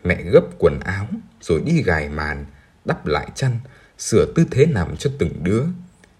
Mẹ 0.03 0.23
gấp 0.23 0.43
quần 0.59 0.79
áo, 0.79 1.07
rồi 1.41 1.61
đi 1.65 1.83
gài 1.83 2.09
màn, 2.09 2.45
đắp 2.85 3.05
lại 3.05 3.27
chăn, 3.35 3.59
sửa 3.99 4.25
tư 4.35 4.45
thế 4.51 4.65
nằm 4.65 4.97
cho 4.97 5.11
từng 5.19 5.43
đứa. 5.43 5.63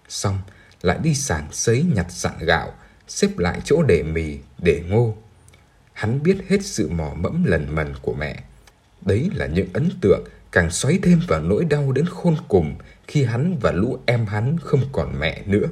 Xong, 0.08 0.38
lại 0.82 0.98
đi 1.02 1.14
sàng 1.14 1.48
sấy 1.52 1.84
nhặt 1.94 2.06
sạn 2.08 2.38
gạo, 2.40 2.74
xếp 3.08 3.38
lại 3.38 3.60
chỗ 3.64 3.82
để 3.82 4.02
mì, 4.02 4.38
để 4.58 4.82
ngô. 4.88 5.16
Hắn 5.92 6.22
biết 6.22 6.36
hết 6.48 6.64
sự 6.64 6.88
mò 6.88 7.12
mẫm 7.16 7.44
lần 7.44 7.74
mần 7.74 7.94
của 8.02 8.14
mẹ. 8.14 8.42
Đấy 9.00 9.30
là 9.34 9.46
những 9.46 9.68
ấn 9.72 9.90
tượng 10.00 10.24
càng 10.52 10.70
xoáy 10.70 10.98
thêm 11.02 11.20
vào 11.28 11.42
nỗi 11.42 11.64
đau 11.64 11.92
đến 11.92 12.06
khôn 12.06 12.36
cùng 12.48 12.74
khi 13.08 13.24
hắn 13.24 13.58
và 13.60 13.72
lũ 13.72 13.98
em 14.06 14.26
hắn 14.26 14.56
không 14.58 14.82
còn 14.92 15.20
mẹ 15.20 15.42
nữa. 15.46 15.66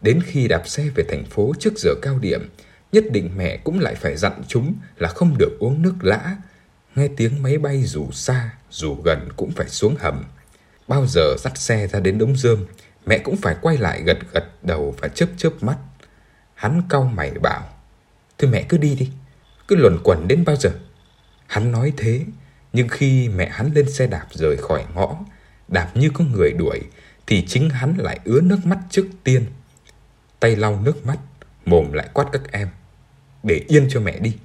Đến 0.00 0.20
khi 0.24 0.48
đạp 0.48 0.68
xe 0.68 0.88
về 0.94 1.04
thành 1.08 1.24
phố 1.24 1.52
trước 1.58 1.78
giờ 1.78 1.90
cao 2.02 2.18
điểm, 2.18 2.48
nhất 2.92 3.04
định 3.10 3.30
mẹ 3.36 3.56
cũng 3.56 3.80
lại 3.80 3.94
phải 3.94 4.16
dặn 4.16 4.42
chúng 4.48 4.74
là 4.96 5.08
không 5.08 5.38
được 5.38 5.56
uống 5.58 5.82
nước 5.82 5.94
lã. 6.00 6.36
Nghe 6.94 7.08
tiếng 7.16 7.42
máy 7.42 7.58
bay 7.58 7.82
dù 7.82 8.10
xa, 8.12 8.50
dù 8.70 8.94
gần 8.94 9.28
cũng 9.36 9.50
phải 9.50 9.68
xuống 9.68 9.96
hầm. 9.98 10.24
Bao 10.88 11.06
giờ 11.06 11.36
dắt 11.38 11.58
xe 11.58 11.86
ra 11.86 12.00
đến 12.00 12.18
đống 12.18 12.36
rơm, 12.36 12.66
mẹ 13.06 13.18
cũng 13.18 13.36
phải 13.36 13.56
quay 13.62 13.76
lại 13.76 14.02
gật 14.02 14.18
gật 14.32 14.44
đầu 14.62 14.94
và 14.98 15.08
chớp 15.08 15.26
chớp 15.36 15.50
mắt. 15.60 15.76
Hắn 16.54 16.82
cau 16.88 17.04
mày 17.04 17.30
bảo, 17.30 17.68
Thôi 18.38 18.50
mẹ 18.50 18.64
cứ 18.68 18.78
đi 18.78 18.94
đi, 18.94 19.10
cứ 19.68 19.76
luẩn 19.76 19.98
quẩn 20.04 20.28
đến 20.28 20.44
bao 20.44 20.56
giờ? 20.56 20.70
Hắn 21.46 21.72
nói 21.72 21.92
thế, 21.96 22.24
nhưng 22.72 22.88
khi 22.88 23.28
mẹ 23.28 23.48
hắn 23.48 23.72
lên 23.74 23.92
xe 23.92 24.06
đạp 24.06 24.26
rời 24.30 24.56
khỏi 24.56 24.84
ngõ, 24.94 25.16
đạp 25.68 25.90
như 25.94 26.10
có 26.14 26.24
người 26.24 26.52
đuổi, 26.52 26.80
thì 27.26 27.44
chính 27.46 27.70
hắn 27.70 27.96
lại 27.98 28.20
ứa 28.24 28.40
nước 28.40 28.58
mắt 28.66 28.78
trước 28.90 29.06
tiên. 29.24 29.46
Tay 30.40 30.56
lau 30.56 30.80
nước 30.80 31.06
mắt, 31.06 31.18
mồm 31.64 31.92
lại 31.92 32.08
quát 32.12 32.26
các 32.32 32.42
em. 32.52 32.68
Để 33.42 33.64
yên 33.68 33.86
cho 33.90 34.00
mẹ 34.00 34.18
đi. 34.18 34.36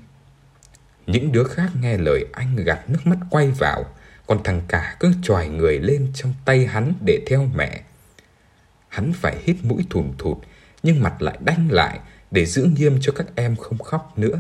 Những 1.08 1.32
đứa 1.32 1.44
khác 1.44 1.70
nghe 1.82 1.98
lời 1.98 2.26
anh 2.34 2.56
gạt 2.56 2.90
nước 2.90 3.00
mắt 3.04 3.18
quay 3.30 3.52
vào, 3.52 3.86
còn 4.28 4.44
thằng 4.44 4.62
cả 4.68 4.96
cứ 5.00 5.14
tròi 5.24 5.48
người 5.48 5.80
lên 5.80 6.12
trong 6.14 6.34
tay 6.46 6.66
hắn 6.66 6.94
để 7.06 7.20
theo 7.28 7.50
mẹ. 7.56 7.82
Hắn 8.90 9.14
phải 9.14 9.38
hít 9.44 9.56
mũi 9.64 9.86
thùn 9.90 10.14
thụt, 10.18 10.38
nhưng 10.84 11.04
mặt 11.04 11.22
lại 11.22 11.38
đanh 11.40 11.72
lại 11.72 12.00
để 12.32 12.46
giữ 12.46 12.64
nghiêm 12.64 12.98
cho 13.02 13.14
các 13.16 13.28
em 13.36 13.56
không 13.56 13.78
khóc 13.78 14.14
nữa. 14.18 14.40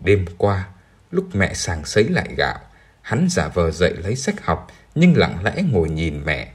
Đêm 0.00 0.24
qua, 0.38 0.68
lúc 1.10 1.34
mẹ 1.34 1.54
sàng 1.54 1.84
sấy 1.84 2.04
lại 2.04 2.28
gạo, 2.36 2.58
hắn 3.02 3.26
giả 3.30 3.48
vờ 3.48 3.70
dậy 3.70 3.94
lấy 3.96 4.16
sách 4.16 4.44
học 4.44 4.72
nhưng 4.94 5.16
lặng 5.16 5.44
lẽ 5.44 5.62
ngồi 5.70 5.90
nhìn 5.90 6.24
mẹ, 6.24 6.52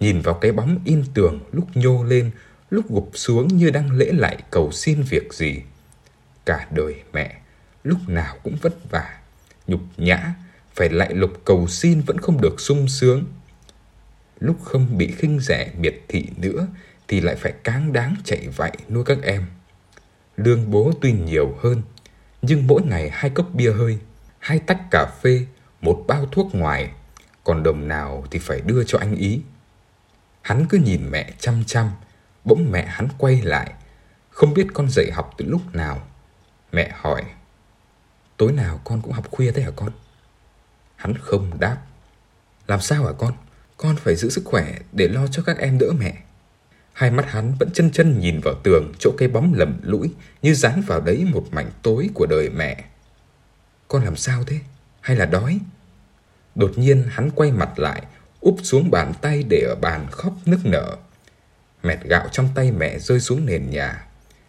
nhìn 0.00 0.20
vào 0.20 0.34
cái 0.34 0.52
bóng 0.52 0.78
in 0.84 1.04
tường 1.14 1.40
lúc 1.52 1.66
nhô 1.74 2.04
lên, 2.04 2.30
lúc 2.70 2.90
gục 2.90 3.10
xuống 3.14 3.48
như 3.48 3.70
đang 3.70 3.92
lễ 3.92 4.12
lại 4.12 4.36
cầu 4.50 4.72
xin 4.72 5.02
việc 5.02 5.32
gì. 5.32 5.62
Cả 6.46 6.66
đời 6.70 7.02
mẹ, 7.12 7.40
lúc 7.84 7.98
nào 8.08 8.36
cũng 8.42 8.56
vất 8.62 8.90
vả, 8.90 9.18
nhục 9.66 9.80
nhã, 9.96 10.34
phải 10.78 10.88
lại 10.88 11.14
lục 11.14 11.32
cầu 11.44 11.68
xin 11.68 12.00
vẫn 12.00 12.18
không 12.18 12.40
được 12.40 12.60
sung 12.60 12.88
sướng. 12.88 13.24
Lúc 14.40 14.56
không 14.62 14.98
bị 14.98 15.12
khinh 15.12 15.40
rẻ 15.40 15.70
miệt 15.78 15.94
thị 16.08 16.28
nữa 16.36 16.66
thì 17.08 17.20
lại 17.20 17.36
phải 17.36 17.52
cáng 17.64 17.92
đáng 17.92 18.16
chạy 18.24 18.48
vậy 18.56 18.72
nuôi 18.88 19.04
các 19.04 19.18
em. 19.22 19.46
Lương 20.36 20.70
bố 20.70 20.92
tuy 21.00 21.12
nhiều 21.12 21.56
hơn, 21.62 21.82
nhưng 22.42 22.66
mỗi 22.66 22.82
ngày 22.82 23.10
hai 23.12 23.30
cốc 23.30 23.46
bia 23.54 23.72
hơi, 23.72 23.98
hai 24.38 24.58
tách 24.58 24.80
cà 24.90 25.06
phê, 25.22 25.46
một 25.80 26.04
bao 26.08 26.26
thuốc 26.26 26.54
ngoài, 26.54 26.90
còn 27.44 27.62
đồng 27.62 27.88
nào 27.88 28.24
thì 28.30 28.38
phải 28.38 28.60
đưa 28.60 28.84
cho 28.84 28.98
anh 28.98 29.16
ý. 29.16 29.40
Hắn 30.42 30.66
cứ 30.68 30.78
nhìn 30.78 31.10
mẹ 31.10 31.32
chăm 31.38 31.64
chăm, 31.66 31.90
bỗng 32.44 32.70
mẹ 32.70 32.86
hắn 32.86 33.08
quay 33.18 33.42
lại, 33.42 33.72
không 34.30 34.54
biết 34.54 34.66
con 34.74 34.90
dậy 34.90 35.10
học 35.12 35.34
từ 35.38 35.44
lúc 35.48 35.74
nào. 35.74 36.06
Mẹ 36.72 36.92
hỏi, 36.94 37.22
tối 38.36 38.52
nào 38.52 38.80
con 38.84 39.02
cũng 39.02 39.12
học 39.12 39.30
khuya 39.30 39.52
thế 39.52 39.62
hả 39.62 39.70
con? 39.76 39.90
Hắn 40.98 41.14
không 41.18 41.50
đáp. 41.60 41.76
Làm 42.66 42.80
sao 42.80 43.04
hả 43.04 43.12
con? 43.18 43.32
Con 43.76 43.96
phải 43.96 44.16
giữ 44.16 44.30
sức 44.30 44.44
khỏe 44.44 44.78
để 44.92 45.08
lo 45.08 45.26
cho 45.26 45.42
các 45.42 45.58
em 45.58 45.78
đỡ 45.78 45.92
mẹ. 45.98 46.14
Hai 46.92 47.10
mắt 47.10 47.30
hắn 47.30 47.54
vẫn 47.54 47.70
chân 47.74 47.90
chân 47.90 48.20
nhìn 48.20 48.40
vào 48.40 48.54
tường 48.62 48.92
chỗ 48.98 49.10
cái 49.18 49.28
bóng 49.28 49.54
lầm 49.54 49.80
lũi 49.82 50.14
như 50.42 50.54
dán 50.54 50.82
vào 50.86 51.00
đấy 51.00 51.26
một 51.32 51.46
mảnh 51.50 51.70
tối 51.82 52.08
của 52.14 52.26
đời 52.26 52.50
mẹ. 52.50 52.84
Con 53.88 54.04
làm 54.04 54.16
sao 54.16 54.44
thế? 54.44 54.60
Hay 55.00 55.16
là 55.16 55.26
đói? 55.26 55.58
Đột 56.54 56.72
nhiên 56.76 57.04
hắn 57.10 57.30
quay 57.30 57.52
mặt 57.52 57.78
lại, 57.78 58.02
úp 58.40 58.56
xuống 58.62 58.90
bàn 58.90 59.12
tay 59.20 59.44
để 59.48 59.60
ở 59.68 59.74
bàn 59.80 60.06
khóc 60.10 60.32
nức 60.46 60.60
nở. 60.64 60.96
Mẹt 61.82 61.98
gạo 62.02 62.28
trong 62.32 62.48
tay 62.54 62.72
mẹ 62.72 62.98
rơi 62.98 63.20
xuống 63.20 63.46
nền 63.46 63.70
nhà. 63.70 64.06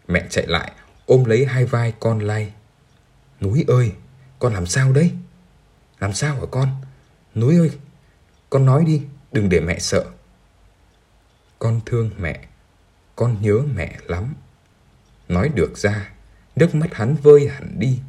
Mẹ 0.08 0.26
chạy 0.30 0.48
lại, 0.48 0.72
ôm 1.06 1.26
lấy 1.26 1.46
hai 1.46 1.66
vai 1.66 1.94
con 2.00 2.20
lay. 2.20 2.54
Núi 3.42 3.66
ơi, 3.68 3.92
con 4.40 4.54
làm 4.54 4.66
sao 4.66 4.92
đấy? 4.92 5.12
Làm 6.00 6.14
sao 6.14 6.36
hả 6.36 6.46
con? 6.52 6.70
Núi 7.36 7.58
ơi, 7.58 7.72
con 8.50 8.66
nói 8.66 8.86
đi, 8.86 9.02
đừng 9.32 9.50
để 9.50 9.60
mẹ 9.60 9.80
sợ. 9.80 10.06
Con 11.60 11.82
thương 11.86 12.10
mẹ, 12.18 12.48
con 13.16 13.38
nhớ 13.42 13.60
mẹ 13.76 13.96
lắm. 14.08 14.34
Nói 15.28 15.50
được 15.50 15.78
ra, 15.78 16.10
nước 16.56 16.76
mắt 16.76 16.94
hắn 16.94 17.16
vơi 17.16 17.48
hẳn 17.48 17.80
đi. 17.80 18.00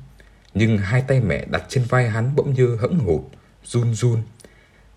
Nhưng 0.55 0.79
hai 0.79 1.03
tay 1.03 1.21
mẹ 1.21 1.45
đặt 1.45 1.63
trên 1.69 1.85
vai 1.89 2.11
hắn 2.11 2.37
bỗng 2.37 2.55
như 2.55 2.77
hững 2.77 2.99
hụt, 2.99 3.23
run 3.65 3.95
run. 3.95 4.23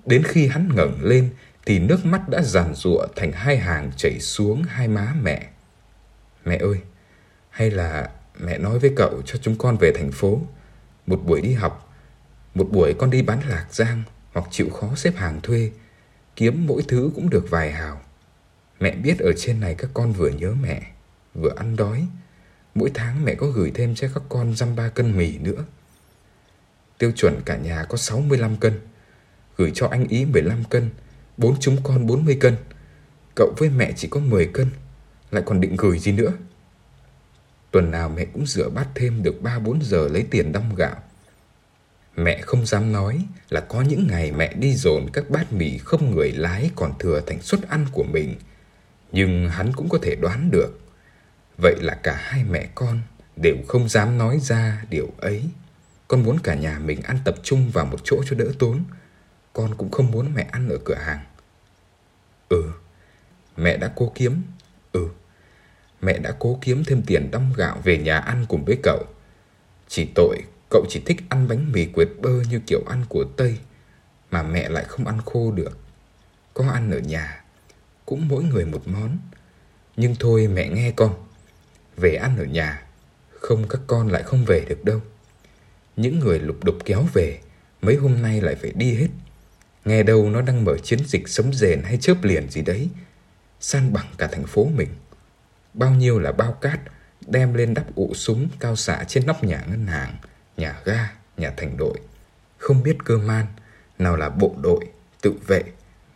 Đến 0.06 0.24
khi 0.24 0.48
hắn 0.48 0.70
ngẩng 0.76 1.00
lên 1.02 1.30
thì 1.66 1.80
nước 1.80 2.06
mắt 2.06 2.30
đã 2.30 2.42
giàn 2.42 2.76
giụa 2.76 3.08
thành 3.16 3.32
hai 3.32 3.58
hàng 3.58 3.92
chảy 3.98 4.20
xuống 4.20 4.64
hai 4.64 4.88
má 4.88 5.16
mẹ. 5.22 5.50
Mẹ 6.46 6.58
ơi, 6.58 6.78
hay 7.50 7.72
là 7.72 8.10
mẹ 8.40 8.58
nói 8.58 8.80
với 8.80 8.94
cậu 8.96 9.22
cho 9.26 9.40
chúng 9.42 9.58
con 9.58 9.78
về 9.78 9.92
thành 9.96 10.12
phố, 10.12 10.42
một 11.08 11.22
buổi 11.26 11.42
đi 11.42 11.54
học, 11.54 11.83
một 12.56 12.68
buổi 12.72 12.94
con 12.94 13.10
đi 13.10 13.22
bán 13.22 13.40
lạc 13.50 13.66
giang 13.72 14.04
hoặc 14.34 14.46
chịu 14.52 14.70
khó 14.70 14.96
xếp 14.96 15.16
hàng 15.16 15.42
thuê, 15.42 15.72
kiếm 16.36 16.68
mỗi 16.68 16.84
thứ 16.88 17.12
cũng 17.16 17.30
được 17.30 17.50
vài 17.50 17.72
hào. 17.72 18.02
Mẹ 18.80 18.96
biết 18.96 19.20
ở 19.20 19.34
trên 19.38 19.60
này 19.60 19.76
các 19.76 19.90
con 19.94 20.14
vừa 20.14 20.30
nhớ 20.30 20.54
mẹ, 20.62 20.92
vừa 21.34 21.54
ăn 21.56 21.76
đói. 21.76 22.08
Mỗi 22.76 22.92
tháng 22.94 23.26
mẹ 23.26 23.36
có 23.36 23.48
gửi 23.48 23.72
thêm 23.74 23.96
cho 23.96 24.08
các 24.14 24.24
con 24.30 24.56
dăm 24.56 24.76
ba 24.76 24.90
cân 24.90 25.18
mì 25.18 25.38
nữa. 25.38 25.66
Tiêu 26.98 27.12
chuẩn 27.16 27.42
cả 27.46 27.58
nhà 27.58 27.84
có 27.84 27.98
65 27.98 28.58
cân. 28.58 28.80
Gửi 29.58 29.72
cho 29.76 29.88
anh 29.88 30.08
ý 30.08 30.26
15 30.26 30.64
cân, 30.64 30.90
bốn 31.38 31.60
chúng 31.60 31.78
con 31.84 32.08
40 32.08 32.38
cân. 32.40 32.56
Cậu 33.36 33.54
với 33.58 33.70
mẹ 33.70 33.94
chỉ 33.96 34.08
có 34.08 34.20
10 34.20 34.46
cân, 34.46 34.68
lại 35.32 35.44
còn 35.46 35.62
định 35.62 35.76
gửi 35.76 36.00
gì 36.00 36.12
nữa. 36.12 36.32
Tuần 37.72 37.92
nào 37.92 38.10
mẹ 38.10 38.26
cũng 38.26 38.46
rửa 38.46 38.70
bát 38.70 38.88
thêm 38.96 39.24
được 39.24 39.36
3-4 39.44 39.82
giờ 39.82 40.08
lấy 40.08 40.28
tiền 40.32 40.52
đong 40.52 40.76
gạo. 40.76 40.96
Mẹ 42.16 42.42
không 42.42 42.66
dám 42.66 42.92
nói 42.92 43.26
là 43.50 43.62
có 43.62 43.82
những 43.82 44.08
ngày 44.08 44.32
mẹ 44.32 44.54
đi 44.54 44.74
dồn 44.74 45.08
các 45.14 45.30
bát 45.30 45.54
mì 45.54 45.78
không 45.78 46.12
người 46.12 46.32
lái 46.32 46.72
còn 46.76 46.94
thừa 47.00 47.22
thành 47.28 47.42
suất 47.42 47.70
ăn 47.70 47.86
của 47.92 48.04
mình– 48.04 48.36
nhưng 49.14 49.50
hắn 49.50 49.74
cũng 49.76 49.90
có 49.90 50.00
thể 50.02 50.16
đoán 50.16 50.52
được. 50.52 50.80
Vậy 51.58 51.76
là 51.82 52.00
cả 52.04 52.16
hai 52.22 52.44
mẹ 52.44 52.70
con 52.76 53.02
đều 53.36 53.56
không 53.68 53.90
dám 53.90 54.18
nói 54.18 54.40
ra 54.40 54.84
điều 54.90 55.10
ấy. 55.18 55.44
Con 56.08 56.24
muốn 56.24 56.38
cả 56.44 56.56
nhà 56.56 56.80
mình 56.80 57.02
ăn 57.02 57.18
tập 57.26 57.36
trung 57.44 57.70
vào 57.70 57.86
một 57.86 58.00
chỗ 58.04 58.24
cho 58.26 58.36
đỡ 58.36 58.46
tốn. 58.60 58.84
Con 59.54 59.76
cũng 59.76 59.92
không 59.92 60.12
muốn 60.12 60.34
mẹ 60.34 60.48
ăn 60.52 60.70
ở 60.70 60.78
cửa 60.86 60.96
hàng. 60.96 61.26
Ừ, 62.50 62.64
mẹ 63.58 63.78
đã 63.78 63.92
cố 63.96 64.12
kiếm. 64.16 64.42
Ừ, 64.92 65.08
mẹ 66.02 66.18
đã 66.18 66.36
cố 66.40 66.60
kiếm 66.62 66.84
thêm 66.88 67.04
tiền 67.08 67.32
đong 67.32 67.54
gạo 67.58 67.82
về 67.84 67.98
nhà 67.98 68.18
ăn 68.18 68.46
cùng 68.50 68.66
với 68.66 68.78
cậu. 68.84 69.04
Chỉ 69.88 70.08
tội 70.16 70.42
cậu 70.74 70.86
chỉ 70.90 71.02
thích 71.06 71.18
ăn 71.30 71.48
bánh 71.48 71.72
mì 71.72 71.86
quệt 71.86 72.08
bơ 72.22 72.42
như 72.50 72.60
kiểu 72.68 72.84
ăn 72.88 73.06
của 73.10 73.26
Tây, 73.38 73.58
mà 74.32 74.44
mẹ 74.44 74.70
lại 74.70 74.84
không 74.88 75.08
ăn 75.08 75.18
khô 75.26 75.52
được. 75.52 75.78
Có 76.54 76.70
ăn 76.72 76.92
ở 76.92 77.00
nhà 77.00 77.44
cũng 78.06 78.28
mỗi 78.28 78.44
người 78.44 78.66
một 78.66 78.88
món. 78.88 79.18
Nhưng 79.98 80.16
thôi 80.20 80.48
mẹ 80.48 80.70
nghe 80.70 80.92
con, 80.92 81.14
về 81.98 82.16
ăn 82.16 82.38
ở 82.38 82.46
nhà, 82.46 82.84
không 83.30 83.68
các 83.70 83.82
con 83.88 84.08
lại 84.08 84.24
không 84.24 84.46
về 84.46 84.66
được 84.70 84.86
đâu. 84.86 85.02
Những 85.96 86.20
người 86.20 86.40
lục 86.40 86.64
đục 86.64 86.76
kéo 86.86 87.08
về, 87.14 87.40
mấy 87.82 87.96
hôm 87.96 88.22
nay 88.22 88.42
lại 88.42 88.56
phải 88.56 88.72
đi 88.76 88.96
hết. 88.96 89.10
Nghe 89.86 90.04
đâu 90.04 90.30
nó 90.30 90.42
đang 90.42 90.66
mở 90.66 90.78
chiến 90.78 91.00
dịch 91.06 91.30
sống 91.30 91.54
rền 91.54 91.84
hay 91.84 91.98
chớp 91.98 92.24
liền 92.24 92.50
gì 92.50 92.62
đấy, 92.62 92.90
san 93.60 93.94
bằng 93.94 94.08
cả 94.18 94.28
thành 94.28 94.46
phố 94.46 94.66
mình. 94.76 94.90
Bao 95.74 95.92
nhiêu 95.92 96.20
là 96.20 96.32
bao 96.32 96.52
cát 96.52 96.80
đem 97.28 97.54
lên 97.54 97.74
đắp 97.74 97.96
ụ 97.96 98.14
súng 98.14 98.48
cao 98.60 98.76
xạ 98.76 99.04
trên 99.08 99.26
nóc 99.26 99.44
nhà 99.44 99.64
ngân 99.70 99.88
hàng, 99.88 100.16
nhà 100.58 100.82
ga, 100.86 101.14
nhà 101.38 101.54
thành 101.58 101.78
đội. 101.78 101.98
Không 102.58 102.84
biết 102.84 102.98
cơ 103.06 103.18
man, 103.18 103.46
nào 104.00 104.16
là 104.16 104.30
bộ 104.30 104.56
đội, 104.62 104.86
tự 105.22 105.34
vệ, 105.48 105.64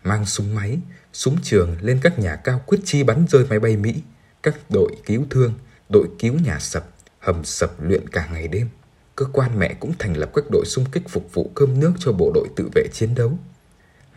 mang 0.03 0.25
súng 0.25 0.55
máy, 0.55 0.79
súng 1.13 1.37
trường 1.43 1.77
lên 1.81 1.99
các 2.03 2.19
nhà 2.19 2.35
cao 2.35 2.61
quyết 2.65 2.79
chi 2.85 3.03
bắn 3.03 3.25
rơi 3.29 3.45
máy 3.49 3.59
bay 3.59 3.77
Mỹ, 3.77 3.95
các 4.43 4.55
đội 4.69 4.91
cứu 5.05 5.25
thương, 5.29 5.53
đội 5.89 6.07
cứu 6.19 6.33
nhà 6.33 6.59
sập, 6.59 6.89
hầm 7.19 7.45
sập 7.45 7.83
luyện 7.83 8.09
cả 8.09 8.27
ngày 8.31 8.47
đêm. 8.47 8.69
Cơ 9.15 9.25
quan 9.33 9.59
mẹ 9.59 9.73
cũng 9.73 9.93
thành 9.99 10.17
lập 10.17 10.31
các 10.35 10.45
đội 10.51 10.65
xung 10.65 10.85
kích 10.91 11.03
phục 11.09 11.33
vụ 11.33 11.51
cơm 11.55 11.79
nước 11.79 11.93
cho 11.99 12.11
bộ 12.11 12.31
đội 12.33 12.47
tự 12.55 12.69
vệ 12.75 12.87
chiến 12.93 13.15
đấu. 13.15 13.39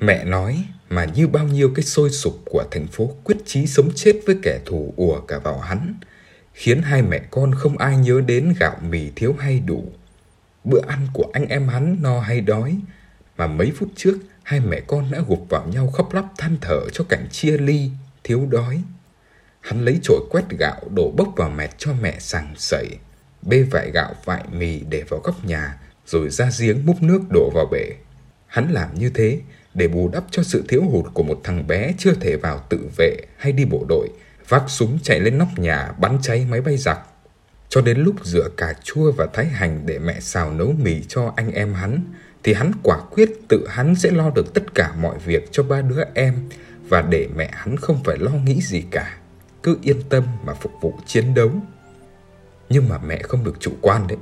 Mẹ 0.00 0.24
nói 0.24 0.64
mà 0.90 1.04
như 1.04 1.28
bao 1.28 1.48
nhiêu 1.48 1.72
cái 1.74 1.84
sôi 1.84 2.10
sục 2.10 2.42
của 2.44 2.64
thành 2.70 2.86
phố 2.86 3.10
quyết 3.24 3.36
chí 3.46 3.66
sống 3.66 3.90
chết 3.94 4.20
với 4.26 4.38
kẻ 4.42 4.60
thù 4.66 4.94
ùa 4.96 5.20
cả 5.20 5.38
vào 5.38 5.58
hắn, 5.58 5.94
khiến 6.52 6.82
hai 6.82 7.02
mẹ 7.02 7.18
con 7.30 7.54
không 7.54 7.78
ai 7.78 7.96
nhớ 7.96 8.20
đến 8.26 8.54
gạo 8.60 8.76
mì 8.90 9.10
thiếu 9.16 9.34
hay 9.38 9.60
đủ. 9.60 9.92
Bữa 10.64 10.80
ăn 10.86 11.06
của 11.12 11.30
anh 11.32 11.46
em 11.46 11.68
hắn 11.68 11.96
no 12.02 12.20
hay 12.20 12.40
đói, 12.40 12.78
mà 13.36 13.46
mấy 13.46 13.72
phút 13.76 13.88
trước 13.96 14.18
hai 14.42 14.60
mẹ 14.60 14.80
con 14.80 15.10
đã 15.10 15.20
gục 15.28 15.46
vào 15.48 15.66
nhau 15.66 15.90
khóc 15.90 16.14
lóc 16.14 16.32
than 16.38 16.56
thở 16.60 16.80
cho 16.92 17.04
cảnh 17.08 17.28
chia 17.30 17.58
ly, 17.58 17.90
thiếu 18.24 18.46
đói. 18.50 18.82
Hắn 19.60 19.84
lấy 19.84 19.98
chổi 20.02 20.20
quét 20.30 20.44
gạo 20.58 20.80
đổ 20.94 21.10
bốc 21.16 21.28
vào 21.36 21.50
mẹt 21.50 21.70
cho 21.78 21.92
mẹ 22.02 22.16
sàng 22.18 22.54
sẩy, 22.56 22.88
bê 23.42 23.62
vải 23.62 23.90
gạo 23.90 24.14
vại 24.24 24.44
mì 24.52 24.80
để 24.80 25.04
vào 25.08 25.20
góc 25.20 25.44
nhà, 25.44 25.78
rồi 26.06 26.30
ra 26.30 26.50
giếng 26.60 26.86
múc 26.86 27.02
nước 27.02 27.20
đổ 27.30 27.50
vào 27.54 27.66
bể. 27.72 27.90
Hắn 28.46 28.70
làm 28.70 28.94
như 28.94 29.10
thế 29.10 29.40
để 29.74 29.88
bù 29.88 30.10
đắp 30.12 30.24
cho 30.30 30.42
sự 30.42 30.64
thiếu 30.68 30.82
hụt 30.82 31.14
của 31.14 31.22
một 31.22 31.40
thằng 31.44 31.66
bé 31.66 31.94
chưa 31.98 32.14
thể 32.14 32.36
vào 32.36 32.58
tự 32.68 32.90
vệ 32.96 33.16
hay 33.36 33.52
đi 33.52 33.64
bộ 33.64 33.84
đội, 33.88 34.08
vác 34.48 34.62
súng 34.68 34.98
chạy 35.02 35.20
lên 35.20 35.38
nóc 35.38 35.48
nhà 35.56 35.92
bắn 35.98 36.18
cháy 36.22 36.46
máy 36.50 36.60
bay 36.60 36.76
giặc. 36.76 36.98
Cho 37.70 37.80
đến 37.80 37.98
lúc 37.98 38.14
rửa 38.24 38.48
cà 38.56 38.74
chua 38.82 39.12
và 39.12 39.26
thái 39.32 39.46
hành 39.46 39.86
để 39.86 39.98
mẹ 39.98 40.20
xào 40.20 40.52
nấu 40.52 40.72
mì 40.72 41.02
cho 41.02 41.32
anh 41.36 41.52
em 41.52 41.74
hắn, 41.74 42.00
thì 42.42 42.52
hắn 42.52 42.72
quả 42.82 43.00
quyết 43.10 43.30
tự 43.48 43.66
hắn 43.68 43.94
sẽ 43.94 44.10
lo 44.10 44.30
được 44.30 44.54
tất 44.54 44.74
cả 44.74 44.94
mọi 45.00 45.18
việc 45.18 45.48
cho 45.52 45.62
ba 45.62 45.80
đứa 45.80 46.02
em 46.14 46.34
và 46.88 47.02
để 47.02 47.28
mẹ 47.36 47.50
hắn 47.52 47.76
không 47.76 48.04
phải 48.04 48.18
lo 48.18 48.30
nghĩ 48.30 48.60
gì 48.62 48.82
cả. 48.90 49.18
Cứ 49.62 49.78
yên 49.82 50.02
tâm 50.08 50.24
mà 50.44 50.54
phục 50.54 50.72
vụ 50.80 50.94
chiến 51.06 51.34
đấu. 51.34 51.50
Nhưng 52.68 52.88
mà 52.88 52.98
mẹ 52.98 53.22
không 53.22 53.44
được 53.44 53.56
chủ 53.60 53.72
quan 53.80 54.06
đấy. 54.06 54.18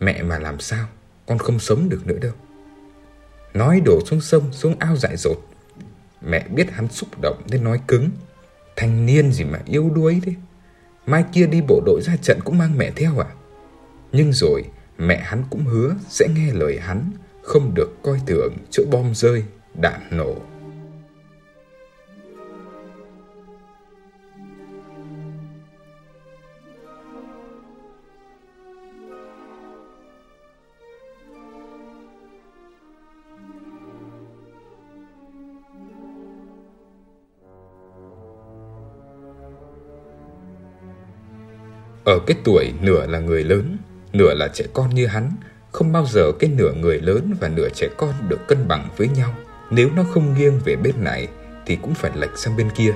Mẹ 0.00 0.22
mà 0.22 0.38
làm 0.38 0.60
sao, 0.60 0.86
con 1.26 1.38
không 1.38 1.58
sống 1.58 1.88
được 1.88 2.06
nữa 2.06 2.18
đâu. 2.20 2.32
Nói 3.54 3.80
đổ 3.84 4.00
xuống 4.06 4.20
sông, 4.20 4.52
xuống 4.52 4.76
ao 4.78 4.96
dại 4.96 5.16
dột. 5.16 5.48
Mẹ 6.20 6.48
biết 6.48 6.70
hắn 6.70 6.88
xúc 6.88 7.08
động 7.22 7.42
nên 7.50 7.64
nói 7.64 7.80
cứng. 7.88 8.10
Thanh 8.76 9.06
niên 9.06 9.32
gì 9.32 9.44
mà 9.44 9.58
yêu 9.66 9.90
đuối 9.94 10.20
thế. 10.24 10.32
Mai 11.08 11.24
kia 11.32 11.46
đi 11.46 11.60
bộ 11.68 11.82
đội 11.86 12.00
ra 12.02 12.16
trận 12.22 12.40
cũng 12.44 12.58
mang 12.58 12.78
mẹ 12.78 12.90
theo 12.96 13.18
à? 13.18 13.26
Nhưng 14.12 14.32
rồi 14.32 14.62
mẹ 14.98 15.20
hắn 15.24 15.44
cũng 15.50 15.64
hứa 15.64 15.94
sẽ 16.08 16.28
nghe 16.34 16.52
lời 16.52 16.78
hắn 16.80 17.10
không 17.42 17.74
được 17.74 18.02
coi 18.02 18.20
thường 18.26 18.52
chỗ 18.70 18.82
bom 18.90 19.14
rơi, 19.14 19.44
đạn 19.80 20.00
nổ. 20.10 20.36
Ở 42.08 42.18
cái 42.26 42.36
tuổi 42.44 42.72
nửa 42.80 43.06
là 43.06 43.18
người 43.18 43.44
lớn, 43.44 43.76
nửa 44.12 44.34
là 44.34 44.48
trẻ 44.48 44.64
con 44.72 44.94
như 44.94 45.06
hắn, 45.06 45.32
không 45.72 45.92
bao 45.92 46.06
giờ 46.06 46.32
cái 46.38 46.50
nửa 46.50 46.72
người 46.72 47.00
lớn 47.00 47.34
và 47.40 47.48
nửa 47.48 47.68
trẻ 47.68 47.88
con 47.96 48.14
được 48.28 48.48
cân 48.48 48.68
bằng 48.68 48.88
với 48.96 49.08
nhau. 49.08 49.34
Nếu 49.70 49.90
nó 49.96 50.04
không 50.14 50.34
nghiêng 50.34 50.60
về 50.64 50.76
bên 50.76 50.94
này 51.04 51.28
thì 51.66 51.76
cũng 51.82 51.94
phải 51.94 52.10
lệch 52.14 52.38
sang 52.38 52.56
bên 52.56 52.70
kia. 52.70 52.94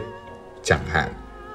Chẳng 0.64 0.86
hạn, 0.86 1.12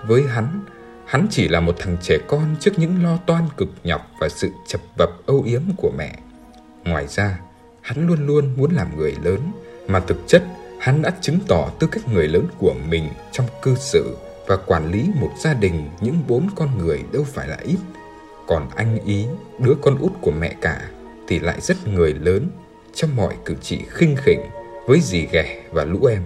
với 0.07 0.23
hắn, 0.23 0.65
hắn 1.05 1.27
chỉ 1.29 1.47
là 1.47 1.59
một 1.59 1.75
thằng 1.79 1.97
trẻ 2.01 2.17
con 2.27 2.55
trước 2.59 2.71
những 2.77 3.03
lo 3.03 3.17
toan 3.25 3.43
cực 3.57 3.69
nhọc 3.83 4.11
và 4.19 4.29
sự 4.29 4.49
chập 4.67 4.81
vập 4.97 5.09
âu 5.25 5.43
yếm 5.45 5.61
của 5.77 5.91
mẹ. 5.97 6.19
Ngoài 6.85 7.07
ra, 7.07 7.39
hắn 7.81 8.07
luôn 8.07 8.27
luôn 8.27 8.53
muốn 8.57 8.71
làm 8.71 8.97
người 8.97 9.15
lớn, 9.23 9.39
mà 9.87 9.99
thực 9.99 10.17
chất 10.27 10.43
hắn 10.79 11.01
đã 11.01 11.11
chứng 11.21 11.39
tỏ 11.47 11.71
tư 11.79 11.87
cách 11.91 12.07
người 12.13 12.27
lớn 12.27 12.45
của 12.57 12.75
mình 12.89 13.09
trong 13.31 13.45
cư 13.61 13.75
xử 13.75 14.17
và 14.47 14.57
quản 14.57 14.91
lý 14.91 15.10
một 15.15 15.31
gia 15.39 15.53
đình 15.53 15.89
những 16.01 16.23
bốn 16.27 16.49
con 16.55 16.77
người 16.77 17.03
đâu 17.12 17.23
phải 17.23 17.47
là 17.47 17.57
ít. 17.63 17.77
Còn 18.47 18.69
anh 18.75 19.05
ý, 19.05 19.25
đứa 19.60 19.73
con 19.81 19.97
út 19.97 20.12
của 20.21 20.31
mẹ 20.31 20.55
cả, 20.62 20.89
thì 21.27 21.39
lại 21.39 21.62
rất 21.62 21.88
người 21.88 22.13
lớn 22.13 22.49
trong 22.93 23.15
mọi 23.15 23.36
cử 23.45 23.55
chỉ 23.62 23.79
khinh 23.89 24.15
khỉnh 24.15 24.39
với 24.88 24.99
dì 25.01 25.27
ghẻ 25.31 25.63
và 25.71 25.86
lũ 25.86 26.05
em. 26.05 26.21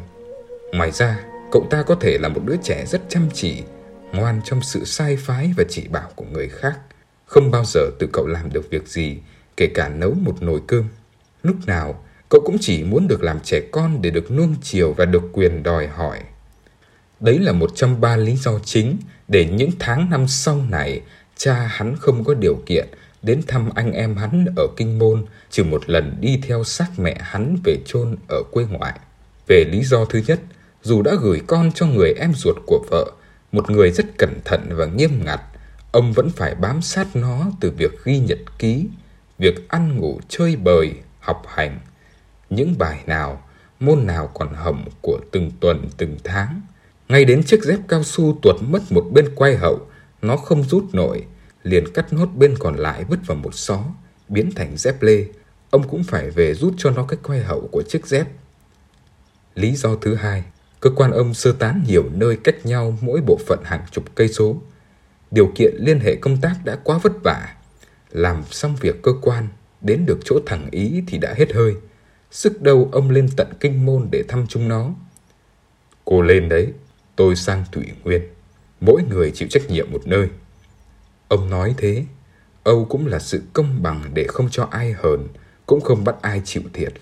Ngoài 0.74 0.92
ra, 0.92 1.20
cậu 1.52 1.68
ta 1.70 1.84
có 1.84 1.96
thể 1.96 2.18
là 2.18 2.30
một 2.30 2.42
đứa 2.46 2.56
trẻ 2.64 2.86
rất 2.86 3.02
chăm 3.10 3.30
chỉ, 3.34 3.64
ngoan 4.14 4.42
trong 4.44 4.62
sự 4.62 4.86
sai 4.86 5.18
phái 5.18 5.54
và 5.58 5.64
chỉ 5.70 5.88
bảo 5.88 6.10
của 6.16 6.26
người 6.32 6.50
khác. 6.50 6.80
Không 7.26 7.52
bao 7.52 7.64
giờ 7.66 7.82
tự 8.00 8.08
cậu 8.14 8.28
làm 8.28 8.54
được 8.54 8.70
việc 8.70 8.88
gì, 8.88 9.18
kể 9.58 9.68
cả 9.68 9.90
nấu 9.90 10.14
một 10.14 10.42
nồi 10.42 10.62
cơm. 10.68 10.84
Lúc 11.44 11.56
nào, 11.66 12.04
cậu 12.30 12.42
cũng 12.46 12.58
chỉ 12.62 12.84
muốn 12.84 13.08
được 13.08 13.24
làm 13.24 13.40
trẻ 13.40 13.62
con 13.72 14.02
để 14.02 14.10
được 14.10 14.32
nuông 14.32 14.56
chiều 14.62 14.94
và 14.94 15.06
được 15.06 15.24
quyền 15.34 15.64
đòi 15.64 15.88
hỏi. 15.88 16.20
Đấy 17.22 17.40
là 17.40 17.52
một 17.52 17.72
trong 17.76 18.02
ba 18.02 18.16
lý 18.16 18.36
do 18.36 18.60
chính 18.66 18.98
để 19.28 19.46
những 19.46 19.72
tháng 19.80 20.10
năm 20.10 20.28
sau 20.28 20.62
này 20.70 21.02
cha 21.36 21.54
hắn 21.54 21.96
không 22.00 22.24
có 22.24 22.34
điều 22.34 22.56
kiện 22.66 22.88
đến 23.22 23.42
thăm 23.48 23.70
anh 23.76 23.92
em 23.92 24.16
hắn 24.16 24.46
ở 24.56 24.68
Kinh 24.78 25.00
Môn, 25.00 25.26
trừ 25.50 25.64
một 25.64 25.90
lần 25.90 26.18
đi 26.20 26.40
theo 26.48 26.64
xác 26.64 27.00
mẹ 27.00 27.18
hắn 27.22 27.58
về 27.64 27.78
chôn 27.86 28.16
ở 28.30 28.44
quê 28.52 28.66
ngoại. 28.66 29.00
Về 29.48 29.66
lý 29.72 29.84
do 29.84 30.06
thứ 30.06 30.22
nhất, 30.28 30.40
dù 30.82 31.02
đã 31.02 31.12
gửi 31.22 31.42
con 31.48 31.72
cho 31.72 31.86
người 31.86 32.14
em 32.20 32.34
ruột 32.36 32.56
của 32.66 32.86
vợ, 32.92 33.12
một 33.52 33.70
người 33.70 33.92
rất 33.92 34.06
cẩn 34.18 34.40
thận 34.46 34.70
và 34.70 34.86
nghiêm 34.86 35.26
ngặt, 35.26 35.42
ông 35.92 36.14
vẫn 36.14 36.30
phải 36.30 36.56
bám 36.56 36.82
sát 36.82 37.16
nó 37.16 37.52
từ 37.60 37.72
việc 37.72 38.04
ghi 38.04 38.20
nhật 38.20 38.40
ký, 38.60 38.88
việc 39.38 39.70
ăn 39.70 39.98
ngủ 39.98 40.20
chơi 40.30 40.56
bời, 40.56 40.94
học 41.20 41.44
hành. 41.48 41.80
Những 42.50 42.78
bài 42.78 43.00
nào, 43.06 43.44
môn 43.80 44.08
nào 44.08 44.28
còn 44.34 44.54
hỏng 44.54 44.86
của 45.02 45.20
từng 45.32 45.52
tuần 45.60 45.90
từng 45.98 46.18
tháng. 46.24 46.62
Ngay 47.12 47.26
đến 47.26 47.44
chiếc 47.44 47.64
dép 47.64 47.80
cao 47.88 48.04
su 48.04 48.38
tuột 48.42 48.56
mất 48.62 48.92
một 48.92 49.06
bên 49.12 49.36
quay 49.36 49.56
hậu, 49.56 49.88
nó 50.22 50.38
không 50.38 50.64
rút 50.64 50.84
nổi, 50.94 51.26
liền 51.64 51.94
cắt 51.94 52.14
nốt 52.14 52.26
bên 52.26 52.56
còn 52.60 52.76
lại 52.76 53.04
vứt 53.04 53.20
vào 53.26 53.38
một 53.38 53.56
xó, 53.56 53.84
biến 54.30 54.52
thành 54.56 54.78
dép 54.78 55.02
lê. 55.02 55.26
Ông 55.70 55.88
cũng 55.88 56.04
phải 56.04 56.30
về 56.30 56.54
rút 56.54 56.74
cho 56.78 56.90
nó 56.90 57.04
cái 57.04 57.20
quay 57.24 57.40
hậu 57.40 57.70
của 57.72 57.84
chiếc 57.90 58.08
dép. 58.08 58.28
Lý 59.56 59.76
do 59.76 59.96
thứ 59.96 60.16
hai, 60.16 60.44
cơ 60.80 60.90
quan 60.96 61.12
ông 61.12 61.34
sơ 61.34 61.52
tán 61.52 61.84
nhiều 61.88 62.04
nơi 62.14 62.38
cách 62.44 62.66
nhau 62.66 62.98
mỗi 63.02 63.22
bộ 63.22 63.38
phận 63.48 63.60
hàng 63.64 63.86
chục 63.92 64.04
cây 64.16 64.28
số. 64.28 64.62
Điều 65.32 65.52
kiện 65.56 65.76
liên 65.80 66.00
hệ 66.00 66.16
công 66.16 66.42
tác 66.42 66.56
đã 66.66 66.76
quá 66.84 66.98
vất 66.98 67.14
vả. 67.24 67.56
Làm 68.12 68.44
xong 68.52 68.76
việc 68.82 69.02
cơ 69.02 69.12
quan, 69.22 69.48
đến 69.82 70.06
được 70.06 70.20
chỗ 70.26 70.40
thằng 70.46 70.68
Ý 70.72 71.04
thì 71.08 71.18
đã 71.18 71.34
hết 71.38 71.54
hơi. 71.54 71.76
Sức 72.32 72.62
đâu 72.62 72.90
ông 72.92 73.10
lên 73.10 73.30
tận 73.38 73.48
kinh 73.60 73.86
môn 73.86 74.08
để 74.12 74.24
thăm 74.28 74.46
chúng 74.48 74.68
nó. 74.68 74.94
Cô 76.06 76.22
lên 76.22 76.50
đấy, 76.50 76.74
tôi 77.22 77.36
sang 77.36 77.64
Thủy 77.72 77.86
Nguyên. 78.04 78.22
Mỗi 78.82 79.04
người 79.10 79.32
chịu 79.32 79.48
trách 79.52 79.70
nhiệm 79.70 79.92
một 79.92 80.02
nơi. 80.06 80.28
Ông 81.28 81.50
nói 81.50 81.74
thế, 81.78 82.06
Âu 82.64 82.86
cũng 82.86 83.08
là 83.08 83.20
sự 83.20 83.42
công 83.54 83.84
bằng 83.84 84.04
để 84.14 84.26
không 84.28 84.50
cho 84.50 84.68
ai 84.72 84.92
hờn, 84.92 85.28
cũng 85.66 85.82
không 85.82 86.04
bắt 86.04 86.16
ai 86.22 86.42
chịu 86.46 86.62
thiệt. 86.74 86.94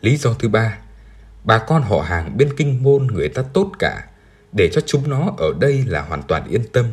Lý 0.00 0.16
do 0.16 0.34
thứ 0.34 0.48
ba, 0.48 0.78
bà 1.44 1.58
con 1.58 1.82
họ 1.82 2.00
hàng 2.00 2.36
bên 2.36 2.56
kinh 2.56 2.82
môn 2.82 3.06
người 3.06 3.28
ta 3.28 3.42
tốt 3.42 3.72
cả, 3.78 4.08
để 4.52 4.70
cho 4.72 4.80
chúng 4.80 5.10
nó 5.10 5.34
ở 5.38 5.52
đây 5.60 5.84
là 5.86 6.02
hoàn 6.02 6.22
toàn 6.22 6.48
yên 6.48 6.62
tâm. 6.72 6.86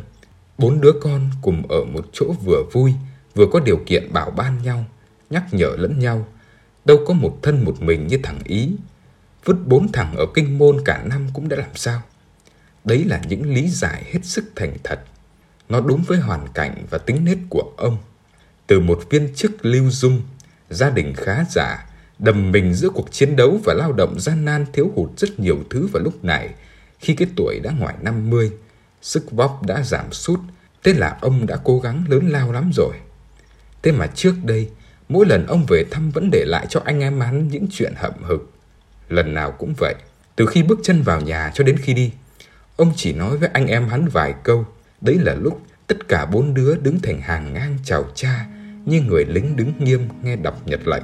Bốn 0.58 0.80
đứa 0.80 0.92
con 1.00 1.30
cùng 1.42 1.62
ở 1.68 1.84
một 1.84 2.06
chỗ 2.12 2.34
vừa 2.44 2.62
vui, 2.72 2.94
vừa 3.34 3.46
có 3.52 3.60
điều 3.60 3.80
kiện 3.86 4.12
bảo 4.12 4.30
ban 4.30 4.62
nhau, 4.62 4.84
nhắc 5.30 5.44
nhở 5.52 5.70
lẫn 5.78 5.98
nhau. 5.98 6.26
Đâu 6.84 6.98
có 7.06 7.14
một 7.14 7.38
thân 7.42 7.64
một 7.64 7.82
mình 7.82 8.06
như 8.06 8.18
thằng 8.22 8.38
Ý. 8.44 8.76
Vứt 9.44 9.56
bốn 9.66 9.92
thằng 9.92 10.16
ở 10.16 10.26
kinh 10.34 10.58
môn 10.58 10.76
cả 10.84 11.02
năm 11.04 11.26
cũng 11.32 11.48
đã 11.48 11.56
làm 11.56 11.74
sao. 11.74 12.02
Đấy 12.84 13.04
là 13.04 13.20
những 13.28 13.54
lý 13.54 13.68
giải 13.68 14.04
hết 14.12 14.20
sức 14.22 14.44
thành 14.56 14.76
thật 14.84 15.00
nó 15.72 15.80
đúng 15.80 16.02
với 16.06 16.18
hoàn 16.18 16.48
cảnh 16.54 16.86
và 16.90 16.98
tính 16.98 17.24
nết 17.24 17.38
của 17.48 17.72
ông. 17.76 17.98
Từ 18.66 18.80
một 18.80 19.02
viên 19.10 19.34
chức 19.34 19.64
lưu 19.64 19.90
dung, 19.90 20.22
gia 20.70 20.90
đình 20.90 21.14
khá 21.16 21.44
giả, 21.50 21.86
đầm 22.18 22.52
mình 22.52 22.74
giữa 22.74 22.88
cuộc 22.88 23.12
chiến 23.12 23.36
đấu 23.36 23.60
và 23.64 23.74
lao 23.74 23.92
động 23.92 24.20
gian 24.20 24.44
nan 24.44 24.66
thiếu 24.72 24.92
hụt 24.94 25.10
rất 25.16 25.40
nhiều 25.40 25.58
thứ 25.70 25.86
vào 25.86 26.02
lúc 26.02 26.24
này, 26.24 26.54
khi 26.98 27.14
cái 27.14 27.28
tuổi 27.36 27.60
đã 27.62 27.70
ngoài 27.70 27.94
50, 28.02 28.52
sức 29.02 29.30
vóc 29.30 29.66
đã 29.66 29.82
giảm 29.82 30.12
sút, 30.12 30.40
thế 30.84 30.94
là 30.94 31.18
ông 31.20 31.46
đã 31.46 31.56
cố 31.64 31.80
gắng 31.80 32.04
lớn 32.08 32.28
lao 32.28 32.52
lắm 32.52 32.70
rồi. 32.74 32.94
Thế 33.82 33.92
mà 33.92 34.06
trước 34.06 34.34
đây, 34.44 34.70
mỗi 35.08 35.26
lần 35.26 35.46
ông 35.46 35.66
về 35.68 35.84
thăm 35.90 36.10
vẫn 36.10 36.30
để 36.32 36.44
lại 36.46 36.66
cho 36.68 36.82
anh 36.84 37.00
em 37.00 37.20
hắn 37.20 37.48
những 37.48 37.66
chuyện 37.70 37.92
hậm 37.96 38.12
hực. 38.22 38.51
Lần 39.08 39.34
nào 39.34 39.52
cũng 39.52 39.74
vậy, 39.78 39.94
từ 40.36 40.46
khi 40.46 40.62
bước 40.62 40.80
chân 40.82 41.02
vào 41.02 41.20
nhà 41.20 41.50
cho 41.54 41.64
đến 41.64 41.76
khi 41.76 41.94
đi, 41.94 42.12
ông 42.76 42.92
chỉ 42.96 43.12
nói 43.12 43.36
với 43.36 43.48
anh 43.52 43.66
em 43.66 43.88
hắn 43.88 44.08
vài 44.08 44.34
câu, 44.42 44.66
Đấy 45.02 45.18
là 45.18 45.34
lúc 45.34 45.62
tất 45.86 46.08
cả 46.08 46.26
bốn 46.26 46.54
đứa 46.54 46.76
đứng 46.76 47.00
thành 47.00 47.20
hàng 47.20 47.52
ngang 47.52 47.78
chào 47.84 48.04
cha 48.14 48.46
như 48.84 49.00
người 49.00 49.24
lính 49.24 49.56
đứng 49.56 49.72
nghiêm 49.78 50.08
nghe 50.22 50.36
đọc 50.36 50.66
nhật 50.66 50.80
lệnh. 50.88 51.02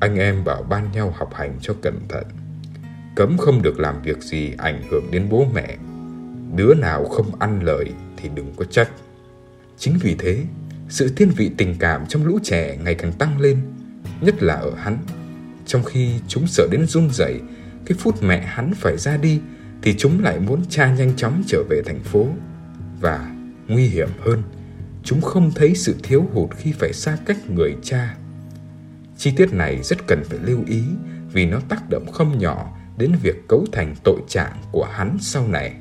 Anh 0.00 0.16
em 0.16 0.44
bảo 0.44 0.62
ban 0.62 0.92
nhau 0.92 1.14
học 1.16 1.34
hành 1.34 1.58
cho 1.60 1.74
cẩn 1.82 2.08
thận. 2.08 2.24
Cấm 3.16 3.38
không 3.38 3.62
được 3.62 3.80
làm 3.80 4.02
việc 4.02 4.22
gì 4.22 4.52
ảnh 4.58 4.82
hưởng 4.90 5.10
đến 5.10 5.26
bố 5.30 5.46
mẹ. 5.54 5.76
Đứa 6.56 6.74
nào 6.74 7.04
không 7.04 7.40
ăn 7.40 7.62
lời 7.62 7.92
thì 8.16 8.28
đừng 8.34 8.52
có 8.56 8.64
trách. 8.64 8.90
Chính 9.78 9.98
vì 10.00 10.16
thế, 10.18 10.40
sự 10.88 11.12
thiên 11.16 11.30
vị 11.36 11.50
tình 11.56 11.76
cảm 11.78 12.06
trong 12.06 12.26
lũ 12.26 12.38
trẻ 12.42 12.76
ngày 12.84 12.94
càng 12.94 13.12
tăng 13.12 13.40
lên, 13.40 13.60
nhất 14.20 14.42
là 14.42 14.54
ở 14.54 14.74
hắn. 14.76 14.98
Trong 15.66 15.84
khi 15.84 16.12
chúng 16.28 16.46
sợ 16.46 16.68
đến 16.70 16.86
run 16.86 17.10
rẩy, 17.10 17.40
cái 17.86 17.98
phút 17.98 18.22
mẹ 18.22 18.46
hắn 18.46 18.72
phải 18.74 18.98
ra 18.98 19.16
đi 19.16 19.40
thì 19.82 19.94
chúng 19.98 20.22
lại 20.22 20.40
muốn 20.40 20.62
cha 20.68 20.94
nhanh 20.94 21.16
chóng 21.16 21.42
trở 21.46 21.62
về 21.70 21.82
thành 21.86 22.00
phố. 22.00 22.28
Và 23.00 23.34
nguy 23.68 23.86
hiểm 23.86 24.08
hơn 24.20 24.42
chúng 25.04 25.20
không 25.20 25.50
thấy 25.54 25.74
sự 25.74 25.94
thiếu 26.02 26.28
hụt 26.32 26.50
khi 26.56 26.72
phải 26.72 26.92
xa 26.92 27.18
cách 27.26 27.50
người 27.50 27.76
cha 27.82 28.14
chi 29.16 29.32
tiết 29.36 29.52
này 29.52 29.82
rất 29.82 30.06
cần 30.06 30.24
phải 30.24 30.38
lưu 30.42 30.58
ý 30.66 30.82
vì 31.32 31.46
nó 31.46 31.60
tác 31.68 31.90
động 31.90 32.12
không 32.12 32.38
nhỏ 32.38 32.76
đến 32.98 33.12
việc 33.22 33.48
cấu 33.48 33.66
thành 33.72 33.94
tội 34.04 34.20
trạng 34.28 34.52
của 34.72 34.84
hắn 34.84 35.16
sau 35.20 35.48
này 35.48 35.74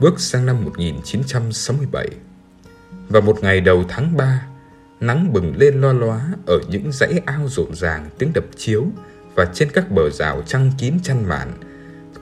bước 0.00 0.20
sang 0.20 0.46
năm 0.46 0.64
1967. 0.64 2.08
Và 3.08 3.20
một 3.20 3.38
ngày 3.42 3.60
đầu 3.60 3.84
tháng 3.88 4.16
3, 4.16 4.46
nắng 5.00 5.32
bừng 5.32 5.56
lên 5.56 5.80
loa 5.80 5.92
loá 5.92 6.28
ở 6.46 6.60
những 6.68 6.92
dãy 6.92 7.20
ao 7.26 7.48
rộn 7.48 7.74
ràng 7.74 8.10
tiếng 8.18 8.32
đập 8.32 8.44
chiếu 8.56 8.86
và 9.34 9.44
trên 9.54 9.70
các 9.72 9.90
bờ 9.90 10.10
rào 10.10 10.42
trăng 10.46 10.70
kín 10.78 10.94
chăn 11.02 11.28
màn, 11.28 11.52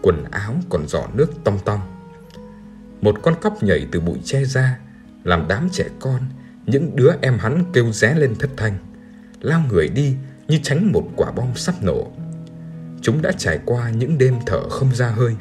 quần 0.02 0.24
áo 0.30 0.54
còn 0.68 0.88
giỏ 0.88 1.06
nước 1.14 1.44
tong 1.44 1.58
tong. 1.64 1.80
Một 3.00 3.16
con 3.22 3.34
cóc 3.40 3.62
nhảy 3.62 3.86
từ 3.92 4.00
bụi 4.00 4.18
che 4.24 4.44
ra, 4.44 4.78
làm 5.24 5.48
đám 5.48 5.68
trẻ 5.72 5.84
con, 6.00 6.20
những 6.66 6.96
đứa 6.96 7.12
em 7.20 7.38
hắn 7.38 7.64
kêu 7.72 7.92
ré 7.92 8.14
lên 8.14 8.34
thất 8.34 8.50
thanh, 8.56 8.78
lao 9.40 9.62
người 9.68 9.88
đi 9.88 10.14
như 10.48 10.58
tránh 10.62 10.92
một 10.92 11.08
quả 11.16 11.32
bom 11.32 11.54
sắp 11.54 11.74
nổ. 11.82 12.12
Chúng 13.02 13.22
đã 13.22 13.32
trải 13.32 13.58
qua 13.64 13.90
những 13.90 14.18
đêm 14.18 14.34
thở 14.46 14.68
không 14.68 14.94
ra 14.94 15.08
hơi, 15.08 15.36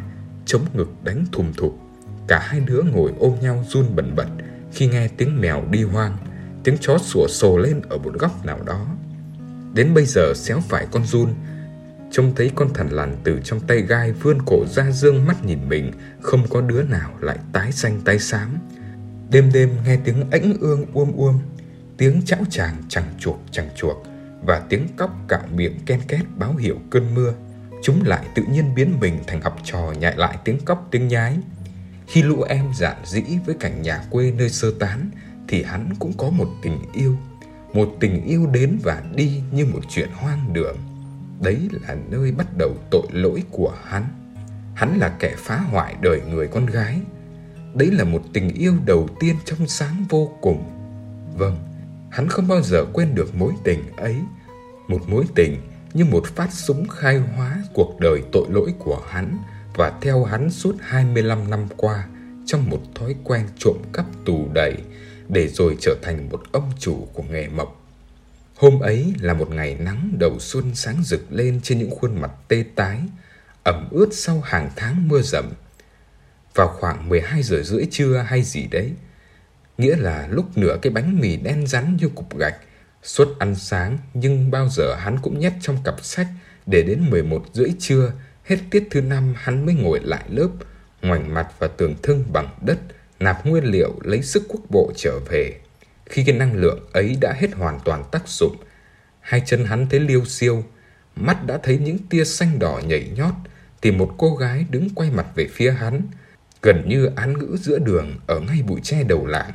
chống 0.46 0.66
ngực 0.74 0.90
đánh 1.04 1.26
thùm 1.32 1.54
thụp 1.54 1.85
Cả 2.28 2.40
hai 2.40 2.60
đứa 2.60 2.82
ngồi 2.82 3.12
ôm 3.20 3.36
nhau 3.42 3.64
run 3.68 3.96
bần 3.96 4.16
bật 4.16 4.28
khi 4.72 4.88
nghe 4.88 5.08
tiếng 5.08 5.42
mèo 5.42 5.64
đi 5.72 5.84
hoang, 5.84 6.18
tiếng 6.64 6.78
chó 6.82 6.98
sủa 6.98 7.28
sồ 7.28 7.58
lên 7.58 7.82
ở 7.90 7.98
một 7.98 8.14
góc 8.14 8.46
nào 8.46 8.60
đó. 8.66 8.86
Đến 9.74 9.94
bây 9.94 10.06
giờ 10.06 10.34
xéo 10.36 10.60
phải 10.70 10.88
con 10.92 11.06
run, 11.06 11.34
trông 12.12 12.36
thấy 12.36 12.52
con 12.56 12.74
thằn 12.74 12.90
lằn 12.90 13.16
từ 13.24 13.40
trong 13.44 13.60
tay 13.60 13.82
gai 13.82 14.12
vươn 14.12 14.38
cổ 14.46 14.66
ra 14.68 14.92
dương 14.92 15.26
mắt 15.26 15.46
nhìn 15.46 15.70
mình, 15.70 15.92
không 16.22 16.48
có 16.50 16.62
đứa 16.62 16.82
nào 16.84 17.12
lại 17.20 17.38
tái 17.54 17.72
xanh 17.72 18.02
tái 18.06 18.20
xám. 18.20 18.58
Đêm 19.32 19.52
đêm 19.54 19.70
nghe 19.86 19.98
tiếng 20.04 20.30
ánh 20.32 20.54
ương 20.60 20.86
uôm 20.94 21.12
uôm, 21.16 21.40
tiếng 21.98 22.22
chão 22.26 22.40
chàng 22.50 22.76
chẳng 22.90 23.14
chuộc 23.20 23.40
chẳng 23.52 23.70
chuộc 23.76 24.04
và 24.42 24.60
tiếng 24.70 24.88
cóc 24.98 25.12
cạo 25.28 25.42
miệng 25.56 25.80
ken 25.86 26.00
két 26.08 26.22
báo 26.38 26.56
hiệu 26.56 26.78
cơn 26.90 27.16
mưa. 27.16 27.34
Chúng 27.84 28.04
lại 28.06 28.26
tự 28.36 28.44
nhiên 28.52 28.76
biến 28.76 29.00
mình 29.00 29.20
thành 29.28 29.42
học 29.42 29.58
trò 29.64 29.94
nhại 30.00 30.14
lại 30.18 30.38
tiếng 30.46 30.60
cóc 30.66 30.88
tiếng 30.92 31.08
nhái. 31.08 31.38
Khi 32.08 32.22
lũ 32.22 32.42
em 32.42 32.66
giản 32.74 32.98
dĩ 33.06 33.24
với 33.46 33.56
cảnh 33.60 33.82
nhà 33.82 34.04
quê 34.10 34.32
nơi 34.32 34.50
sơ 34.50 34.72
tán 34.80 35.10
thì 35.48 35.64
hắn 35.64 35.90
cũng 36.00 36.14
có 36.18 36.30
một 36.30 36.48
tình 36.62 36.78
yêu. 36.94 37.18
Một 37.74 37.98
tình 38.00 38.24
yêu 38.24 38.48
đến 38.48 38.80
và 38.84 39.04
đi 39.16 39.42
như 39.52 39.66
một 39.66 39.80
chuyện 39.90 40.10
hoang 40.14 40.54
đường. 40.54 40.78
Đấy 41.42 41.70
là 41.72 41.96
nơi 42.10 42.32
bắt 42.32 42.48
đầu 42.58 42.76
tội 42.92 43.08
lỗi 43.12 43.44
của 43.52 43.74
hắn. 43.84 44.04
Hắn 44.76 44.98
là 44.98 45.10
kẻ 45.20 45.34
phá 45.38 45.58
hoại 45.58 45.96
đời 46.02 46.22
người 46.30 46.48
con 46.48 46.66
gái. 46.66 47.02
Đấy 47.74 47.92
là 47.92 48.04
một 48.04 48.22
tình 48.34 48.50
yêu 48.50 48.74
đầu 48.86 49.10
tiên 49.20 49.36
trong 49.46 49.68
sáng 49.68 50.06
vô 50.10 50.32
cùng. 50.42 50.64
Vâng, 51.38 51.58
hắn 52.12 52.28
không 52.28 52.48
bao 52.48 52.62
giờ 52.62 52.86
quên 52.94 53.16
được 53.16 53.36
mối 53.36 53.54
tình 53.64 53.84
ấy. 53.98 54.16
Một 54.88 55.10
mối 55.10 55.26
tình 55.36 55.58
như 55.94 56.06
một 56.06 56.26
phát 56.26 56.54
súng 56.54 56.88
khai 56.88 57.18
hóa 57.18 57.58
cuộc 57.74 58.00
đời 58.00 58.22
tội 58.32 58.46
lỗi 58.50 58.74
của 58.80 59.02
hắn 59.10 59.38
và 59.76 59.94
theo 60.02 60.24
hắn 60.24 60.52
suốt 60.52 60.76
25 60.82 61.50
năm 61.50 61.68
qua 61.78 62.08
trong 62.46 62.70
một 62.70 62.82
thói 62.96 63.16
quen 63.24 63.48
trộm 63.58 63.78
cắp 63.94 64.06
tù 64.26 64.50
đầy 64.54 64.76
để 65.30 65.48
rồi 65.48 65.78
trở 65.80 65.96
thành 66.02 66.30
một 66.30 66.44
ông 66.52 66.72
chủ 66.80 67.08
của 67.14 67.24
nghề 67.24 67.48
mộc. 67.48 67.82
Hôm 68.56 68.80
ấy 68.80 69.14
là 69.20 69.34
một 69.34 69.52
ngày 69.52 69.78
nắng 69.80 70.12
đầu 70.20 70.40
xuân 70.40 70.76
sáng 70.76 71.04
rực 71.04 71.22
lên 71.30 71.60
trên 71.64 71.80
những 71.80 71.90
khuôn 71.90 72.22
mặt 72.22 72.32
tê 72.48 72.64
tái, 72.76 73.00
ẩm 73.64 73.88
ướt 73.92 74.10
sau 74.12 74.42
hàng 74.42 74.70
tháng 74.76 75.08
mưa 75.08 75.22
rầm. 75.22 75.52
Vào 76.56 76.68
khoảng 76.68 77.10
12 77.10 77.44
giờ 77.44 77.62
rưỡi 77.64 77.86
trưa 77.92 78.26
hay 78.28 78.44
gì 78.44 78.68
đấy, 78.68 78.92
nghĩa 79.78 79.96
là 79.96 80.28
lúc 80.32 80.58
nửa 80.58 80.78
cái 80.82 80.94
bánh 80.94 81.20
mì 81.20 81.38
đen 81.38 81.68
rắn 81.68 81.98
như 82.02 82.10
cục 82.16 82.38
gạch, 82.38 82.56
suốt 83.04 83.40
ăn 83.40 83.56
sáng 83.56 83.98
nhưng 84.14 84.52
bao 84.52 84.70
giờ 84.70 84.96
hắn 84.96 85.18
cũng 85.22 85.40
nhét 85.40 85.54
trong 85.62 85.78
cặp 85.84 86.06
sách 86.06 86.28
để 86.66 86.84
đến 86.84 87.10
11 87.10 87.46
rưỡi 87.54 87.70
trưa, 87.80 88.12
hết 88.46 88.58
tiết 88.72 88.88
thứ 88.92 89.02
năm 89.02 89.34
hắn 89.38 89.66
mới 89.66 89.76
ngồi 89.76 90.00
lại 90.00 90.24
lớp, 90.30 90.50
ngoảnh 91.02 91.34
mặt 91.34 91.48
và 91.60 91.68
tường 91.68 91.96
thương 92.04 92.24
bằng 92.34 92.50
đất, 92.62 92.78
nạp 93.20 93.46
nguyên 93.46 93.64
liệu 93.64 94.00
lấy 94.04 94.22
sức 94.22 94.44
quốc 94.48 94.62
bộ 94.70 94.92
trở 94.96 95.20
về. 95.20 95.60
Khi 96.06 96.24
cái 96.24 96.38
năng 96.38 96.54
lượng 96.54 96.90
ấy 96.94 97.18
đã 97.22 97.34
hết 97.38 97.54
hoàn 97.54 97.80
toàn 97.86 98.04
tác 98.12 98.28
dụng, 98.28 98.56
hai 99.20 99.42
chân 99.46 99.66
hắn 99.66 99.88
thấy 99.90 100.00
liêu 100.00 100.26
xiêu, 100.26 100.64
mắt 101.16 101.46
đã 101.46 101.58
thấy 101.64 101.78
những 101.78 101.98
tia 102.10 102.26
xanh 102.26 102.60
đỏ 102.60 102.82
nhảy 102.88 103.12
nhót, 103.16 103.34
thì 103.82 103.92
một 103.92 104.16
cô 104.18 104.36
gái 104.36 104.66
đứng 104.70 104.90
quay 104.96 105.12
mặt 105.12 105.28
về 105.36 105.48
phía 105.48 105.72
hắn, 105.72 106.02
gần 106.62 106.90
như 106.90 107.10
án 107.16 107.38
ngữ 107.38 107.58
giữa 107.60 107.80
đường 107.80 108.20
ở 108.28 108.40
ngay 108.40 108.62
bụi 108.68 108.80
tre 108.84 109.04
đầu 109.04 109.26
làng. 109.26 109.52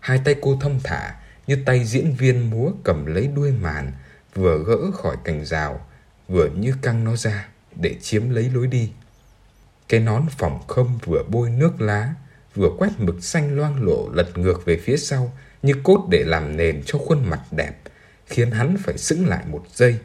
Hai 0.00 0.20
tay 0.24 0.34
cô 0.40 0.58
thông 0.60 0.80
thả 0.84 1.14
như 1.46 1.58
tay 1.64 1.84
diễn 1.84 2.14
viên 2.14 2.50
múa 2.50 2.70
cầm 2.84 3.06
lấy 3.06 3.26
đuôi 3.36 3.52
màn, 3.52 3.92
vừa 4.34 4.58
gỡ 4.66 4.90
khỏi 4.90 5.16
cành 5.24 5.44
rào, 5.44 5.86
vừa 6.28 6.48
như 6.48 6.74
căng 6.82 7.04
nó 7.04 7.16
ra 7.16 7.48
để 7.76 7.96
chiếm 8.02 8.30
lấy 8.30 8.50
lối 8.54 8.66
đi. 8.66 8.90
Cái 9.88 10.00
nón 10.00 10.26
phòng 10.38 10.60
không 10.68 10.98
vừa 11.04 11.22
bôi 11.28 11.50
nước 11.50 11.80
lá, 11.80 12.14
vừa 12.54 12.70
quét 12.78 12.90
mực 12.98 13.24
xanh 13.24 13.56
loang 13.56 13.84
lộ 13.84 14.08
lật 14.12 14.38
ngược 14.38 14.64
về 14.64 14.76
phía 14.76 14.96
sau 14.96 15.32
như 15.62 15.74
cốt 15.82 16.06
để 16.10 16.24
làm 16.24 16.56
nền 16.56 16.82
cho 16.86 16.98
khuôn 16.98 17.30
mặt 17.30 17.40
đẹp, 17.50 17.72
khiến 18.26 18.50
hắn 18.50 18.76
phải 18.84 18.98
sững 18.98 19.26
lại 19.26 19.44
một 19.46 19.64
giây. 19.74 19.98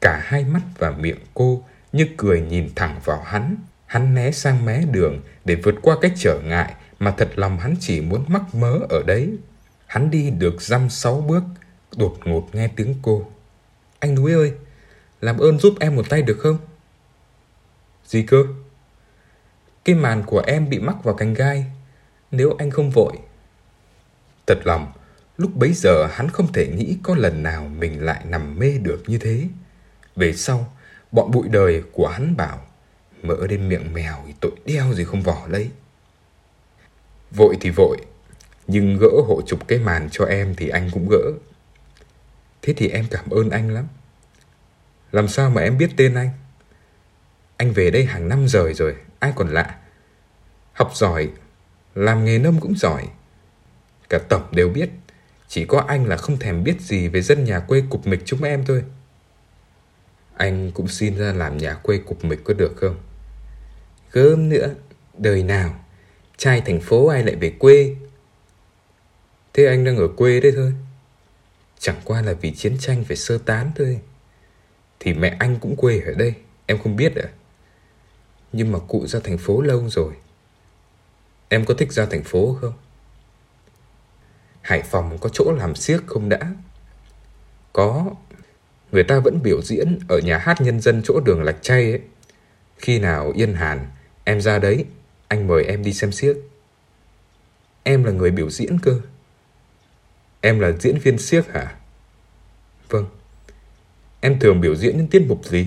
Cả 0.00 0.20
hai 0.24 0.44
mắt 0.44 0.60
và 0.78 0.90
miệng 0.90 1.20
cô 1.34 1.64
như 1.92 2.06
cười 2.16 2.40
nhìn 2.40 2.70
thẳng 2.76 3.00
vào 3.04 3.22
hắn. 3.22 3.56
Hắn 3.86 4.14
né 4.14 4.30
sang 4.30 4.64
mé 4.64 4.82
đường 4.90 5.20
để 5.44 5.54
vượt 5.54 5.74
qua 5.82 5.96
cái 6.00 6.10
trở 6.16 6.40
ngại 6.44 6.74
mà 6.98 7.14
thật 7.16 7.30
lòng 7.36 7.58
hắn 7.58 7.74
chỉ 7.80 8.00
muốn 8.00 8.24
mắc 8.28 8.54
mớ 8.54 8.78
ở 8.88 9.02
đấy. 9.06 9.30
Hắn 9.86 10.10
đi 10.10 10.30
được 10.30 10.62
dăm 10.62 10.90
sáu 10.90 11.20
bước, 11.20 11.42
đột 11.96 12.18
ngột 12.24 12.48
nghe 12.52 12.68
tiếng 12.76 12.94
cô. 13.02 13.26
Anh 13.98 14.14
núi 14.14 14.32
ơi, 14.32 14.52
làm 15.20 15.38
ơn 15.38 15.58
giúp 15.58 15.74
em 15.80 15.96
một 15.96 16.08
tay 16.08 16.22
được 16.22 16.38
không? 16.40 16.58
Gì 18.10 18.22
cơ? 18.22 18.44
Cái 19.84 19.94
màn 19.94 20.22
của 20.26 20.42
em 20.46 20.68
bị 20.68 20.78
mắc 20.78 21.04
vào 21.04 21.14
cành 21.14 21.34
gai. 21.34 21.64
Nếu 22.30 22.54
anh 22.58 22.70
không 22.70 22.90
vội. 22.90 23.12
Thật 24.46 24.58
lòng, 24.64 24.92
lúc 25.36 25.56
bấy 25.56 25.72
giờ 25.72 26.06
hắn 26.06 26.28
không 26.28 26.52
thể 26.52 26.66
nghĩ 26.66 26.96
có 27.02 27.14
lần 27.14 27.42
nào 27.42 27.68
mình 27.78 28.04
lại 28.04 28.24
nằm 28.24 28.58
mê 28.58 28.78
được 28.78 29.02
như 29.06 29.18
thế. 29.18 29.48
Về 30.16 30.32
sau, 30.32 30.72
bọn 31.12 31.30
bụi 31.30 31.48
đời 31.48 31.82
của 31.92 32.08
hắn 32.08 32.36
bảo, 32.36 32.66
mỡ 33.22 33.46
đến 33.46 33.68
miệng 33.68 33.92
mèo 33.92 34.16
thì 34.26 34.34
tội 34.40 34.52
đeo 34.64 34.94
gì 34.94 35.04
không 35.04 35.22
vỏ 35.22 35.46
lấy. 35.48 35.70
Vội 37.30 37.56
thì 37.60 37.70
vội, 37.70 37.96
nhưng 38.66 38.98
gỡ 38.98 39.10
hộ 39.26 39.42
chụp 39.46 39.68
cái 39.68 39.78
màn 39.78 40.08
cho 40.12 40.24
em 40.24 40.54
thì 40.56 40.68
anh 40.68 40.90
cũng 40.92 41.08
gỡ. 41.10 41.32
Thế 42.62 42.74
thì 42.76 42.88
em 42.88 43.06
cảm 43.10 43.30
ơn 43.30 43.50
anh 43.50 43.70
lắm. 43.70 43.86
Làm 45.12 45.28
sao 45.28 45.50
mà 45.50 45.60
em 45.62 45.78
biết 45.78 45.90
tên 45.96 46.14
anh? 46.14 46.30
Anh 47.60 47.72
về 47.72 47.90
đây 47.90 48.04
hàng 48.04 48.28
năm 48.28 48.48
rời 48.48 48.74
rồi, 48.74 48.96
ai 49.18 49.32
còn 49.36 49.48
lạ. 49.48 49.76
Học 50.72 50.90
giỏi, 50.94 51.30
làm 51.94 52.24
nghề 52.24 52.38
nông 52.38 52.60
cũng 52.60 52.74
giỏi. 52.76 53.08
Cả 54.08 54.18
tổng 54.28 54.42
đều 54.52 54.68
biết, 54.68 54.90
chỉ 55.48 55.64
có 55.64 55.84
anh 55.88 56.06
là 56.06 56.16
không 56.16 56.38
thèm 56.38 56.64
biết 56.64 56.80
gì 56.80 57.08
về 57.08 57.22
dân 57.22 57.44
nhà 57.44 57.60
quê 57.60 57.82
cục 57.90 58.06
mịch 58.06 58.22
chúng 58.24 58.42
em 58.42 58.64
thôi. 58.64 58.84
Anh 60.36 60.70
cũng 60.74 60.88
xin 60.88 61.18
ra 61.18 61.32
làm 61.32 61.58
nhà 61.58 61.74
quê 61.74 61.98
cục 61.98 62.24
mịch 62.24 62.44
có 62.44 62.54
được 62.54 62.72
không? 62.76 62.96
Gớm 64.12 64.48
nữa, 64.48 64.74
đời 65.18 65.42
nào, 65.42 65.84
trai 66.36 66.60
thành 66.60 66.80
phố 66.80 67.06
ai 67.06 67.24
lại 67.24 67.34
về 67.34 67.52
quê? 67.58 67.96
Thế 69.52 69.66
anh 69.66 69.84
đang 69.84 69.96
ở 69.96 70.08
quê 70.16 70.40
đấy 70.40 70.52
thôi. 70.56 70.72
Chẳng 71.78 72.00
qua 72.04 72.22
là 72.22 72.32
vì 72.32 72.54
chiến 72.54 72.78
tranh 72.78 73.04
phải 73.04 73.16
sơ 73.16 73.38
tán 73.38 73.72
thôi. 73.76 74.00
Thì 75.00 75.14
mẹ 75.14 75.36
anh 75.38 75.58
cũng 75.60 75.76
quê 75.76 76.00
ở 76.00 76.12
đây, 76.14 76.34
em 76.66 76.78
không 76.78 76.96
biết 76.96 77.16
à? 77.16 77.28
Nhưng 78.52 78.72
mà 78.72 78.78
cụ 78.78 79.06
ra 79.06 79.20
thành 79.24 79.38
phố 79.38 79.60
lâu 79.60 79.88
rồi. 79.88 80.14
Em 81.48 81.64
có 81.64 81.74
thích 81.74 81.92
ra 81.92 82.06
thành 82.06 82.22
phố 82.24 82.56
không? 82.60 82.72
Hải 84.62 84.82
Phòng 84.82 85.18
có 85.20 85.28
chỗ 85.28 85.52
làm 85.52 85.74
siếc 85.74 86.06
không 86.06 86.28
đã? 86.28 86.52
Có. 87.72 88.06
Người 88.92 89.04
ta 89.04 89.20
vẫn 89.20 89.42
biểu 89.42 89.62
diễn 89.62 89.98
ở 90.08 90.18
nhà 90.18 90.38
hát 90.38 90.60
nhân 90.60 90.80
dân 90.80 91.02
chỗ 91.04 91.20
đường 91.20 91.42
Lạch 91.42 91.62
Chay 91.62 91.90
ấy. 91.90 92.00
Khi 92.78 92.98
nào 92.98 93.32
yên 93.34 93.54
hàn, 93.54 93.86
em 94.24 94.40
ra 94.40 94.58
đấy, 94.58 94.84
anh 95.28 95.46
mời 95.46 95.64
em 95.64 95.82
đi 95.82 95.92
xem 95.92 96.12
siếc. 96.12 96.36
Em 97.82 98.04
là 98.04 98.12
người 98.12 98.30
biểu 98.30 98.50
diễn 98.50 98.78
cơ. 98.78 99.00
Em 100.40 100.60
là 100.60 100.72
diễn 100.72 100.98
viên 100.98 101.18
siếc 101.18 101.48
hả? 101.48 101.76
Vâng. 102.88 103.06
Em 104.20 104.38
thường 104.38 104.60
biểu 104.60 104.74
diễn 104.76 104.96
những 104.96 105.08
tiết 105.08 105.22
mục 105.28 105.44
gì? 105.44 105.66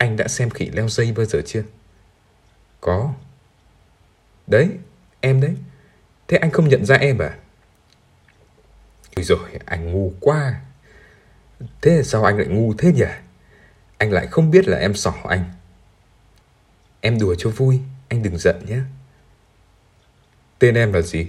Anh 0.00 0.16
đã 0.16 0.28
xem 0.28 0.50
khỉ 0.50 0.64
leo 0.66 0.88
dây 0.88 1.12
bao 1.12 1.24
giờ 1.26 1.42
chưa? 1.46 1.62
Có. 2.80 3.14
Đấy, 4.46 4.68
em 5.20 5.40
đấy. 5.40 5.56
Thế 6.28 6.36
anh 6.36 6.50
không 6.50 6.68
nhận 6.68 6.84
ra 6.84 6.96
em 6.96 7.18
à? 7.18 7.38
Ôi 9.16 9.24
rồi 9.24 9.50
anh 9.66 9.92
ngu 9.92 10.12
quá. 10.20 10.60
Thế 11.80 12.02
sao 12.04 12.24
anh 12.24 12.38
lại 12.38 12.46
ngu 12.46 12.74
thế 12.74 12.92
nhỉ? 12.92 13.04
Anh 13.98 14.12
lại 14.12 14.26
không 14.26 14.50
biết 14.50 14.68
là 14.68 14.78
em 14.78 14.94
sỏ 14.94 15.14
anh. 15.28 15.44
Em 17.00 17.18
đùa 17.18 17.34
cho 17.34 17.50
vui, 17.50 17.80
anh 18.08 18.22
đừng 18.22 18.38
giận 18.38 18.64
nhé. 18.66 18.80
Tên 20.58 20.74
em 20.74 20.92
là 20.92 21.00
gì? 21.00 21.26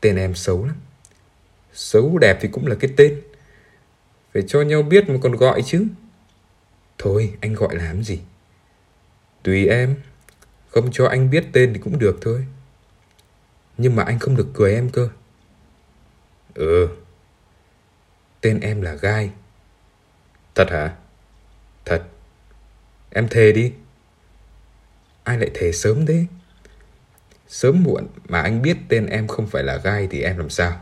Tên 0.00 0.16
em 0.16 0.34
xấu 0.34 0.64
lắm. 0.64 0.76
Xấu 1.72 2.18
đẹp 2.18 2.38
thì 2.40 2.48
cũng 2.52 2.66
là 2.66 2.76
cái 2.80 2.90
tên. 2.96 3.20
Phải 4.34 4.42
cho 4.48 4.62
nhau 4.62 4.82
biết 4.82 5.08
mà 5.08 5.14
còn 5.22 5.32
gọi 5.32 5.62
chứ. 5.62 5.86
Thôi, 6.98 7.34
anh 7.40 7.54
gọi 7.54 7.76
làm 7.76 8.04
gì? 8.04 8.20
Tùy 9.42 9.66
em. 9.68 9.96
Không 10.68 10.92
cho 10.92 11.06
anh 11.06 11.30
biết 11.30 11.44
tên 11.52 11.72
thì 11.74 11.80
cũng 11.80 11.98
được 11.98 12.18
thôi. 12.20 12.46
Nhưng 13.78 13.96
mà 13.96 14.02
anh 14.02 14.18
không 14.18 14.36
được 14.36 14.48
cười 14.54 14.74
em 14.74 14.90
cơ. 14.90 15.08
Ừ. 16.54 16.88
Tên 18.40 18.60
em 18.60 18.80
là 18.82 18.94
Gai. 18.94 19.30
Thật 20.54 20.70
hả? 20.70 20.96
Thật. 21.84 22.02
Em 23.10 23.28
thề 23.28 23.52
đi. 23.52 23.72
Ai 25.24 25.38
lại 25.38 25.50
thề 25.54 25.72
sớm 25.72 26.06
thế? 26.06 26.26
Sớm 27.48 27.82
muộn 27.82 28.06
mà 28.28 28.40
anh 28.40 28.62
biết 28.62 28.76
tên 28.88 29.06
em 29.06 29.28
không 29.28 29.46
phải 29.46 29.62
là 29.62 29.76
Gai 29.76 30.08
thì 30.10 30.22
em 30.22 30.38
làm 30.38 30.50
sao? 30.50 30.80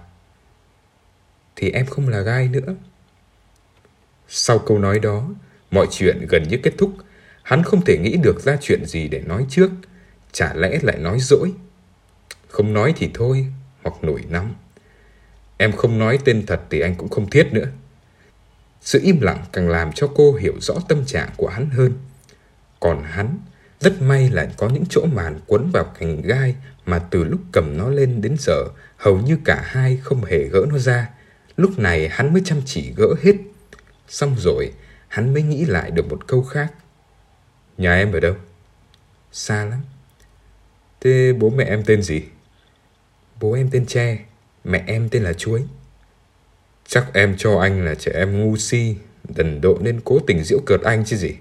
Thì 1.56 1.70
em 1.70 1.86
không 1.86 2.08
là 2.08 2.20
Gai 2.20 2.48
nữa. 2.48 2.74
Sau 4.28 4.58
câu 4.58 4.78
nói 4.78 4.98
đó, 4.98 5.28
mọi 5.74 5.86
chuyện 5.90 6.26
gần 6.28 6.42
như 6.48 6.56
kết 6.62 6.72
thúc. 6.78 6.94
Hắn 7.42 7.62
không 7.62 7.84
thể 7.84 7.98
nghĩ 7.98 8.16
được 8.16 8.40
ra 8.40 8.56
chuyện 8.60 8.84
gì 8.86 9.08
để 9.08 9.20
nói 9.20 9.46
trước. 9.48 9.70
Chả 10.32 10.54
lẽ 10.54 10.78
lại 10.82 10.98
nói 10.98 11.18
dỗi? 11.20 11.52
Không 12.48 12.72
nói 12.72 12.94
thì 12.96 13.10
thôi, 13.14 13.46
hoặc 13.82 14.04
nổi 14.04 14.24
nóng. 14.28 14.54
Em 15.56 15.72
không 15.72 15.98
nói 15.98 16.18
tên 16.24 16.46
thật 16.46 16.60
thì 16.70 16.80
anh 16.80 16.94
cũng 16.94 17.08
không 17.08 17.30
thiết 17.30 17.48
nữa. 17.52 17.66
Sự 18.80 19.00
im 19.02 19.20
lặng 19.20 19.44
càng 19.52 19.68
làm 19.68 19.92
cho 19.92 20.10
cô 20.14 20.34
hiểu 20.34 20.54
rõ 20.60 20.74
tâm 20.88 21.04
trạng 21.06 21.28
của 21.36 21.48
hắn 21.48 21.70
hơn. 21.70 21.92
Còn 22.80 23.02
hắn, 23.04 23.38
Rất 23.80 24.02
may 24.02 24.30
là 24.30 24.48
có 24.56 24.68
những 24.68 24.84
chỗ 24.90 25.06
màn 25.12 25.40
quấn 25.46 25.70
vào 25.70 25.84
cành 25.84 26.22
gai 26.22 26.54
mà 26.86 26.98
từ 26.98 27.24
lúc 27.24 27.40
cầm 27.52 27.76
nó 27.76 27.88
lên 27.88 28.20
đến 28.20 28.36
giờ 28.38 28.64
hầu 28.96 29.18
như 29.18 29.38
cả 29.44 29.62
hai 29.64 29.96
không 30.02 30.24
hề 30.24 30.44
gỡ 30.44 30.66
nó 30.68 30.78
ra. 30.78 31.08
Lúc 31.56 31.78
này 31.78 32.08
hắn 32.08 32.32
mới 32.32 32.42
chăm 32.44 32.58
chỉ 32.64 32.92
gỡ 32.96 33.06
hết. 33.22 33.32
Xong 34.08 34.36
rồi, 34.38 34.72
hắn 35.14 35.32
mới 35.32 35.42
nghĩ 35.42 35.64
lại 35.64 35.90
được 35.90 36.08
một 36.08 36.26
câu 36.26 36.42
khác. 36.42 36.72
Nhà 37.78 37.94
em 37.94 38.12
ở 38.12 38.20
đâu? 38.20 38.34
Xa 39.32 39.64
lắm. 39.64 39.80
Thế 41.00 41.32
bố 41.32 41.50
mẹ 41.50 41.64
em 41.64 41.82
tên 41.86 42.02
gì? 42.02 42.22
Bố 43.40 43.52
em 43.52 43.68
tên 43.72 43.86
Tre, 43.86 44.18
mẹ 44.64 44.84
em 44.86 45.08
tên 45.08 45.22
là 45.22 45.32
Chuối. 45.32 45.64
Chắc 46.86 47.06
em 47.12 47.34
cho 47.38 47.60
anh 47.60 47.84
là 47.84 47.94
trẻ 47.94 48.12
em 48.14 48.40
ngu 48.40 48.56
si, 48.56 48.96
đần 49.36 49.60
độ 49.60 49.78
nên 49.80 50.00
cố 50.04 50.18
tình 50.26 50.44
giễu 50.44 50.58
cợt 50.66 50.80
anh 50.80 51.04
chứ 51.04 51.16
gì. 51.16 51.32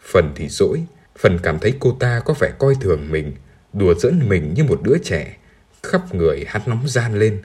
Phần 0.00 0.32
thì 0.36 0.48
dỗi, 0.48 0.84
phần 1.18 1.38
cảm 1.42 1.58
thấy 1.58 1.74
cô 1.80 1.96
ta 2.00 2.20
có 2.20 2.34
vẻ 2.40 2.52
coi 2.58 2.74
thường 2.80 3.10
mình, 3.10 3.34
đùa 3.72 3.94
giỡn 3.94 4.28
mình 4.28 4.54
như 4.54 4.64
một 4.64 4.82
đứa 4.82 4.98
trẻ. 5.04 5.36
Khắp 5.82 6.14
người 6.14 6.44
hắn 6.46 6.62
nóng 6.66 6.88
gian 6.88 7.18
lên. 7.18 7.42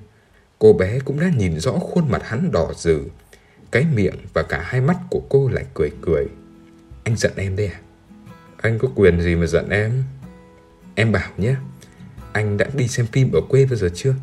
Cô 0.59 0.73
bé 0.73 0.99
cũng 0.99 1.19
đã 1.19 1.31
nhìn 1.37 1.59
rõ 1.59 1.71
khuôn 1.71 2.11
mặt 2.11 2.21
hắn 2.25 2.51
đỏ 2.51 2.73
rừ. 2.75 3.01
Cái 3.73 3.85
miệng 3.93 4.15
và 4.33 4.43
cả 4.43 4.61
hai 4.65 4.81
mắt 4.81 4.97
của 5.09 5.21
cô 5.29 5.49
lại 5.49 5.65
cười 5.73 5.91
cười. 6.01 6.27
Anh 7.03 7.17
giận 7.17 7.31
em 7.35 7.55
đấy 7.55 7.67
à? 7.67 7.79
Anh 8.57 8.79
có 8.79 8.87
quyền 8.95 9.21
gì 9.21 9.35
mà 9.35 9.45
giận 9.45 9.69
em? 9.69 10.03
Em 10.95 11.11
bảo 11.11 11.31
nhé, 11.37 11.55
anh 12.31 12.57
đã 12.57 12.65
đi 12.73 12.87
xem 12.87 13.05
phim 13.05 13.31
ở 13.31 13.41
quê 13.49 13.65
bao 13.65 13.75
giờ 13.75 13.89
chưa? 13.95 14.15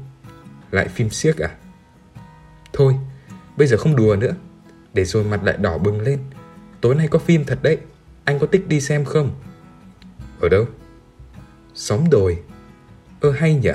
Lại 0.71 0.89
phim 0.89 1.11
siếc 1.11 1.39
à? 1.39 1.51
Thôi, 2.73 2.95
bây 3.57 3.67
giờ 3.67 3.77
không 3.77 3.97
đùa 3.97 4.17
nữa. 4.17 4.35
Để 4.95 5.05
rồi 5.05 5.25
mặt 5.25 5.45
lại 5.45 5.57
đỏ 5.57 5.79
bừng 5.79 6.01
lên. 6.01 6.19
Tối 6.81 6.95
nay 6.95 7.09
có 7.09 7.19
phim 7.19 7.45
thật 7.45 7.59
đấy. 7.63 7.79
Anh 8.25 8.39
có 8.39 8.47
thích 8.47 8.69
đi 8.69 8.81
xem 8.81 9.05
không? 9.05 9.31
Ở 10.41 10.49
đâu? 10.49 10.67
Xóm 11.75 12.11
đồi. 12.11 12.39
Ơ 13.21 13.31
hay 13.31 13.55
nhỉ? 13.55 13.73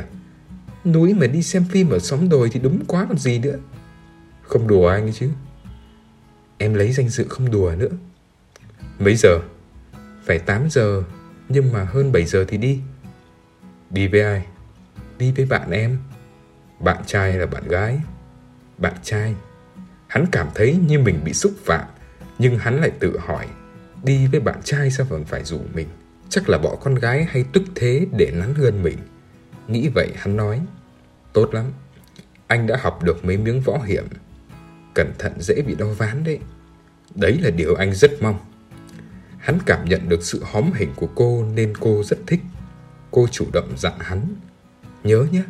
Núi 0.86 1.14
mà 1.14 1.28
đi 1.28 1.44
xem 1.44 1.66
phim 1.72 1.90
ở 1.90 2.00
xóm 2.00 2.30
đồi 2.30 2.50
thì 2.50 2.60
đúng 2.60 2.86
quá 2.88 3.06
còn 3.10 3.18
gì 3.18 3.40
nữa. 3.40 3.58
Không 4.42 4.68
đùa 4.68 4.88
anh 4.88 5.12
chứ. 5.14 5.30
Em 6.58 6.74
lấy 6.74 6.92
danh 6.92 7.10
dự 7.10 7.26
không 7.30 7.52
đùa 7.52 7.74
nữa. 7.78 7.90
Mấy 9.00 9.16
giờ? 9.16 9.40
Phải 10.24 10.40
8 10.40 10.70
giờ, 10.70 11.04
nhưng 11.50 11.74
mà 11.74 11.84
hơn 11.84 12.12
7 12.12 12.26
giờ 12.26 12.46
thì 12.48 12.58
đi. 12.58 12.80
Đi 13.90 14.08
với 14.08 14.22
ai? 14.22 14.46
Đi 15.18 15.32
với 15.32 15.46
bạn 15.46 15.72
em. 15.72 15.98
Bạn 16.80 17.04
trai 17.06 17.32
hay 17.32 17.40
là 17.40 17.46
bạn 17.46 17.68
gái? 17.68 18.00
Bạn 18.78 18.94
trai. 19.04 19.36
Hắn 20.08 20.26
cảm 20.32 20.48
thấy 20.56 20.80
như 20.88 21.00
mình 21.00 21.20
bị 21.24 21.34
xúc 21.34 21.54
phạm, 21.66 21.86
nhưng 22.40 22.58
hắn 22.58 22.82
lại 22.82 22.92
tự 23.00 23.18
hỏi, 23.18 23.48
đi 24.04 24.28
với 24.28 24.40
bạn 24.40 24.60
trai 24.64 24.92
sao 24.92 25.06
vẫn 25.10 25.26
phải 25.26 25.44
rủ 25.44 25.60
mình? 25.74 25.88
Chắc 26.30 26.50
là 26.50 26.58
bỏ 26.58 26.76
con 26.76 26.96
gái 26.96 27.24
hay 27.30 27.46
tức 27.54 27.64
thế 27.76 28.08
để 28.18 28.32
nắn 28.36 28.56
hơn 28.56 28.84
mình. 28.84 28.98
Nghĩ 29.68 29.88
vậy 29.88 30.10
hắn 30.16 30.38
nói, 30.38 30.62
tốt 31.34 31.54
lắm, 31.54 31.66
anh 32.48 32.68
đã 32.68 32.78
học 32.82 33.04
được 33.04 33.26
mấy 33.26 33.38
miếng 33.38 33.62
võ 33.62 33.78
hiểm. 33.86 34.08
Cẩn 34.96 35.14
thận 35.20 35.34
dễ 35.40 35.62
bị 35.62 35.76
đau 35.76 35.90
ván 35.90 36.24
đấy. 36.24 36.40
Đấy 37.16 37.40
là 37.42 37.50
điều 37.50 37.76
anh 37.76 37.94
rất 37.94 38.12
mong. 38.22 38.40
Hắn 39.38 39.58
cảm 39.66 39.86
nhận 39.90 40.10
được 40.10 40.24
sự 40.24 40.44
hóm 40.44 40.72
hình 40.76 40.94
của 40.96 41.08
cô 41.16 41.46
nên 41.56 41.74
cô 41.80 42.04
rất 42.04 42.18
thích. 42.28 42.40
Cô 43.12 43.28
chủ 43.32 43.46
động 43.54 43.78
dặn 43.78 43.94
hắn. 44.00 44.36
Nhớ 45.04 45.26
nhé, 45.32 45.44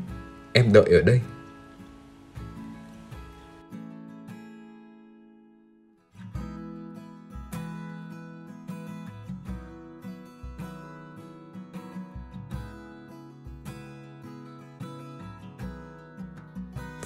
em 0.53 0.73
đợi 0.73 0.89
ở 0.91 1.01
đây. 1.01 1.21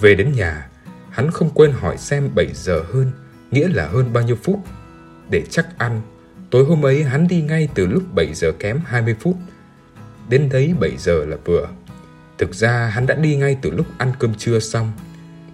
Về 0.00 0.14
đến 0.14 0.32
nhà, 0.32 0.70
hắn 1.10 1.30
không 1.30 1.50
quên 1.54 1.72
hỏi 1.72 1.98
xem 1.98 2.30
7 2.34 2.46
giờ 2.54 2.82
hơn, 2.92 3.10
nghĩa 3.50 3.68
là 3.68 3.88
hơn 3.88 4.12
bao 4.12 4.24
nhiêu 4.24 4.36
phút. 4.42 4.58
Để 5.30 5.42
chắc 5.50 5.78
ăn, 5.78 6.02
tối 6.50 6.64
hôm 6.64 6.86
ấy 6.86 7.04
hắn 7.04 7.28
đi 7.28 7.42
ngay 7.42 7.68
từ 7.74 7.86
lúc 7.86 8.02
7 8.14 8.34
giờ 8.34 8.52
kém 8.58 8.80
20 8.84 9.16
phút. 9.20 9.36
Đến 10.28 10.48
đấy 10.52 10.74
7 10.80 10.96
giờ 10.98 11.24
là 11.24 11.36
vừa. 11.44 11.68
Thực 12.38 12.54
ra 12.54 12.86
hắn 12.86 13.06
đã 13.06 13.14
đi 13.14 13.36
ngay 13.36 13.56
từ 13.62 13.70
lúc 13.70 13.86
ăn 13.98 14.12
cơm 14.18 14.34
trưa 14.34 14.58
xong. 14.58 14.92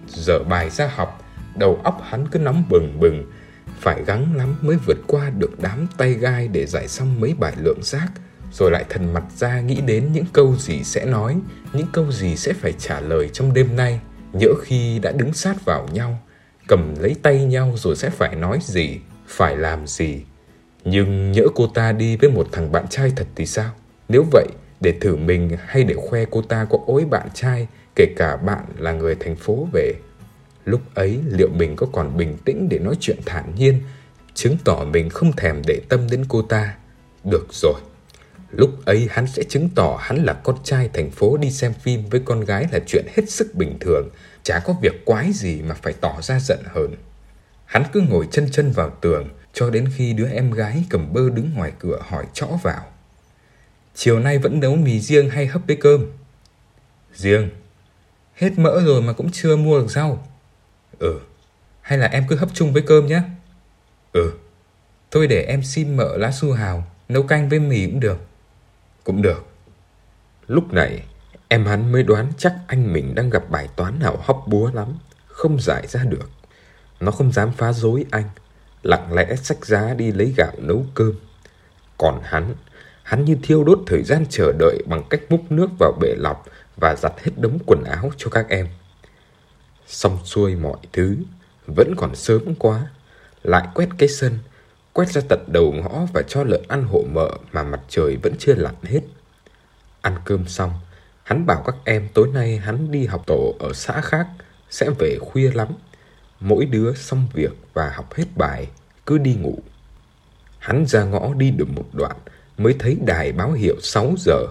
Giờ 0.07 0.43
bài 0.43 0.69
ra 0.69 0.91
học, 0.95 1.25
đầu 1.55 1.79
óc 1.83 2.01
hắn 2.09 2.27
cứ 2.27 2.39
nóng 2.39 2.63
bừng 2.69 2.99
bừng. 2.99 3.31
Phải 3.79 4.03
gắng 4.03 4.35
lắm 4.35 4.55
mới 4.61 4.77
vượt 4.85 4.97
qua 5.07 5.29
được 5.29 5.51
đám 5.61 5.87
tay 5.97 6.13
gai 6.13 6.47
để 6.47 6.65
giải 6.65 6.87
xong 6.87 7.19
mấy 7.19 7.33
bài 7.39 7.53
lượng 7.61 7.79
giác. 7.83 8.07
Rồi 8.51 8.71
lại 8.71 8.85
thần 8.89 9.13
mặt 9.13 9.23
ra 9.37 9.61
nghĩ 9.61 9.81
đến 9.81 10.13
những 10.13 10.25
câu 10.33 10.55
gì 10.55 10.83
sẽ 10.83 11.05
nói, 11.05 11.37
những 11.73 11.87
câu 11.93 12.11
gì 12.11 12.35
sẽ 12.35 12.53
phải 12.53 12.73
trả 12.73 12.99
lời 12.99 13.29
trong 13.33 13.53
đêm 13.53 13.75
nay. 13.75 13.99
Nhỡ 14.33 14.53
khi 14.61 14.99
đã 14.99 15.11
đứng 15.11 15.33
sát 15.33 15.65
vào 15.65 15.87
nhau, 15.93 16.19
cầm 16.67 16.95
lấy 16.99 17.15
tay 17.21 17.45
nhau 17.45 17.73
rồi 17.77 17.95
sẽ 17.95 18.09
phải 18.09 18.35
nói 18.35 18.59
gì, 18.61 18.99
phải 19.27 19.57
làm 19.57 19.87
gì. 19.87 20.21
Nhưng 20.83 21.31
nhỡ 21.31 21.43
cô 21.55 21.67
ta 21.67 21.91
đi 21.91 22.17
với 22.17 22.29
một 22.29 22.47
thằng 22.51 22.71
bạn 22.71 22.87
trai 22.89 23.11
thật 23.15 23.27
thì 23.35 23.45
sao? 23.45 23.71
Nếu 24.09 24.25
vậy, 24.31 24.47
để 24.81 24.93
thử 25.01 25.15
mình 25.15 25.57
hay 25.65 25.83
để 25.83 25.95
khoe 25.95 26.25
cô 26.25 26.41
ta 26.41 26.65
có 26.69 26.77
ối 26.85 27.05
bạn 27.05 27.27
trai, 27.33 27.67
kể 27.95 28.05
cả 28.15 28.37
bạn 28.37 28.65
là 28.77 28.91
người 28.91 29.15
thành 29.15 29.35
phố 29.35 29.67
về. 29.73 29.93
Lúc 30.65 30.81
ấy 30.93 31.19
liệu 31.27 31.49
mình 31.49 31.75
có 31.75 31.87
còn 31.91 32.17
bình 32.17 32.37
tĩnh 32.45 32.69
để 32.69 32.79
nói 32.79 32.95
chuyện 32.99 33.17
thản 33.25 33.55
nhiên, 33.55 33.81
chứng 34.33 34.57
tỏ 34.63 34.85
mình 34.91 35.09
không 35.09 35.31
thèm 35.31 35.61
để 35.67 35.81
tâm 35.89 36.09
đến 36.09 36.25
cô 36.29 36.41
ta. 36.41 36.75
Được 37.23 37.47
rồi, 37.51 37.81
Lúc 38.51 38.85
ấy 38.85 39.07
hắn 39.11 39.27
sẽ 39.27 39.43
chứng 39.43 39.69
tỏ 39.75 39.99
hắn 40.01 40.23
là 40.23 40.33
con 40.33 40.55
trai 40.63 40.89
thành 40.93 41.11
phố 41.11 41.37
đi 41.37 41.51
xem 41.51 41.73
phim 41.73 42.09
với 42.09 42.21
con 42.25 42.41
gái 42.41 42.65
là 42.71 42.79
chuyện 42.87 43.05
hết 43.15 43.29
sức 43.29 43.55
bình 43.55 43.77
thường, 43.79 44.09
chả 44.43 44.59
có 44.59 44.75
việc 44.81 45.05
quái 45.05 45.31
gì 45.33 45.61
mà 45.61 45.75
phải 45.81 45.93
tỏ 45.93 46.21
ra 46.21 46.39
giận 46.39 46.59
hờn. 46.65 46.95
Hắn 47.65 47.83
cứ 47.93 48.01
ngồi 48.01 48.27
chân 48.31 48.47
chân 48.51 48.71
vào 48.71 48.89
tường 49.01 49.29
cho 49.53 49.69
đến 49.69 49.89
khi 49.95 50.13
đứa 50.13 50.29
em 50.29 50.51
gái 50.51 50.83
cầm 50.89 51.13
bơ 51.13 51.29
đứng 51.29 51.53
ngoài 51.53 51.71
cửa 51.79 51.99
hỏi 52.01 52.25
chõ 52.33 52.47
vào. 52.63 52.85
Chiều 53.95 54.19
nay 54.19 54.37
vẫn 54.37 54.59
nấu 54.59 54.75
mì 54.75 54.99
riêng 54.99 55.29
hay 55.29 55.47
hấp 55.47 55.61
với 55.67 55.75
cơm? 55.75 56.05
Riêng. 57.13 57.49
Hết 58.35 58.51
mỡ 58.57 58.81
rồi 58.85 59.01
mà 59.01 59.13
cũng 59.13 59.29
chưa 59.31 59.55
mua 59.55 59.79
được 59.79 59.87
rau. 59.89 60.27
Ừ. 60.99 61.19
Hay 61.81 61.97
là 61.97 62.07
em 62.07 62.25
cứ 62.27 62.35
hấp 62.35 62.49
chung 62.53 62.73
với 62.73 62.81
cơm 62.81 63.07
nhé? 63.07 63.21
Ừ. 64.13 64.31
Thôi 65.11 65.27
để 65.27 65.41
em 65.41 65.63
xin 65.63 65.97
mỡ 65.97 66.17
lá 66.17 66.31
su 66.31 66.51
hào, 66.51 66.87
nấu 67.09 67.23
canh 67.23 67.49
với 67.49 67.59
mì 67.59 67.85
cũng 67.85 67.99
được. 67.99 68.17
Cũng 69.07 69.21
được. 69.21 69.45
Lúc 70.47 70.73
này, 70.73 71.03
em 71.47 71.65
hắn 71.65 71.91
mới 71.91 72.03
đoán 72.03 72.31
chắc 72.37 72.55
anh 72.67 72.93
mình 72.93 73.15
đang 73.15 73.29
gặp 73.29 73.49
bài 73.49 73.69
toán 73.75 73.99
nào 73.99 74.19
hóc 74.23 74.43
búa 74.47 74.71
lắm, 74.73 74.87
không 75.27 75.61
giải 75.61 75.87
ra 75.87 76.03
được. 76.03 76.29
Nó 76.99 77.11
không 77.11 77.31
dám 77.31 77.51
phá 77.51 77.73
dối 77.73 78.05
anh, 78.11 78.23
lặng 78.83 79.13
lẽ 79.13 79.35
xách 79.35 79.65
giá 79.65 79.93
đi 79.93 80.11
lấy 80.11 80.33
gạo 80.37 80.51
nấu 80.57 80.85
cơm. 80.93 81.13
Còn 81.97 82.21
hắn, 82.23 82.55
hắn 83.03 83.25
như 83.25 83.37
thiêu 83.43 83.63
đốt 83.63 83.79
thời 83.87 84.03
gian 84.03 84.25
chờ 84.29 84.51
đợi 84.59 84.83
bằng 84.87 85.03
cách 85.09 85.21
múc 85.29 85.51
nước 85.51 85.69
vào 85.79 85.91
bể 85.99 86.15
lọc 86.17 86.45
và 86.77 86.95
giặt 86.95 87.13
hết 87.23 87.31
đống 87.37 87.59
quần 87.65 87.83
áo 87.83 88.11
cho 88.17 88.29
các 88.29 88.49
em. 88.49 88.67
Xong 89.87 90.17
xuôi 90.25 90.55
mọi 90.55 90.77
thứ, 90.93 91.17
vẫn 91.67 91.93
còn 91.97 92.15
sớm 92.15 92.55
quá, 92.55 92.87
lại 93.43 93.67
quét 93.73 93.89
cái 93.97 94.09
sân, 94.09 94.39
quét 94.97 95.09
ra 95.09 95.21
tận 95.29 95.45
đầu 95.47 95.73
ngõ 95.73 96.05
và 96.13 96.21
cho 96.21 96.43
lợn 96.43 96.61
ăn 96.67 96.83
hộ 96.83 97.03
mợ 97.13 97.29
mà 97.51 97.63
mặt 97.63 97.79
trời 97.89 98.17
vẫn 98.23 98.33
chưa 98.39 98.55
lặn 98.55 98.75
hết. 98.83 98.99
Ăn 100.01 100.15
cơm 100.25 100.47
xong, 100.47 100.71
hắn 101.23 101.45
bảo 101.45 101.63
các 101.65 101.75
em 101.85 102.07
tối 102.13 102.27
nay 102.33 102.57
hắn 102.57 102.91
đi 102.91 103.05
học 103.05 103.23
tổ 103.27 103.55
ở 103.59 103.73
xã 103.73 104.01
khác, 104.01 104.27
sẽ 104.69 104.89
về 104.99 105.17
khuya 105.21 105.51
lắm. 105.51 105.67
Mỗi 106.39 106.65
đứa 106.65 106.93
xong 106.93 107.27
việc 107.33 107.51
và 107.73 107.89
học 107.95 108.13
hết 108.13 108.25
bài, 108.35 108.67
cứ 109.05 109.17
đi 109.17 109.35
ngủ. 109.35 109.59
Hắn 110.59 110.85
ra 110.85 111.03
ngõ 111.03 111.33
đi 111.33 111.51
được 111.51 111.69
một 111.69 111.85
đoạn 111.93 112.15
mới 112.57 112.75
thấy 112.79 112.97
đài 113.05 113.31
báo 113.31 113.51
hiệu 113.51 113.75
6 113.81 114.13
giờ. 114.17 114.47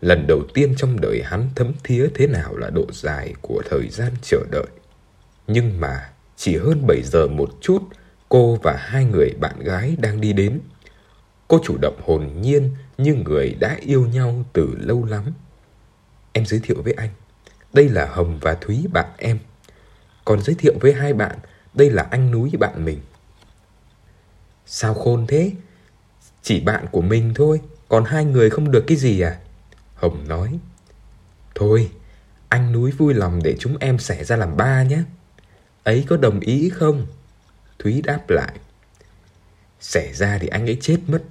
Lần 0.00 0.26
đầu 0.26 0.42
tiên 0.54 0.74
trong 0.76 1.00
đời 1.00 1.22
hắn 1.24 1.48
thấm 1.54 1.72
thía 1.84 2.08
thế 2.14 2.26
nào 2.26 2.56
là 2.56 2.70
độ 2.70 2.86
dài 2.92 3.34
của 3.40 3.62
thời 3.70 3.88
gian 3.88 4.12
chờ 4.22 4.38
đợi. 4.50 4.66
Nhưng 5.46 5.80
mà 5.80 6.10
chỉ 6.36 6.56
hơn 6.56 6.86
7 6.86 7.02
giờ 7.02 7.26
một 7.26 7.50
chút, 7.60 7.82
cô 8.28 8.58
và 8.62 8.76
hai 8.78 9.04
người 9.04 9.30
bạn 9.40 9.60
gái 9.60 9.96
đang 9.98 10.20
đi 10.20 10.32
đến. 10.32 10.60
Cô 11.48 11.60
chủ 11.64 11.76
động 11.82 12.00
hồn 12.04 12.30
nhiên 12.40 12.70
như 12.98 13.14
người 13.14 13.56
đã 13.60 13.76
yêu 13.80 14.06
nhau 14.06 14.44
từ 14.52 14.76
lâu 14.78 15.04
lắm. 15.04 15.24
Em 16.32 16.46
giới 16.46 16.60
thiệu 16.60 16.82
với 16.82 16.92
anh, 16.92 17.10
đây 17.72 17.88
là 17.88 18.06
Hồng 18.06 18.38
và 18.42 18.54
Thúy 18.54 18.86
bạn 18.92 19.10
em. 19.16 19.38
Còn 20.24 20.42
giới 20.42 20.56
thiệu 20.58 20.74
với 20.80 20.92
hai 20.92 21.12
bạn, 21.12 21.38
đây 21.74 21.90
là 21.90 22.02
anh 22.02 22.30
Núi 22.30 22.50
bạn 22.58 22.84
mình. 22.84 23.00
Sao 24.66 24.94
khôn 24.94 25.26
thế? 25.26 25.52
Chỉ 26.42 26.60
bạn 26.60 26.86
của 26.90 27.00
mình 27.02 27.34
thôi, 27.34 27.60
còn 27.88 28.04
hai 28.04 28.24
người 28.24 28.50
không 28.50 28.70
được 28.70 28.84
cái 28.86 28.96
gì 28.96 29.20
à? 29.20 29.38
Hồng 29.94 30.28
nói. 30.28 30.58
Thôi, 31.54 31.90
anh 32.48 32.72
Núi 32.72 32.90
vui 32.90 33.14
lòng 33.14 33.42
để 33.42 33.56
chúng 33.58 33.76
em 33.78 33.98
xẻ 33.98 34.24
ra 34.24 34.36
làm 34.36 34.56
ba 34.56 34.82
nhé. 34.82 35.02
Ấy 35.84 36.04
có 36.08 36.16
đồng 36.16 36.40
ý 36.40 36.68
không? 36.68 37.06
Thúy 37.78 38.02
đáp 38.04 38.30
lại. 38.30 38.52
Xảy 39.80 40.14
ra 40.14 40.38
thì 40.38 40.48
anh 40.48 40.66
ấy 40.66 40.78
chết 40.80 40.98
mất. 41.06 41.22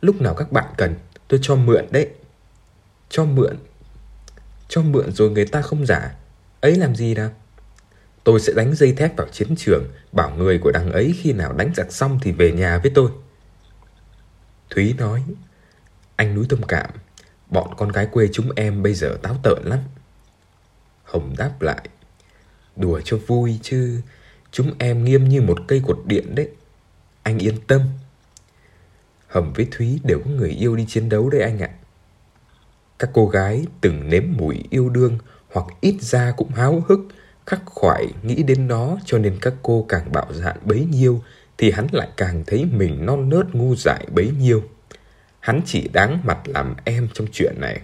Lúc 0.00 0.20
nào 0.20 0.34
các 0.34 0.52
bạn 0.52 0.74
cần, 0.76 0.94
Tôi 1.32 1.40
cho 1.42 1.56
mượn 1.56 1.84
đấy. 1.90 2.08
Cho 3.08 3.24
mượn? 3.24 3.56
Cho 4.68 4.82
mượn 4.82 5.12
rồi 5.12 5.30
người 5.30 5.46
ta 5.46 5.62
không 5.62 5.86
giả. 5.86 6.14
Ấy 6.60 6.76
làm 6.76 6.96
gì 6.96 7.14
nào? 7.14 7.30
Tôi 8.24 8.40
sẽ 8.40 8.52
đánh 8.52 8.74
dây 8.74 8.92
thép 8.92 9.16
vào 9.16 9.26
chiến 9.32 9.56
trường, 9.56 9.84
bảo 10.12 10.30
người 10.36 10.58
của 10.58 10.70
đằng 10.70 10.92
ấy 10.92 11.14
khi 11.20 11.32
nào 11.32 11.52
đánh 11.52 11.72
giặc 11.76 11.92
xong 11.92 12.18
thì 12.22 12.32
về 12.32 12.52
nhà 12.52 12.78
với 12.78 12.92
tôi. 12.94 13.10
Thúy 14.70 14.94
nói, 14.98 15.24
anh 16.16 16.34
núi 16.34 16.46
tâm 16.48 16.62
cảm, 16.68 16.90
bọn 17.50 17.74
con 17.76 17.88
gái 17.88 18.06
quê 18.06 18.28
chúng 18.32 18.50
em 18.56 18.82
bây 18.82 18.94
giờ 18.94 19.18
táo 19.22 19.36
tợn 19.42 19.62
lắm. 19.64 19.78
Hồng 21.04 21.34
đáp 21.38 21.62
lại, 21.62 21.88
đùa 22.76 23.00
cho 23.04 23.16
vui 23.16 23.58
chứ, 23.62 24.00
chúng 24.52 24.72
em 24.78 25.04
nghiêm 25.04 25.28
như 25.28 25.42
một 25.42 25.58
cây 25.68 25.82
cột 25.86 25.98
điện 26.06 26.34
đấy. 26.34 26.48
Anh 27.22 27.38
yên 27.38 27.54
tâm. 27.66 27.80
hầm 29.28 29.52
với 29.52 29.68
Thúy 29.70 30.00
đều 30.04 30.18
có 30.24 30.30
người 30.30 30.50
yêu 30.50 30.76
đi 30.76 30.86
chiến 30.88 31.08
đấu 31.08 31.30
đấy 31.30 31.40
anh 31.40 31.58
ạ. 31.58 31.70
Các 32.98 33.10
cô 33.12 33.28
gái 33.28 33.64
từng 33.80 34.08
nếm 34.08 34.24
mùi 34.36 34.64
yêu 34.70 34.88
đương 34.88 35.18
hoặc 35.52 35.66
ít 35.80 35.96
ra 36.00 36.32
cũng 36.36 36.50
háo 36.50 36.84
hức, 36.88 37.00
khắc 37.46 37.60
khoải 37.66 38.06
nghĩ 38.22 38.42
đến 38.42 38.68
nó 38.68 38.96
cho 39.04 39.18
nên 39.18 39.38
các 39.40 39.54
cô 39.62 39.86
càng 39.88 40.12
bạo 40.12 40.32
dạn 40.32 40.56
bấy 40.64 40.84
nhiêu 40.84 41.22
thì 41.58 41.70
hắn 41.70 41.86
lại 41.92 42.08
càng 42.16 42.44
thấy 42.46 42.64
mình 42.64 43.06
non 43.06 43.28
nớt 43.28 43.54
ngu 43.54 43.74
dại 43.76 44.06
bấy 44.14 44.30
nhiêu. 44.38 44.62
Hắn 45.40 45.60
chỉ 45.66 45.88
đáng 45.88 46.20
mặt 46.24 46.38
làm 46.44 46.74
em 46.84 47.08
trong 47.14 47.26
chuyện 47.32 47.54
này. 47.60 47.80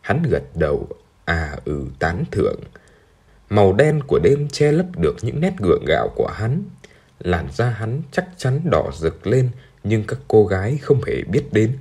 Hắn 0.00 0.22
gật 0.22 0.42
đầu, 0.54 0.88
à 1.24 1.56
ừ 1.64 1.86
tán 1.98 2.24
thưởng. 2.30 2.60
Màu 3.54 3.72
đen 3.72 4.00
của 4.06 4.18
đêm 4.18 4.48
che 4.48 4.72
lấp 4.72 4.86
được 4.96 5.16
những 5.22 5.40
nét 5.40 5.52
gượng 5.58 5.84
gạo 5.86 6.08
của 6.16 6.26
hắn. 6.34 6.64
Làn 7.18 7.48
da 7.52 7.70
hắn 7.70 8.02
chắc 8.12 8.28
chắn 8.36 8.60
đỏ 8.70 8.90
rực 8.94 9.26
lên 9.26 9.50
nhưng 9.84 10.04
các 10.06 10.18
cô 10.28 10.46
gái 10.46 10.78
không 10.82 11.00
hề 11.06 11.22
biết 11.22 11.44
đến. 11.52 11.78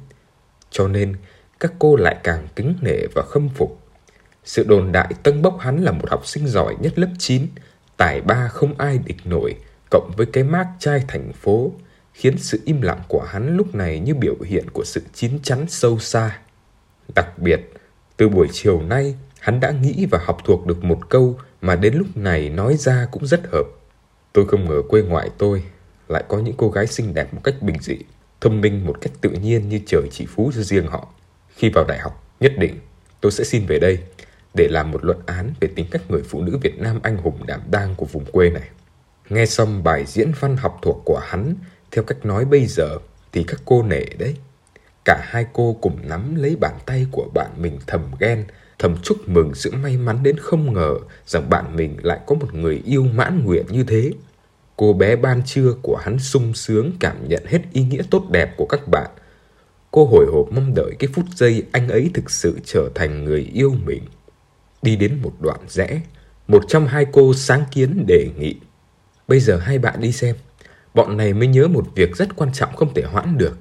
Cho 0.70 0.88
nên 0.88 1.16
các 1.60 1.74
cô 1.80 1.96
lại 1.96 2.16
càng 2.24 2.48
kính 2.56 2.76
nể 2.82 2.98
và 3.16 3.22
khâm 3.22 3.50
phục. 3.50 3.80
Sự 4.44 4.64
đồn 4.64 4.92
đại 4.92 5.14
tân 5.24 5.42
bốc 5.42 5.60
hắn 5.60 5.84
là 5.84 5.92
một 5.92 6.10
học 6.10 6.28
sinh 6.28 6.48
giỏi 6.48 6.76
nhất 6.80 7.00
lớp 7.00 7.10
9, 7.18 7.48
tài 7.98 8.22
ba 8.22 8.48
không 8.48 8.74
ai 8.78 9.00
địch 9.06 9.18
nổi, 9.26 9.56
cộng 9.92 10.12
với 10.18 10.26
cái 10.26 10.44
mác 10.44 10.68
trai 10.80 11.04
thành 11.08 11.34
phố, 11.34 11.72
khiến 12.14 12.38
sự 12.38 12.60
im 12.66 12.82
lặng 12.82 13.02
của 13.08 13.24
hắn 13.24 13.58
lúc 13.58 13.76
này 13.76 14.00
như 14.00 14.16
biểu 14.16 14.36
hiện 14.46 14.70
của 14.74 14.84
sự 14.86 15.02
chín 15.14 15.40
chắn 15.44 15.66
sâu 15.68 16.00
xa. 16.00 16.40
Đặc 17.16 17.40
biệt, 17.40 17.60
từ 18.18 18.30
buổi 18.30 18.48
chiều 18.52 18.82
nay, 18.82 19.16
hắn 19.40 19.60
đã 19.60 19.72
nghĩ 19.72 20.06
và 20.12 20.20
học 20.26 20.38
thuộc 20.46 20.66
được 20.68 20.84
một 20.84 21.10
câu 21.10 21.38
mà 21.64 21.76
đến 21.76 21.94
lúc 21.94 22.18
này 22.18 22.50
nói 22.50 22.78
ra 22.78 23.08
cũng 23.12 23.26
rất 23.26 23.42
hợp. 23.52 23.64
Tôi 24.34 24.48
không 24.48 24.70
ngờ 24.70 24.82
quê 24.90 25.02
ngoại 25.02 25.30
tôi 25.38 25.64
lại 26.08 26.24
có 26.28 26.40
những 26.40 26.54
cô 26.58 26.70
gái 26.70 26.88
xinh 26.88 27.14
đẹp 27.14 27.34
một 27.34 27.42
cách 27.44 27.56
bình 27.62 27.76
dị, 27.82 27.98
thông 28.42 28.62
minh 28.62 28.86
một 28.86 28.98
cách 29.02 29.14
tự 29.22 29.30
nhiên 29.30 29.70
như 29.70 29.80
trời 29.86 30.02
chỉ 30.12 30.26
phú 30.26 30.52
cho 30.56 30.62
riêng 30.62 30.88
họ. 30.88 31.08
Khi 31.56 31.70
vào 31.70 31.86
đại 31.86 32.00
học, 32.00 32.24
nhất 32.40 32.54
định 32.58 32.80
tôi 33.22 33.32
sẽ 33.32 33.44
xin 33.44 33.66
về 33.66 33.80
đây 33.80 34.00
để 34.54 34.68
làm 34.68 34.92
một 34.92 35.06
luận 35.06 35.20
án 35.26 35.54
về 35.60 35.70
tính 35.76 35.86
cách 35.92 36.02
người 36.10 36.22
phụ 36.24 36.42
nữ 36.42 36.58
Việt 36.62 36.80
Nam 36.80 37.00
anh 37.04 37.18
hùng 37.18 37.46
đảm 37.46 37.62
đang 37.72 37.96
của 37.96 38.06
vùng 38.06 38.26
quê 38.26 38.50
này. 38.50 38.70
Nghe 39.30 39.46
xong 39.46 39.84
bài 39.84 40.06
diễn 40.08 40.32
văn 40.40 40.58
học 40.58 40.80
thuộc 40.82 41.02
của 41.06 41.20
hắn 41.20 41.56
theo 41.92 42.04
cách 42.04 42.26
nói 42.26 42.46
bây 42.46 42.66
giờ 42.66 42.98
thì 43.32 43.44
các 43.44 43.62
cô 43.66 43.84
nể 43.84 44.06
đấy. 44.18 44.36
Cả 45.06 45.22
hai 45.24 45.46
cô 45.54 45.78
cùng 45.82 45.98
nắm 46.04 46.36
lấy 46.36 46.56
bàn 46.56 46.78
tay 46.86 47.08
của 47.12 47.30
bạn 47.34 47.52
mình 47.58 47.80
thầm 47.88 48.02
ghen, 48.20 48.46
thầm 48.84 48.98
chúc 49.04 49.30
mừng 49.30 49.56
sự 49.56 49.72
may 49.72 49.98
mắn 49.98 50.24
đến 50.24 50.38
không 50.38 50.74
ngờ 50.74 50.96
rằng 51.26 51.50
bạn 51.50 51.76
mình 51.76 51.98
lại 52.02 52.20
có 52.28 52.36
một 52.36 52.54
người 52.54 52.82
yêu 52.86 53.04
mãn 53.04 53.46
nguyện 53.46 53.66
như 53.70 53.84
thế. 53.84 54.12
Cô 54.76 54.94
bé 54.94 55.16
ban 55.16 55.44
trưa 55.46 55.74
của 55.82 55.96
hắn 55.96 56.20
sung 56.20 56.54
sướng 56.54 56.92
cảm 57.00 57.28
nhận 57.28 57.46
hết 57.46 57.60
ý 57.74 57.84
nghĩa 57.84 58.02
tốt 58.12 58.30
đẹp 58.32 58.54
của 58.58 58.66
các 58.66 58.88
bạn. 58.88 59.10
Cô 59.92 60.06
hồi 60.06 60.26
hộp 60.34 60.52
mong 60.52 60.74
đợi 60.76 60.96
cái 61.00 61.10
phút 61.14 61.26
giây 61.36 61.64
anh 61.72 61.90
ấy 61.90 62.12
thực 62.14 62.32
sự 62.32 62.60
trở 62.66 62.90
thành 62.96 63.24
người 63.24 63.50
yêu 63.54 63.76
mình. 63.86 64.04
Đi 64.82 64.96
đến 64.96 65.20
một 65.22 65.34
đoạn 65.40 65.60
rẽ, 65.70 66.02
một 66.48 66.64
trong 66.68 66.88
hai 66.88 67.06
cô 67.12 67.34
sáng 67.34 67.64
kiến 67.72 68.06
đề 68.08 68.30
nghị. 68.38 68.56
Bây 69.28 69.40
giờ 69.40 69.58
hai 69.58 69.80
bạn 69.80 70.02
đi 70.02 70.12
xem, 70.12 70.36
bọn 70.94 71.18
này 71.18 71.34
mới 71.34 71.48
nhớ 71.48 71.68
một 71.68 71.88
việc 71.96 72.16
rất 72.16 72.36
quan 72.36 72.54
trọng 72.54 72.76
không 72.76 72.94
thể 72.94 73.04
hoãn 73.04 73.38
được. 73.38 73.58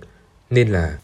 Nên 0.51 0.69
là, 0.69 0.99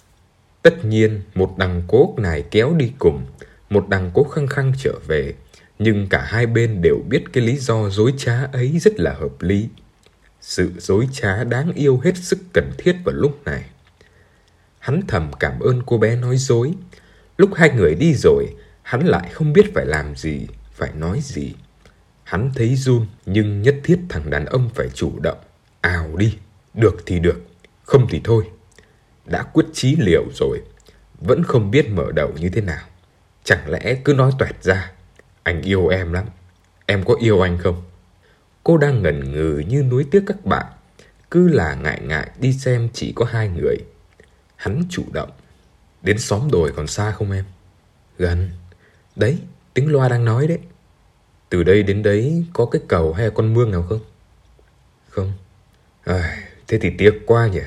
tất 0.63 0.85
nhiên 0.85 1.23
một 1.35 1.59
đằng 1.59 1.83
cố 1.89 2.15
này 2.17 2.45
kéo 2.51 2.75
đi 2.75 2.93
cùng, 2.99 3.27
một 3.71 3.89
đằng 3.89 4.11
cố 4.15 4.25
khăng 4.25 4.47
khăng 4.47 4.73
trở 4.79 4.95
về. 5.07 5.35
Nhưng 5.79 6.09
cả 6.09 6.25
hai 6.25 6.47
bên 6.47 6.83
đều 6.83 6.97
biết 7.09 7.25
cái 7.33 7.45
lý 7.45 7.57
do 7.57 7.89
dối 7.89 8.15
trá 8.17 8.45
ấy 8.53 8.79
rất 8.79 9.01
là 9.01 9.13
hợp 9.13 9.43
lý. 9.43 9.69
Sự 10.41 10.73
dối 10.79 11.09
trá 11.13 11.45
đáng 11.45 11.73
yêu 11.73 12.01
hết 12.05 12.17
sức 12.17 12.39
cần 12.53 12.71
thiết 12.79 12.97
vào 13.05 13.15
lúc 13.15 13.45
này. 13.45 13.65
Hắn 14.79 15.01
thầm 15.09 15.31
cảm 15.41 15.61
ơn 15.61 15.83
cô 15.87 15.99
bé 15.99 16.17
nói 16.17 16.37
dối. 16.37 16.73
Lúc 17.37 17.51
hai 17.55 17.71
người 17.71 17.95
đi 17.95 18.15
rồi, 18.15 18.47
hắn 18.83 19.07
lại 19.07 19.31
không 19.33 19.53
biết 19.53 19.75
phải 19.75 19.87
làm 19.87 20.17
gì, 20.17 20.47
phải 20.73 20.91
nói 20.95 21.21
gì. 21.23 21.55
Hắn 22.25 22.51
thấy 22.55 22.77
run, 22.77 23.07
nhưng 23.27 23.63
nhất 23.63 23.77
thiết 23.85 23.99
thằng 24.09 24.31
đàn 24.31 24.45
ông 24.47 24.71
phải 24.75 24.89
chủ 24.95 25.21
động. 25.21 25.39
Ào 25.81 26.17
đi, 26.17 26.39
được 26.75 26.97
thì 27.07 27.21
được, 27.21 27.43
không 27.85 28.07
thì 28.11 28.21
thôi. 28.25 28.45
Đã 29.27 29.43
quyết 29.43 29.67
chí 29.73 29.97
liều 29.97 30.25
rồi, 30.35 30.63
vẫn 31.21 31.43
không 31.43 31.71
biết 31.71 31.89
mở 31.91 32.13
đầu 32.15 32.33
như 32.41 32.49
thế 32.49 32.61
nào. 32.61 32.87
Chẳng 33.49 33.71
lẽ 33.71 33.97
cứ 34.05 34.15
nói 34.15 34.33
toẹt 34.39 34.63
ra, 34.63 34.93
anh 35.43 35.63
yêu 35.63 35.89
em 35.89 36.13
lắm, 36.13 36.27
em 36.87 37.05
có 37.05 37.15
yêu 37.21 37.41
anh 37.41 37.59
không? 37.59 37.83
Cô 38.65 38.77
đang 38.77 39.03
ngần 39.03 39.33
ngừ 39.33 39.63
như 39.69 39.83
nuối 39.83 40.07
tiếc 40.11 40.23
các 40.27 40.45
bạn, 40.45 40.67
cứ 41.31 41.49
là 41.49 41.75
ngại 41.75 42.01
ngại 42.05 42.31
đi 42.39 42.53
xem 42.53 42.89
chỉ 42.93 43.13
có 43.17 43.25
hai 43.25 43.49
người. 43.49 43.77
Hắn 44.57 44.83
chủ 44.91 45.05
động. 45.13 45.31
Đến 46.03 46.19
xóm 46.19 46.51
đồi 46.53 46.73
còn 46.77 46.87
xa 46.87 47.13
không 47.13 47.33
em? 47.33 47.45
Gần. 48.19 48.51
Đấy, 49.17 49.39
tiếng 49.75 49.93
loa 49.93 50.09
đang 50.09 50.25
nói 50.25 50.47
đấy. 50.47 50.59
Từ 51.49 51.63
đây 51.63 51.83
đến 51.83 52.03
đấy 52.03 52.45
có 52.53 52.67
cái 52.67 52.83
cầu 52.89 53.13
hay 53.13 53.31
con 53.31 53.55
mương 53.55 53.71
nào 53.71 53.83
không? 53.83 54.01
Không. 55.09 55.33
À, 56.05 56.39
thế 56.67 56.79
thì 56.79 56.91
tiếc 56.99 57.23
quá 57.27 57.47
nhỉ. 57.47 57.63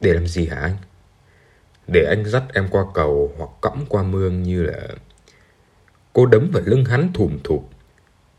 Để 0.00 0.14
làm 0.14 0.26
gì 0.26 0.46
hả 0.46 0.56
anh? 0.56 0.76
Để 1.92 2.04
anh 2.04 2.24
dắt 2.24 2.42
em 2.54 2.68
qua 2.70 2.84
cầu 2.94 3.32
hoặc 3.38 3.50
cõng 3.60 3.84
qua 3.88 4.02
mương 4.02 4.42
như 4.42 4.62
là... 4.62 4.88
Cô 6.12 6.26
đấm 6.26 6.50
vào 6.52 6.62
lưng 6.66 6.84
hắn 6.84 7.12
thùm 7.12 7.38
thụp. 7.44 7.68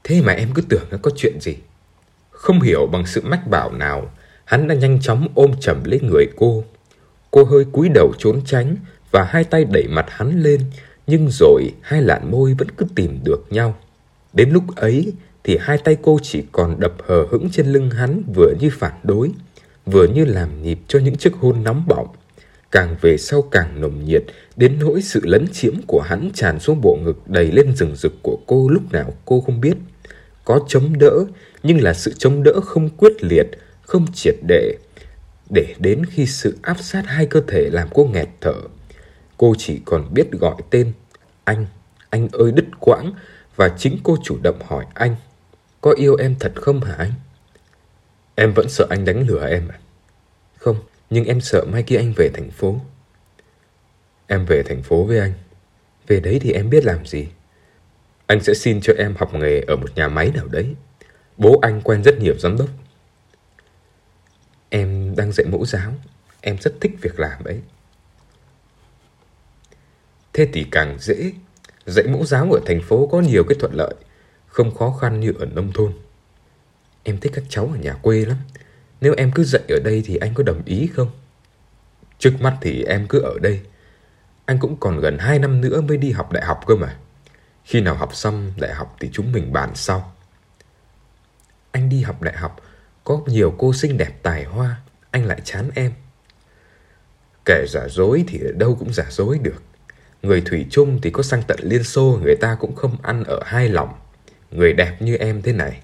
Thế 0.03 0.21
mà 0.21 0.33
em 0.33 0.49
cứ 0.53 0.61
tưởng 0.61 0.83
nó 0.91 0.97
có 1.01 1.11
chuyện 1.15 1.39
gì. 1.41 1.55
Không 2.29 2.61
hiểu 2.61 2.87
bằng 2.91 3.05
sự 3.05 3.21
mách 3.23 3.47
bảo 3.47 3.71
nào, 3.71 4.11
hắn 4.45 4.67
đã 4.67 4.75
nhanh 4.75 5.01
chóng 5.01 5.27
ôm 5.35 5.51
chầm 5.59 5.83
lấy 5.83 5.99
người 6.01 6.25
cô. 6.37 6.63
Cô 7.31 7.43
hơi 7.43 7.65
cúi 7.71 7.89
đầu 7.89 8.13
trốn 8.17 8.41
tránh 8.45 8.75
và 9.11 9.23
hai 9.23 9.43
tay 9.43 9.65
đẩy 9.65 9.87
mặt 9.87 10.05
hắn 10.09 10.41
lên, 10.43 10.61
nhưng 11.07 11.27
rồi 11.31 11.71
hai 11.81 12.01
làn 12.01 12.31
môi 12.31 12.53
vẫn 12.53 12.71
cứ 12.71 12.85
tìm 12.95 13.19
được 13.23 13.45
nhau. 13.49 13.75
Đến 14.33 14.49
lúc 14.49 14.75
ấy 14.75 15.13
thì 15.43 15.57
hai 15.61 15.77
tay 15.77 15.97
cô 16.01 16.19
chỉ 16.23 16.43
còn 16.51 16.79
đập 16.79 16.93
hờ 17.07 17.25
hững 17.31 17.49
trên 17.51 17.67
lưng 17.67 17.89
hắn 17.89 18.21
vừa 18.35 18.53
như 18.59 18.69
phản 18.73 18.93
đối, 19.03 19.31
vừa 19.85 20.07
như 20.07 20.25
làm 20.25 20.63
nhịp 20.63 20.79
cho 20.87 20.99
những 20.99 21.15
chiếc 21.15 21.33
hôn 21.33 21.63
nóng 21.63 21.87
bỏng. 21.87 22.07
Càng 22.71 22.95
về 23.01 23.17
sau 23.17 23.41
càng 23.41 23.81
nồng 23.81 24.05
nhiệt, 24.05 24.23
đến 24.55 24.79
nỗi 24.79 25.01
sự 25.01 25.21
lấn 25.23 25.47
chiếm 25.53 25.73
của 25.87 26.01
hắn 26.01 26.31
tràn 26.33 26.59
xuống 26.59 26.81
bộ 26.81 26.97
ngực 27.03 27.29
đầy 27.29 27.51
lên 27.51 27.75
rừng 27.75 27.95
rực 27.95 28.13
của 28.23 28.37
cô 28.47 28.69
lúc 28.69 28.91
nào 28.91 29.13
cô 29.25 29.41
không 29.41 29.61
biết. 29.61 29.77
Có 30.45 30.59
chống 30.67 30.99
đỡ, 30.99 31.25
nhưng 31.63 31.81
là 31.81 31.93
sự 31.93 32.13
chống 32.17 32.43
đỡ 32.43 32.61
không 32.61 32.89
quyết 32.89 33.23
liệt, 33.23 33.47
không 33.81 34.05
triệt 34.13 34.35
để. 34.47 34.77
Để 35.49 35.75
đến 35.79 36.05
khi 36.05 36.25
sự 36.25 36.57
áp 36.61 36.77
sát 36.79 37.03
hai 37.07 37.25
cơ 37.25 37.41
thể 37.47 37.69
làm 37.71 37.87
cô 37.93 38.05
nghẹt 38.05 38.27
thở, 38.41 38.55
cô 39.37 39.55
chỉ 39.57 39.81
còn 39.85 40.13
biết 40.13 40.31
gọi 40.31 40.55
tên 40.69 40.91
anh, 41.43 41.65
anh 42.09 42.27
ơi 42.31 42.51
đứt 42.51 42.65
quãng, 42.79 43.13
và 43.55 43.69
chính 43.77 43.97
cô 44.03 44.17
chủ 44.23 44.37
động 44.43 44.59
hỏi 44.67 44.85
anh, 44.93 45.15
có 45.81 45.93
yêu 45.97 46.15
em 46.15 46.35
thật 46.39 46.51
không 46.55 46.81
hả 46.81 46.95
anh? 46.97 47.11
Em 48.35 48.53
vẫn 48.53 48.69
sợ 48.69 48.87
anh 48.89 49.05
đánh 49.05 49.27
lừa 49.27 49.47
em 49.47 49.67
à? 49.67 49.79
Nhưng 51.11 51.25
em 51.25 51.41
sợ 51.41 51.65
mai 51.65 51.83
kia 51.83 51.97
anh 51.97 52.13
về 52.15 52.29
thành 52.33 52.51
phố. 52.51 52.81
Em 54.27 54.45
về 54.45 54.63
thành 54.63 54.83
phố 54.83 55.03
với 55.03 55.19
anh. 55.19 55.33
Về 56.07 56.19
đấy 56.19 56.39
thì 56.41 56.51
em 56.51 56.69
biết 56.69 56.85
làm 56.85 57.05
gì? 57.05 57.27
Anh 58.27 58.43
sẽ 58.43 58.53
xin 58.53 58.81
cho 58.81 58.93
em 58.97 59.15
học 59.17 59.33
nghề 59.33 59.61
ở 59.61 59.75
một 59.75 59.95
nhà 59.95 60.07
máy 60.07 60.31
nào 60.35 60.47
đấy. 60.47 60.75
Bố 61.37 61.59
anh 61.61 61.81
quen 61.81 62.03
rất 62.03 62.19
nhiều 62.19 62.33
giám 62.39 62.57
đốc. 62.57 62.69
Em 64.69 65.15
đang 65.15 65.31
dạy 65.31 65.47
mẫu 65.47 65.65
giáo. 65.65 65.93
Em 66.41 66.57
rất 66.61 66.73
thích 66.81 66.91
việc 67.01 67.19
làm 67.19 67.43
ấy. 67.43 67.61
Thế 70.33 70.47
thì 70.53 70.65
càng 70.71 70.97
dễ. 70.99 71.31
Dạy 71.85 72.07
mẫu 72.07 72.25
giáo 72.25 72.51
ở 72.51 72.59
thành 72.65 72.81
phố 72.81 73.07
có 73.11 73.21
nhiều 73.21 73.43
cái 73.49 73.57
thuận 73.59 73.73
lợi, 73.73 73.93
không 74.47 74.75
khó 74.75 74.91
khăn 75.01 75.19
như 75.19 75.33
ở 75.39 75.45
nông 75.45 75.71
thôn. 75.73 75.93
Em 77.03 77.17
thích 77.17 77.31
các 77.35 77.43
cháu 77.49 77.65
ở 77.65 77.77
nhà 77.77 77.93
quê 77.93 78.25
lắm. 78.25 78.37
Nếu 79.01 79.13
em 79.17 79.31
cứ 79.31 79.43
dạy 79.43 79.63
ở 79.69 79.79
đây 79.83 80.03
thì 80.05 80.15
anh 80.15 80.33
có 80.33 80.43
đồng 80.43 80.61
ý 80.65 80.89
không? 80.93 81.11
Trước 82.19 82.41
mắt 82.41 82.57
thì 82.61 82.83
em 82.83 83.07
cứ 83.07 83.19
ở 83.19 83.39
đây. 83.41 83.61
Anh 84.45 84.59
cũng 84.59 84.77
còn 84.79 84.99
gần 84.99 85.17
2 85.17 85.39
năm 85.39 85.61
nữa 85.61 85.81
mới 85.81 85.97
đi 85.97 86.11
học 86.11 86.31
đại 86.31 86.45
học 86.45 86.59
cơ 86.67 86.75
mà. 86.75 86.97
Khi 87.63 87.81
nào 87.81 87.95
học 87.95 88.15
xong 88.15 88.53
đại 88.57 88.73
học 88.73 88.95
thì 88.99 89.09
chúng 89.13 89.31
mình 89.31 89.53
bàn 89.53 89.71
sau. 89.75 90.13
Anh 91.71 91.89
đi 91.89 92.01
học 92.01 92.21
đại 92.21 92.37
học, 92.37 92.55
có 93.03 93.21
nhiều 93.25 93.55
cô 93.57 93.73
xinh 93.73 93.97
đẹp 93.97 94.11
tài 94.23 94.43
hoa, 94.43 94.81
anh 95.11 95.25
lại 95.25 95.41
chán 95.43 95.69
em. 95.75 95.91
Kẻ 97.45 97.65
giả 97.67 97.87
dối 97.89 98.23
thì 98.27 98.39
ở 98.39 98.51
đâu 98.51 98.75
cũng 98.79 98.93
giả 98.93 99.05
dối 99.09 99.39
được. 99.43 99.63
Người 100.21 100.41
Thủy 100.41 100.65
chung 100.69 100.99
thì 101.01 101.09
có 101.09 101.23
sang 101.23 101.43
tận 101.47 101.59
Liên 101.61 101.83
Xô 101.83 102.19
người 102.23 102.35
ta 102.41 102.57
cũng 102.59 102.75
không 102.75 102.97
ăn 103.01 103.23
ở 103.23 103.39
hai 103.45 103.69
lòng. 103.69 103.93
Người 104.51 104.73
đẹp 104.73 104.97
như 104.99 105.15
em 105.15 105.41
thế 105.41 105.53
này. 105.53 105.81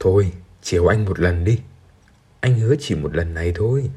Thôi, 0.00 0.32
chiều 0.62 0.86
anh 0.86 1.04
một 1.04 1.20
lần 1.20 1.44
đi. 1.44 1.60
Anh 2.40 2.58
hứa 2.58 2.74
chỉ 2.80 2.94
một 2.94 3.16
lần 3.16 3.34
này 3.34 3.52
thôi. 3.54 3.90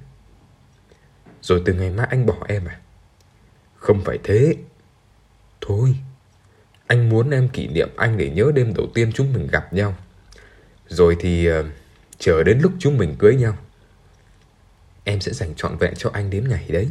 Rồi 1.42 1.62
từ 1.66 1.74
ngày 1.74 1.90
mai 1.90 2.08
anh 2.10 2.26
bỏ 2.26 2.38
em 2.48 2.66
à? 2.66 2.80
Không 3.76 4.02
phải 4.06 4.20
thế. 4.24 4.56
Thôi, 5.62 5.96
anh 6.88 7.10
muốn 7.10 7.30
em 7.30 7.50
kỷ 7.50 7.68
niệm 7.68 7.90
anh 7.98 8.18
để 8.18 8.30
nhớ 8.30 8.52
đêm 8.56 8.74
đầu 8.74 8.88
tiên 8.94 9.12
chúng 9.14 9.34
mình 9.34 9.48
gặp 9.48 9.74
nhau. 9.74 9.96
Rồi 10.88 11.18
thì 11.20 11.52
uh, 11.52 11.66
chờ 12.18 12.44
đến 12.44 12.60
lúc 12.60 12.72
chúng 12.80 12.98
mình 12.98 13.16
cưới 13.20 13.36
nhau. 13.36 13.58
Em 15.04 15.22
sẽ 15.22 15.34
dành 15.34 15.56
trọn 15.56 15.78
vẹn 15.78 15.94
cho 15.96 16.10
anh 16.14 16.30
đến 16.30 16.50
ngày 16.50 16.66
đấy. 16.70 16.90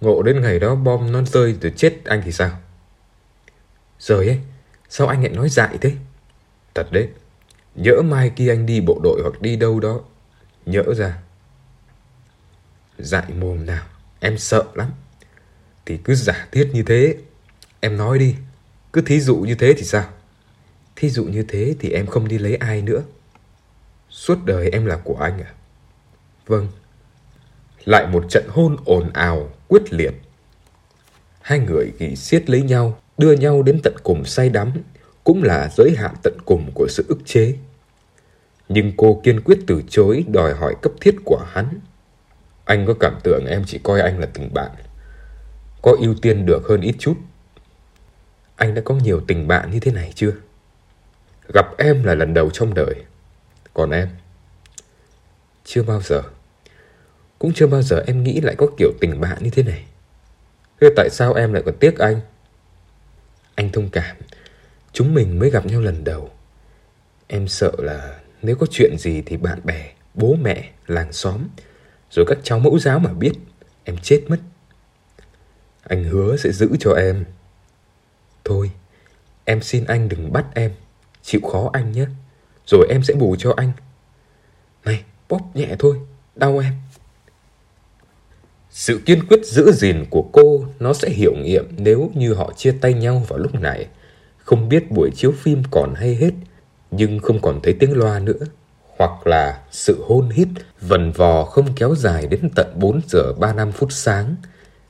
Ngộ 0.00 0.22
đến 0.22 0.40
ngày 0.40 0.58
đó 0.58 0.74
bom 0.74 1.12
non 1.12 1.26
rơi 1.26 1.56
rồi 1.62 1.72
chết 1.76 2.04
anh 2.04 2.22
thì 2.24 2.32
sao? 2.32 2.60
Rồi 3.98 4.26
ấy, 4.26 4.40
sao 4.88 5.06
anh 5.06 5.22
lại 5.22 5.32
nói 5.32 5.48
dại 5.48 5.78
thế? 5.80 5.96
Thật 6.74 6.88
đấy, 6.90 7.08
nhỡ 7.78 8.02
mai 8.02 8.30
kia 8.30 8.48
anh 8.48 8.66
đi 8.66 8.80
bộ 8.80 9.00
đội 9.02 9.20
hoặc 9.22 9.42
đi 9.42 9.56
đâu 9.56 9.80
đó, 9.80 10.00
nhỡ 10.66 10.94
ra. 10.96 11.18
Dại 12.98 13.32
mồm 13.34 13.66
nào, 13.66 13.86
em 14.20 14.38
sợ 14.38 14.64
lắm. 14.74 14.90
Thì 15.86 15.98
cứ 16.04 16.14
giả 16.14 16.48
thiết 16.52 16.70
như 16.72 16.82
thế, 16.82 17.16
em 17.80 17.96
nói 17.96 18.18
đi, 18.18 18.36
cứ 18.92 19.00
thí 19.00 19.20
dụ 19.20 19.36
như 19.36 19.54
thế 19.54 19.74
thì 19.76 19.84
sao? 19.84 20.04
Thí 20.96 21.10
dụ 21.10 21.24
như 21.24 21.44
thế 21.48 21.74
thì 21.80 21.90
em 21.90 22.06
không 22.06 22.28
đi 22.28 22.38
lấy 22.38 22.56
ai 22.56 22.82
nữa. 22.82 23.02
Suốt 24.10 24.44
đời 24.44 24.70
em 24.70 24.86
là 24.86 24.96
của 25.04 25.16
anh 25.16 25.40
à? 25.40 25.52
Vâng. 26.46 26.68
Lại 27.84 28.06
một 28.06 28.24
trận 28.30 28.44
hôn 28.48 28.76
ồn 28.84 29.10
ào, 29.12 29.50
quyết 29.68 29.92
liệt. 29.92 30.12
Hai 31.40 31.58
người 31.58 31.92
ghi 31.98 32.16
xiết 32.16 32.50
lấy 32.50 32.62
nhau, 32.62 32.98
đưa 33.18 33.32
nhau 33.32 33.62
đến 33.62 33.80
tận 33.84 33.94
cùng 34.02 34.24
say 34.24 34.48
đắm, 34.48 34.72
cũng 35.24 35.42
là 35.42 35.70
giới 35.76 35.94
hạn 35.96 36.14
tận 36.22 36.38
cùng 36.44 36.70
của 36.74 36.86
sự 36.90 37.04
ức 37.08 37.18
chế. 37.24 37.54
Nhưng 38.68 38.92
cô 38.96 39.20
kiên 39.24 39.40
quyết 39.40 39.58
từ 39.66 39.82
chối 39.88 40.24
đòi 40.28 40.54
hỏi 40.54 40.76
cấp 40.82 40.92
thiết 41.00 41.16
của 41.24 41.46
hắn. 41.50 41.80
Anh 42.64 42.86
có 42.86 42.94
cảm 43.00 43.18
tưởng 43.22 43.46
em 43.46 43.64
chỉ 43.66 43.78
coi 43.82 44.00
anh 44.00 44.18
là 44.18 44.26
tình 44.26 44.54
bạn. 44.54 44.70
Có 45.82 45.96
ưu 46.00 46.14
tiên 46.22 46.46
được 46.46 46.62
hơn 46.68 46.80
ít 46.80 46.94
chút. 46.98 47.14
Anh 48.56 48.74
đã 48.74 48.82
có 48.84 48.94
nhiều 48.94 49.20
tình 49.26 49.48
bạn 49.48 49.70
như 49.70 49.80
thế 49.80 49.92
này 49.92 50.12
chưa? 50.14 50.32
Gặp 51.54 51.66
em 51.78 52.04
là 52.04 52.14
lần 52.14 52.34
đầu 52.34 52.50
trong 52.50 52.74
đời. 52.74 52.94
Còn 53.74 53.90
em? 53.90 54.08
Chưa 55.64 55.82
bao 55.82 56.02
giờ. 56.02 56.22
Cũng 57.38 57.52
chưa 57.52 57.66
bao 57.66 57.82
giờ 57.82 58.04
em 58.06 58.22
nghĩ 58.22 58.40
lại 58.40 58.54
có 58.58 58.66
kiểu 58.78 58.92
tình 59.00 59.20
bạn 59.20 59.38
như 59.40 59.50
thế 59.50 59.62
này. 59.62 59.84
Thế 60.80 60.88
tại 60.96 61.08
sao 61.10 61.34
em 61.34 61.52
lại 61.52 61.62
còn 61.66 61.74
tiếc 61.80 61.98
anh? 61.98 62.20
Anh 63.54 63.72
thông 63.72 63.88
cảm. 63.90 64.16
Chúng 64.92 65.14
mình 65.14 65.38
mới 65.38 65.50
gặp 65.50 65.66
nhau 65.66 65.80
lần 65.80 66.04
đầu. 66.04 66.30
Em 67.26 67.48
sợ 67.48 67.72
là 67.78 68.18
nếu 68.42 68.56
có 68.56 68.66
chuyện 68.70 68.98
gì 68.98 69.22
thì 69.26 69.36
bạn 69.36 69.58
bè, 69.64 69.92
bố 70.14 70.36
mẹ, 70.42 70.70
làng 70.86 71.12
xóm, 71.12 71.48
rồi 72.10 72.26
các 72.28 72.38
cháu 72.42 72.58
mẫu 72.58 72.78
giáo 72.78 72.98
mà 72.98 73.12
biết, 73.12 73.32
em 73.84 73.96
chết 74.02 74.24
mất. 74.28 74.38
Anh 75.82 76.04
hứa 76.04 76.36
sẽ 76.36 76.52
giữ 76.52 76.68
cho 76.80 76.92
em. 76.92 77.24
Thôi, 78.44 78.70
em 79.44 79.62
xin 79.62 79.84
anh 79.84 80.08
đừng 80.08 80.32
bắt 80.32 80.46
em, 80.54 80.72
chịu 81.22 81.40
khó 81.40 81.70
anh 81.72 81.92
nhé. 81.92 82.06
Rồi 82.66 82.86
em 82.90 83.02
sẽ 83.02 83.14
bù 83.14 83.36
cho 83.38 83.54
anh. 83.56 83.72
Này, 84.84 85.04
bóp 85.28 85.40
nhẹ 85.54 85.76
thôi, 85.78 85.96
đau 86.36 86.58
em. 86.58 86.72
Sự 88.70 89.00
kiên 89.06 89.26
quyết 89.26 89.44
giữ 89.44 89.72
gìn 89.72 90.04
của 90.10 90.22
cô 90.32 90.64
nó 90.78 90.92
sẽ 90.92 91.10
hiệu 91.10 91.34
nghiệm 91.36 91.64
nếu 91.76 92.10
như 92.14 92.34
họ 92.34 92.52
chia 92.56 92.72
tay 92.80 92.94
nhau 92.94 93.24
vào 93.28 93.38
lúc 93.38 93.54
này. 93.54 93.86
Không 94.38 94.68
biết 94.68 94.90
buổi 94.90 95.10
chiếu 95.14 95.32
phim 95.32 95.62
còn 95.70 95.94
hay 95.94 96.14
hết, 96.14 96.30
nhưng 96.90 97.18
không 97.18 97.40
còn 97.42 97.60
thấy 97.62 97.72
tiếng 97.72 97.98
loa 97.98 98.18
nữa. 98.18 98.46
Hoặc 98.98 99.26
là 99.26 99.60
sự 99.70 100.04
hôn 100.08 100.28
hít 100.28 100.48
vần 100.80 101.12
vò 101.12 101.44
không 101.44 101.66
kéo 101.76 101.94
dài 101.94 102.26
đến 102.26 102.50
tận 102.54 102.66
4 102.74 103.00
giờ 103.08 103.32
35 103.32 103.72
phút 103.72 103.92
sáng. 103.92 104.36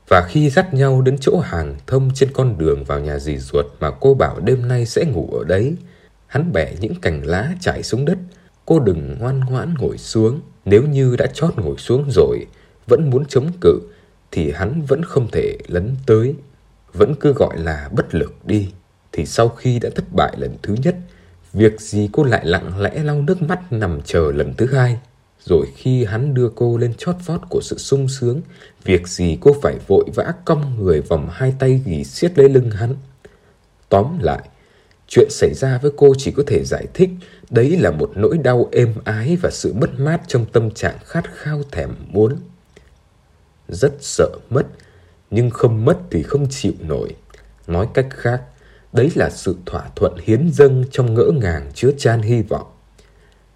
Và 0.08 0.26
khi 0.28 0.50
dắt 0.50 0.74
nhau 0.74 1.02
đến 1.02 1.16
chỗ 1.20 1.38
hàng 1.38 1.76
thông 1.86 2.10
trên 2.14 2.32
con 2.32 2.58
đường 2.58 2.84
vào 2.84 3.00
nhà 3.00 3.18
dì 3.18 3.38
ruột 3.38 3.66
mà 3.80 3.90
cô 3.90 4.14
bảo 4.14 4.40
đêm 4.40 4.68
nay 4.68 4.86
sẽ 4.86 5.04
ngủ 5.04 5.28
ở 5.38 5.44
đấy, 5.44 5.76
hắn 6.26 6.52
bẻ 6.52 6.74
những 6.80 7.00
cành 7.00 7.26
lá 7.26 7.52
chảy 7.60 7.82
xuống 7.82 8.04
đất. 8.04 8.18
Cô 8.66 8.80
đừng 8.80 9.16
ngoan 9.18 9.40
ngoãn 9.40 9.74
ngồi 9.78 9.98
xuống, 9.98 10.40
nếu 10.64 10.82
như 10.82 11.16
đã 11.16 11.26
chót 11.26 11.58
ngồi 11.58 11.76
xuống 11.76 12.04
rồi, 12.10 12.46
vẫn 12.86 13.10
muốn 13.10 13.24
chống 13.26 13.50
cự 13.60 13.80
thì 14.30 14.52
hắn 14.52 14.82
vẫn 14.82 15.02
không 15.04 15.28
thể 15.32 15.58
lấn 15.66 15.96
tới, 16.06 16.34
vẫn 16.92 17.14
cứ 17.20 17.32
gọi 17.32 17.58
là 17.58 17.88
bất 17.92 18.14
lực 18.14 18.34
đi. 18.44 18.68
Thì 19.12 19.26
sau 19.26 19.48
khi 19.48 19.78
đã 19.78 19.90
thất 19.94 20.04
bại 20.12 20.34
lần 20.38 20.56
thứ 20.62 20.74
nhất, 20.82 20.96
việc 21.52 21.80
gì 21.80 22.08
cô 22.12 22.22
lại 22.22 22.46
lặng 22.46 22.80
lẽ 22.80 23.02
lau 23.02 23.22
nước 23.22 23.42
mắt 23.42 23.72
nằm 23.72 24.00
chờ 24.04 24.32
lần 24.32 24.54
thứ 24.54 24.66
hai. 24.66 24.98
Rồi 25.44 25.66
khi 25.76 26.04
hắn 26.04 26.34
đưa 26.34 26.50
cô 26.54 26.76
lên 26.76 26.94
chót 26.98 27.16
vót 27.26 27.40
của 27.48 27.60
sự 27.62 27.78
sung 27.78 28.08
sướng, 28.08 28.40
việc 28.84 29.08
gì 29.08 29.38
cô 29.40 29.56
phải 29.62 29.74
vội 29.86 30.04
vã 30.14 30.34
cong 30.44 30.84
người 30.84 31.00
vòng 31.00 31.28
hai 31.32 31.54
tay 31.58 31.82
ghi 31.84 32.04
xiết 32.04 32.38
lấy 32.38 32.48
lưng 32.48 32.70
hắn. 32.70 32.94
Tóm 33.88 34.18
lại, 34.20 34.48
chuyện 35.08 35.28
xảy 35.30 35.54
ra 35.54 35.78
với 35.78 35.92
cô 35.96 36.14
chỉ 36.18 36.30
có 36.30 36.42
thể 36.46 36.64
giải 36.64 36.86
thích 36.94 37.10
đấy 37.50 37.76
là 37.76 37.90
một 37.90 38.12
nỗi 38.14 38.38
đau 38.38 38.68
êm 38.72 38.94
ái 39.04 39.36
và 39.42 39.50
sự 39.50 39.72
mất 39.72 39.90
mát 40.00 40.20
trong 40.26 40.46
tâm 40.46 40.70
trạng 40.70 40.98
khát 41.04 41.24
khao 41.34 41.62
thèm 41.70 41.90
muốn 42.08 42.36
rất 43.68 43.92
sợ 44.00 44.30
mất, 44.50 44.66
nhưng 45.30 45.50
không 45.50 45.84
mất 45.84 45.98
thì 46.10 46.22
không 46.22 46.46
chịu 46.50 46.72
nổi. 46.80 47.16
Nói 47.66 47.88
cách 47.94 48.06
khác, 48.10 48.42
đấy 48.92 49.10
là 49.14 49.30
sự 49.30 49.56
thỏa 49.66 49.82
thuận 49.96 50.16
hiến 50.22 50.50
dâng 50.52 50.84
trong 50.90 51.14
ngỡ 51.14 51.30
ngàng 51.34 51.70
chứa 51.74 51.90
chan 51.98 52.22
hy 52.22 52.42
vọng. 52.42 52.66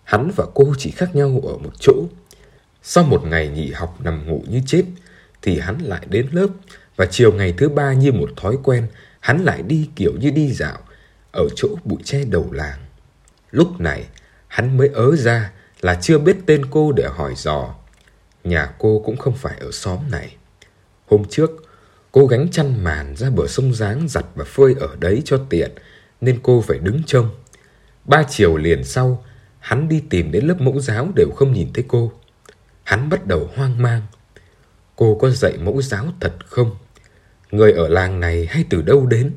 Hắn 0.04 0.30
và 0.36 0.44
cô 0.54 0.74
chỉ 0.78 0.90
khác 0.90 1.16
nhau 1.16 1.40
ở 1.44 1.56
một 1.58 1.72
chỗ. 1.80 1.92
Sau 2.82 3.04
một 3.04 3.26
ngày 3.26 3.48
nghỉ 3.48 3.72
học 3.72 4.00
nằm 4.00 4.26
ngủ 4.26 4.44
như 4.48 4.60
chết, 4.66 4.84
thì 5.42 5.58
hắn 5.58 5.78
lại 5.78 6.06
đến 6.08 6.28
lớp 6.32 6.48
và 6.96 7.06
chiều 7.06 7.32
ngày 7.32 7.54
thứ 7.58 7.68
ba 7.68 7.92
như 7.92 8.12
một 8.12 8.30
thói 8.36 8.56
quen, 8.62 8.86
hắn 9.20 9.44
lại 9.44 9.62
đi 9.62 9.90
kiểu 9.96 10.12
như 10.20 10.30
đi 10.30 10.52
dạo 10.52 10.78
ở 11.32 11.48
chỗ 11.56 11.68
bụi 11.84 11.98
tre 12.04 12.24
đầu 12.24 12.48
làng. 12.52 12.78
Lúc 13.50 13.80
này, 13.80 14.04
hắn 14.48 14.76
mới 14.76 14.88
ớ 14.88 15.16
ra 15.16 15.52
là 15.80 15.98
chưa 16.02 16.18
biết 16.18 16.36
tên 16.46 16.66
cô 16.70 16.92
để 16.92 17.08
hỏi 17.08 17.34
dò 17.36 17.74
Nhà 18.44 18.72
cô 18.78 19.02
cũng 19.04 19.16
không 19.16 19.36
phải 19.36 19.56
ở 19.60 19.70
xóm 19.70 19.98
này. 20.10 20.36
Hôm 21.06 21.24
trước, 21.30 21.50
cô 22.12 22.26
gánh 22.26 22.48
chăn 22.50 22.84
màn 22.84 23.16
ra 23.16 23.30
bờ 23.30 23.46
sông 23.46 23.74
Giáng 23.74 24.08
giặt 24.08 24.24
và 24.34 24.44
phơi 24.44 24.74
ở 24.80 24.96
đấy 25.00 25.22
cho 25.24 25.44
tiện, 25.50 25.70
nên 26.20 26.40
cô 26.42 26.60
phải 26.60 26.78
đứng 26.78 27.02
trông. 27.06 27.30
Ba 28.04 28.22
chiều 28.28 28.56
liền 28.56 28.84
sau, 28.84 29.24
hắn 29.58 29.88
đi 29.88 30.02
tìm 30.10 30.32
đến 30.32 30.46
lớp 30.46 30.60
mẫu 30.60 30.80
giáo 30.80 31.08
đều 31.16 31.30
không 31.36 31.52
nhìn 31.52 31.72
thấy 31.74 31.84
cô. 31.88 32.12
Hắn 32.84 33.08
bắt 33.08 33.26
đầu 33.26 33.50
hoang 33.56 33.82
mang. 33.82 34.02
Cô 34.96 35.18
có 35.20 35.30
dạy 35.30 35.56
mẫu 35.56 35.82
giáo 35.82 36.06
thật 36.20 36.32
không? 36.46 36.76
Người 37.50 37.72
ở 37.72 37.88
làng 37.88 38.20
này 38.20 38.46
hay 38.46 38.64
từ 38.70 38.82
đâu 38.82 39.06
đến? 39.06 39.32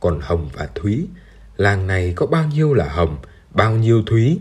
Còn 0.00 0.20
Hồng 0.20 0.50
và 0.52 0.68
Thúy, 0.74 1.08
làng 1.56 1.86
này 1.86 2.12
có 2.16 2.26
bao 2.26 2.46
nhiêu 2.46 2.74
là 2.74 2.88
Hồng, 2.88 3.16
bao 3.50 3.72
nhiêu 3.72 4.02
Thúy? 4.06 4.38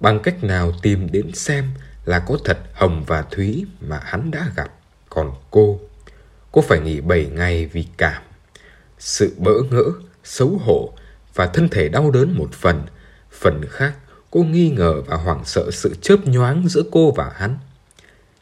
Bằng 0.00 0.20
cách 0.22 0.44
nào 0.44 0.72
tìm 0.82 1.12
đến 1.12 1.32
xem 1.34 1.70
là 2.04 2.18
có 2.18 2.38
thật 2.44 2.58
Hồng 2.72 3.04
và 3.06 3.22
Thúy 3.22 3.66
mà 3.80 4.00
hắn 4.04 4.30
đã 4.30 4.52
gặp. 4.56 4.72
Còn 5.08 5.32
cô, 5.50 5.80
cô 6.56 6.62
phải 6.62 6.80
nghỉ 6.80 7.00
7 7.00 7.26
ngày 7.26 7.66
vì 7.66 7.86
cảm. 7.96 8.22
Sự 8.98 9.34
bỡ 9.38 9.52
ngỡ, 9.70 9.84
xấu 10.24 10.48
hổ 10.48 10.92
và 11.34 11.46
thân 11.46 11.68
thể 11.68 11.88
đau 11.88 12.10
đớn 12.10 12.34
một 12.38 12.52
phần. 12.52 12.82
Phần 13.30 13.60
khác, 13.70 13.94
cô 14.30 14.40
nghi 14.40 14.70
ngờ 14.70 15.02
và 15.06 15.16
hoảng 15.16 15.44
sợ 15.44 15.70
sự 15.70 15.94
chớp 16.00 16.16
nhoáng 16.26 16.68
giữa 16.68 16.82
cô 16.92 17.10
và 17.10 17.32
hắn. 17.36 17.58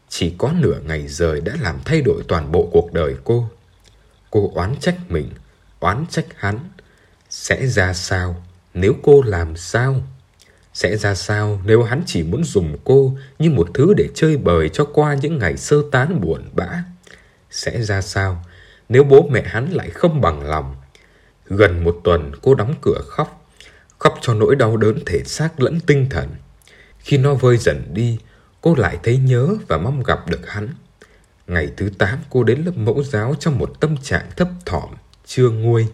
Chỉ 0.09 0.35
có 0.39 0.53
nửa 0.53 0.81
ngày 0.87 1.09
rời 1.09 1.41
đã 1.41 1.57
làm 1.61 1.79
thay 1.85 2.01
đổi 2.01 2.23
toàn 2.29 2.53
bộ 2.53 2.69
cuộc 2.73 2.93
đời 2.93 3.15
cô. 3.25 3.49
Cô 4.31 4.53
oán 4.55 4.77
trách 4.81 4.99
mình, 5.09 5.31
oán 5.81 6.05
trách 6.11 6.27
hắn. 6.37 6.59
Sẽ 7.31 7.67
ra 7.67 7.93
sao 7.93 8.45
nếu 8.75 8.95
cô 9.03 9.23
làm 9.23 9.57
sao? 9.57 10.03
Sẽ 10.75 10.97
ra 10.97 11.15
sao 11.15 11.61
nếu 11.65 11.83
hắn 11.83 12.03
chỉ 12.07 12.23
muốn 12.23 12.45
dùng 12.45 12.79
cô 12.85 13.17
như 13.39 13.51
một 13.51 13.69
thứ 13.75 13.95
để 13.97 14.09
chơi 14.15 14.37
bời 14.37 14.69
cho 14.69 14.85
qua 14.85 15.15
những 15.15 15.39
ngày 15.39 15.57
sơ 15.57 15.83
tán 15.93 16.21
buồn 16.21 16.43
bã? 16.53 16.85
Sẽ 17.55 17.83
ra 17.83 18.01
sao 18.01 18.45
nếu 18.89 19.05
bố 19.05 19.29
mẹ 19.31 19.43
hắn 19.47 19.71
lại 19.71 19.91
không 19.91 20.21
bằng 20.21 20.43
lòng? 20.43 20.77
Gần 21.47 21.85
một 21.85 22.01
tuần 22.05 22.33
cô 22.43 22.55
đóng 22.55 22.75
cửa 22.81 23.01
khóc, 23.07 23.51
khóc 23.99 24.19
cho 24.21 24.35
nỗi 24.35 24.57
đau 24.57 24.77
đớn 24.77 24.99
thể 25.07 25.23
xác 25.25 25.61
lẫn 25.61 25.81
tinh 25.81 26.07
thần. 26.11 26.29
Khi 26.99 27.19
nó 27.19 27.35
vơi 27.35 27.57
dần 27.57 27.91
đi, 27.95 28.19
cô 28.61 28.75
lại 28.75 28.99
thấy 29.03 29.17
nhớ 29.17 29.49
và 29.69 29.79
mong 29.79 30.03
gặp 30.03 30.29
được 30.29 30.49
hắn. 30.49 30.69
Ngày 31.47 31.71
thứ 31.77 31.91
8 31.99 32.19
cô 32.31 32.45
đến 32.45 32.63
lớp 32.65 32.77
mẫu 32.77 33.03
giáo 33.03 33.35
trong 33.41 33.59
một 33.59 33.81
tâm 33.81 33.97
trạng 33.97 34.27
thấp 34.37 34.49
thỏm, 34.67 34.95
chưa 35.27 35.51
nguôi. 35.51 35.87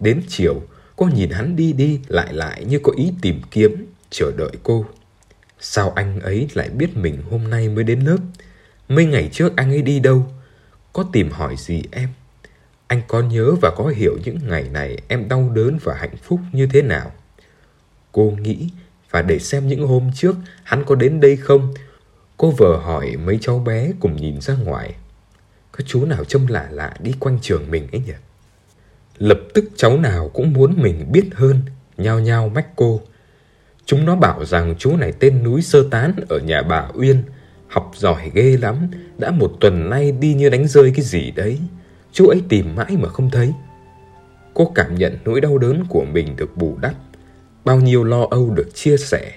Đến 0.00 0.22
chiều, 0.28 0.62
cô 0.96 1.06
nhìn 1.06 1.30
hắn 1.30 1.56
đi 1.56 1.72
đi 1.72 2.00
lại 2.08 2.32
lại 2.32 2.64
như 2.64 2.78
có 2.82 2.92
ý 2.96 3.12
tìm 3.22 3.40
kiếm 3.50 3.86
chờ 4.10 4.32
đợi 4.36 4.52
cô. 4.62 4.86
Sao 5.60 5.90
anh 5.90 6.20
ấy 6.20 6.48
lại 6.54 6.68
biết 6.68 6.96
mình 6.96 7.22
hôm 7.30 7.50
nay 7.50 7.68
mới 7.68 7.84
đến 7.84 8.00
lớp? 8.00 8.18
Mấy 8.88 9.06
ngày 9.06 9.28
trước 9.32 9.52
anh 9.56 9.70
ấy 9.70 9.82
đi 9.82 10.00
đâu? 10.00 10.26
Có 10.96 11.04
tìm 11.12 11.30
hỏi 11.30 11.54
gì 11.58 11.82
em? 11.90 12.08
Anh 12.86 13.02
có 13.08 13.20
nhớ 13.20 13.52
và 13.62 13.70
có 13.76 13.92
hiểu 13.96 14.18
những 14.24 14.38
ngày 14.48 14.68
này 14.72 14.98
em 15.08 15.28
đau 15.28 15.50
đớn 15.54 15.78
và 15.82 15.94
hạnh 15.94 16.16
phúc 16.22 16.40
như 16.52 16.66
thế 16.66 16.82
nào? 16.82 17.12
Cô 18.12 18.34
nghĩ 18.40 18.68
và 19.10 19.22
để 19.22 19.38
xem 19.38 19.68
những 19.68 19.86
hôm 19.86 20.10
trước 20.14 20.36
hắn 20.62 20.84
có 20.84 20.94
đến 20.94 21.20
đây 21.20 21.36
không. 21.36 21.74
Cô 22.36 22.50
vừa 22.50 22.76
hỏi 22.84 23.16
mấy 23.16 23.38
cháu 23.40 23.58
bé 23.58 23.92
cùng 24.00 24.16
nhìn 24.16 24.40
ra 24.40 24.54
ngoài. 24.54 24.94
Có 25.72 25.84
chú 25.86 26.04
nào 26.04 26.24
trông 26.24 26.46
lạ 26.48 26.68
lạ 26.70 26.94
đi 27.00 27.12
quanh 27.20 27.38
trường 27.42 27.70
mình 27.70 27.88
ấy 27.92 28.02
nhỉ? 28.06 28.14
Lập 29.18 29.38
tức 29.54 29.64
cháu 29.76 29.98
nào 29.98 30.30
cũng 30.34 30.52
muốn 30.52 30.82
mình 30.82 31.12
biết 31.12 31.30
hơn, 31.34 31.62
nhao 31.96 32.20
nhao 32.20 32.48
mách 32.48 32.76
cô. 32.76 33.00
Chúng 33.84 34.04
nó 34.04 34.16
bảo 34.16 34.44
rằng 34.44 34.74
chú 34.78 34.96
này 34.96 35.12
tên 35.12 35.42
núi 35.42 35.62
sơ 35.62 35.88
tán 35.90 36.12
ở 36.28 36.38
nhà 36.38 36.62
bà 36.62 36.88
Uyên, 36.94 37.22
học 37.68 37.90
giỏi 37.94 38.30
ghê 38.34 38.56
lắm, 38.56 38.88
đã 39.18 39.30
một 39.30 39.52
tuần 39.60 39.90
nay 39.90 40.12
đi 40.12 40.34
như 40.34 40.48
đánh 40.48 40.68
rơi 40.68 40.92
cái 40.96 41.04
gì 41.04 41.30
đấy. 41.30 41.58
Chú 42.12 42.26
ấy 42.26 42.42
tìm 42.48 42.74
mãi 42.76 42.96
mà 42.96 43.08
không 43.08 43.30
thấy. 43.30 43.52
Cô 44.54 44.72
cảm 44.74 44.94
nhận 44.94 45.18
nỗi 45.24 45.40
đau 45.40 45.58
đớn 45.58 45.84
của 45.88 46.04
mình 46.04 46.36
được 46.36 46.56
bù 46.56 46.76
đắp, 46.80 46.94
bao 47.64 47.80
nhiêu 47.80 48.04
lo 48.04 48.26
âu 48.30 48.50
được 48.50 48.74
chia 48.74 48.96
sẻ. 48.96 49.32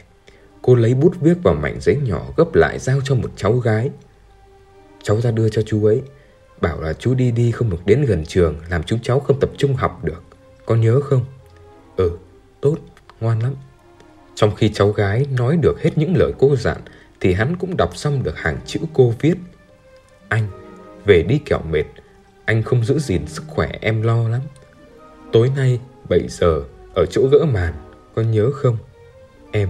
Cô 0.62 0.76
lấy 0.76 0.94
bút 0.94 1.16
viết 1.22 1.38
vào 1.44 1.54
mảnh 1.54 1.78
giấy 1.82 1.98
nhỏ 2.04 2.26
gấp 2.38 2.56
lại 2.56 2.80
giao 2.80 3.00
cho 3.04 3.16
một 3.16 3.32
cháu 3.36 3.54
gái. 3.54 3.90
Cháu 5.04 5.22
ra 5.22 5.32
đưa 5.32 5.50
cho 5.50 5.62
chú 5.62 5.86
ấy, 5.86 6.02
bảo 6.62 6.82
là 6.82 6.94
chú 6.94 7.14
đi 7.14 7.32
đi 7.32 7.52
không 7.52 7.70
được 7.70 7.86
đến 7.86 8.06
gần 8.06 8.26
trường, 8.26 8.56
làm 8.70 8.84
chúng 8.84 9.00
cháu 9.02 9.20
không 9.20 9.40
tập 9.40 9.50
trung 9.58 9.74
học 9.74 10.04
được. 10.04 10.24
Con 10.66 10.82
nhớ 10.82 11.02
không? 11.02 11.26
Ừ, 11.96 12.12
tốt, 12.62 12.76
ngoan 13.20 13.40
lắm. 13.40 13.56
Trong 14.36 14.56
khi 14.56 14.70
cháu 14.70 14.92
gái 14.92 15.26
nói 15.38 15.58
được 15.62 15.82
hết 15.82 15.98
những 15.98 16.18
lời 16.18 16.32
cô 16.40 16.56
dặn, 16.56 16.78
thì 17.22 17.34
hắn 17.34 17.56
cũng 17.56 17.78
đọc 17.78 17.98
xong 17.98 18.24
được 18.24 18.38
hàng 18.38 18.58
chữ 18.66 18.80
cô 18.94 19.14
viết. 19.20 19.36
Anh, 20.30 20.48
về 21.06 21.24
đi 21.24 21.40
kẻo 21.46 21.62
mệt, 21.72 21.86
anh 22.46 22.64
không 22.64 22.86
giữ 22.86 23.00
gìn 23.00 23.28
sức 23.28 23.44
khỏe 23.48 23.70
em 23.82 24.02
lo 24.02 24.30
lắm. 24.30 24.42
Tối 25.32 25.52
nay 25.56 25.80
7 26.10 26.28
giờ 26.30 26.62
ở 26.96 27.06
chỗ 27.06 27.28
gỡ 27.32 27.46
màn, 27.46 27.74
con 28.16 28.32
nhớ 28.32 28.52
không? 28.54 28.78
Em. 29.52 29.70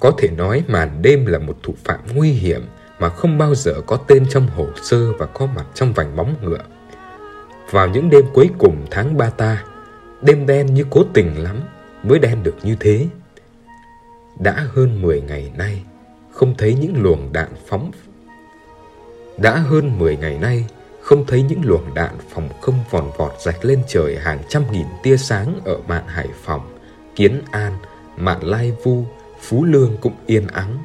Có 0.00 0.12
thể 0.18 0.28
nói 0.28 0.64
màn 0.68 1.02
đêm 1.02 1.26
là 1.26 1.38
một 1.38 1.58
thủ 1.62 1.74
phạm 1.84 2.00
nguy 2.14 2.30
hiểm 2.30 2.62
mà 2.98 3.08
không 3.08 3.38
bao 3.38 3.54
giờ 3.54 3.74
có 3.86 3.96
tên 3.96 4.26
trong 4.30 4.46
hồ 4.46 4.66
sơ 4.82 5.12
và 5.12 5.26
có 5.26 5.46
mặt 5.46 5.66
trong 5.74 5.92
vành 5.92 6.16
móng 6.16 6.34
ngựa. 6.42 6.64
Vào 7.70 7.88
những 7.88 8.10
đêm 8.10 8.24
cuối 8.32 8.50
cùng 8.58 8.86
tháng 8.90 9.16
ba 9.16 9.30
ta, 9.30 9.64
đêm 10.22 10.46
đen 10.46 10.74
như 10.74 10.84
cố 10.90 11.04
tình 11.14 11.42
lắm 11.42 11.60
mới 12.02 12.18
đen 12.18 12.42
được 12.42 12.54
như 12.62 12.76
thế. 12.80 13.06
Đã 14.38 14.66
hơn 14.74 15.02
10 15.02 15.20
ngày 15.20 15.52
nay, 15.56 15.82
không 16.32 16.54
thấy 16.58 16.74
những 16.74 17.02
luồng 17.02 17.32
đạn 17.32 17.48
phóng. 17.66 17.90
Đã 19.36 19.56
hơn 19.56 19.98
10 19.98 20.16
ngày 20.16 20.38
nay, 20.38 20.66
không 21.02 21.26
thấy 21.26 21.42
những 21.42 21.60
luồng 21.64 21.94
đạn 21.94 22.14
phòng 22.30 22.48
không 22.60 22.74
vòn 22.90 23.10
vọt 23.16 23.32
rạch 23.40 23.64
lên 23.64 23.82
trời 23.88 24.18
hàng 24.18 24.38
trăm 24.48 24.62
nghìn 24.72 24.86
tia 25.02 25.16
sáng 25.16 25.60
ở 25.64 25.76
mạn 25.88 26.02
Hải 26.06 26.28
Phòng, 26.42 26.78
Kiến 27.14 27.42
An, 27.50 27.72
mạn 28.16 28.44
Lai 28.44 28.72
Vu, 28.82 29.04
Phú 29.40 29.64
Lương 29.64 29.96
cũng 30.00 30.14
yên 30.26 30.46
ắng. 30.46 30.78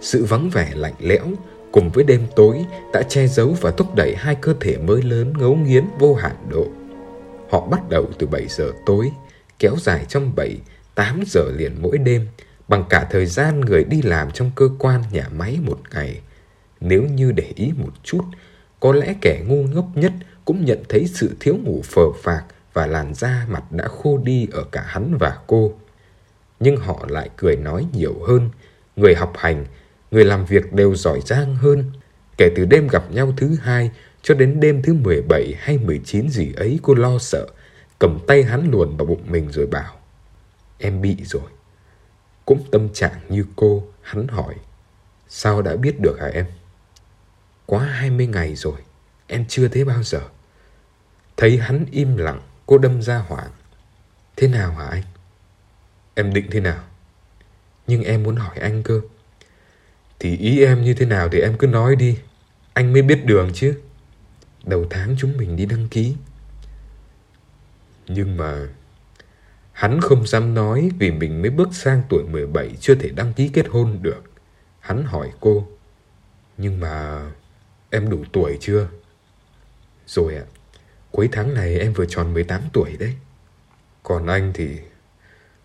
Sự 0.00 0.24
vắng 0.24 0.50
vẻ 0.50 0.70
lạnh 0.74 0.94
lẽo 0.98 1.26
cùng 1.72 1.90
với 1.90 2.04
đêm 2.04 2.26
tối 2.36 2.64
đã 2.92 3.02
che 3.02 3.26
giấu 3.26 3.56
và 3.60 3.70
thúc 3.70 3.94
đẩy 3.94 4.14
hai 4.16 4.34
cơ 4.34 4.54
thể 4.60 4.76
mới 4.76 5.02
lớn 5.02 5.32
ngấu 5.38 5.54
nghiến 5.54 5.84
vô 5.98 6.14
hạn 6.14 6.36
độ. 6.48 6.66
Họ 7.50 7.66
bắt 7.66 7.88
đầu 7.88 8.06
từ 8.18 8.26
7 8.26 8.46
giờ 8.48 8.70
tối, 8.86 9.10
kéo 9.58 9.76
dài 9.80 10.04
trong 10.08 10.32
7, 10.36 10.58
8 10.94 11.22
giờ 11.26 11.42
liền 11.56 11.82
mỗi 11.82 11.98
đêm, 11.98 12.28
bằng 12.68 12.84
cả 12.90 13.06
thời 13.10 13.26
gian 13.26 13.60
người 13.60 13.84
đi 13.84 14.02
làm 14.02 14.30
trong 14.30 14.50
cơ 14.54 14.68
quan 14.78 15.02
nhà 15.10 15.28
máy 15.36 15.58
một 15.62 15.78
ngày. 15.94 16.20
Nếu 16.80 17.02
như 17.02 17.32
để 17.32 17.52
ý 17.54 17.72
một 17.76 17.92
chút, 18.02 18.22
có 18.80 18.92
lẽ 18.92 19.14
kẻ 19.20 19.42
ngu 19.46 19.62
ngốc 19.62 19.86
nhất 19.94 20.12
cũng 20.44 20.64
nhận 20.64 20.82
thấy 20.88 21.06
sự 21.06 21.36
thiếu 21.40 21.56
ngủ 21.64 21.82
phờ 21.84 22.12
phạc 22.22 22.44
và 22.72 22.86
làn 22.86 23.14
da 23.14 23.46
mặt 23.48 23.72
đã 23.72 23.88
khô 23.88 24.18
đi 24.18 24.48
ở 24.52 24.64
cả 24.72 24.84
hắn 24.86 25.16
và 25.20 25.38
cô. 25.46 25.72
Nhưng 26.60 26.76
họ 26.76 27.04
lại 27.08 27.30
cười 27.36 27.56
nói 27.56 27.86
nhiều 27.92 28.14
hơn, 28.26 28.50
người 28.96 29.14
học 29.14 29.32
hành 29.36 29.64
người 30.12 30.24
làm 30.24 30.44
việc 30.44 30.72
đều 30.72 30.94
giỏi 30.94 31.20
giang 31.20 31.56
hơn. 31.56 31.92
Kể 32.36 32.52
từ 32.56 32.64
đêm 32.64 32.88
gặp 32.88 33.10
nhau 33.10 33.32
thứ 33.36 33.56
hai 33.62 33.90
cho 34.22 34.34
đến 34.34 34.60
đêm 34.60 34.82
thứ 34.82 34.94
17 34.94 35.54
hay 35.58 35.78
19 35.78 36.28
gì 36.28 36.52
ấy 36.52 36.78
cô 36.82 36.94
lo 36.94 37.18
sợ, 37.18 37.46
cầm 37.98 38.18
tay 38.26 38.42
hắn 38.42 38.70
luồn 38.70 38.96
vào 38.96 39.06
bụng 39.06 39.22
mình 39.26 39.48
rồi 39.52 39.66
bảo 39.66 39.96
Em 40.78 41.02
bị 41.02 41.16
rồi. 41.24 41.50
Cũng 42.44 42.64
tâm 42.70 42.88
trạng 42.92 43.20
như 43.28 43.44
cô, 43.56 43.84
hắn 44.02 44.28
hỏi 44.28 44.54
Sao 45.28 45.62
đã 45.62 45.76
biết 45.76 46.00
được 46.00 46.20
hả 46.20 46.26
em? 46.26 46.46
Quá 47.66 47.84
20 47.84 48.26
ngày 48.26 48.54
rồi, 48.54 48.76
em 49.26 49.44
chưa 49.48 49.68
thấy 49.68 49.84
bao 49.84 50.02
giờ. 50.02 50.20
Thấy 51.36 51.58
hắn 51.58 51.86
im 51.90 52.16
lặng, 52.16 52.40
cô 52.66 52.78
đâm 52.78 53.02
ra 53.02 53.18
hoảng. 53.18 53.50
Thế 54.36 54.48
nào 54.48 54.72
hả 54.72 54.86
anh? 54.86 55.02
Em 56.14 56.34
định 56.34 56.46
thế 56.50 56.60
nào? 56.60 56.84
Nhưng 57.86 58.02
em 58.02 58.22
muốn 58.22 58.36
hỏi 58.36 58.56
anh 58.58 58.82
cơ. 58.82 59.00
Thì 60.22 60.36
ý 60.36 60.64
em 60.64 60.84
như 60.84 60.94
thế 60.94 61.06
nào 61.06 61.28
thì 61.28 61.40
em 61.40 61.58
cứ 61.58 61.66
nói 61.66 61.96
đi 61.96 62.18
Anh 62.72 62.92
mới 62.92 63.02
biết 63.02 63.24
đường 63.24 63.50
chứ 63.54 63.74
Đầu 64.64 64.86
tháng 64.90 65.14
chúng 65.18 65.36
mình 65.36 65.56
đi 65.56 65.66
đăng 65.66 65.88
ký 65.88 66.14
Nhưng 68.08 68.36
mà 68.36 68.66
Hắn 69.72 70.00
không 70.00 70.26
dám 70.26 70.54
nói 70.54 70.90
vì 70.98 71.10
mình 71.10 71.42
mới 71.42 71.50
bước 71.50 71.68
sang 71.72 72.02
tuổi 72.08 72.24
17 72.24 72.70
chưa 72.80 72.94
thể 72.94 73.10
đăng 73.10 73.32
ký 73.32 73.48
kết 73.48 73.66
hôn 73.68 73.98
được. 74.02 74.22
Hắn 74.80 75.04
hỏi 75.04 75.32
cô, 75.40 75.68
nhưng 76.58 76.80
mà 76.80 77.22
em 77.90 78.10
đủ 78.10 78.24
tuổi 78.32 78.58
chưa? 78.60 78.88
Rồi 80.06 80.36
ạ, 80.36 80.42
cuối 81.10 81.28
tháng 81.32 81.54
này 81.54 81.78
em 81.78 81.92
vừa 81.92 82.06
tròn 82.06 82.34
18 82.34 82.62
tuổi 82.72 82.96
đấy. 82.96 83.14
Còn 84.02 84.26
anh 84.26 84.52
thì... 84.54 84.78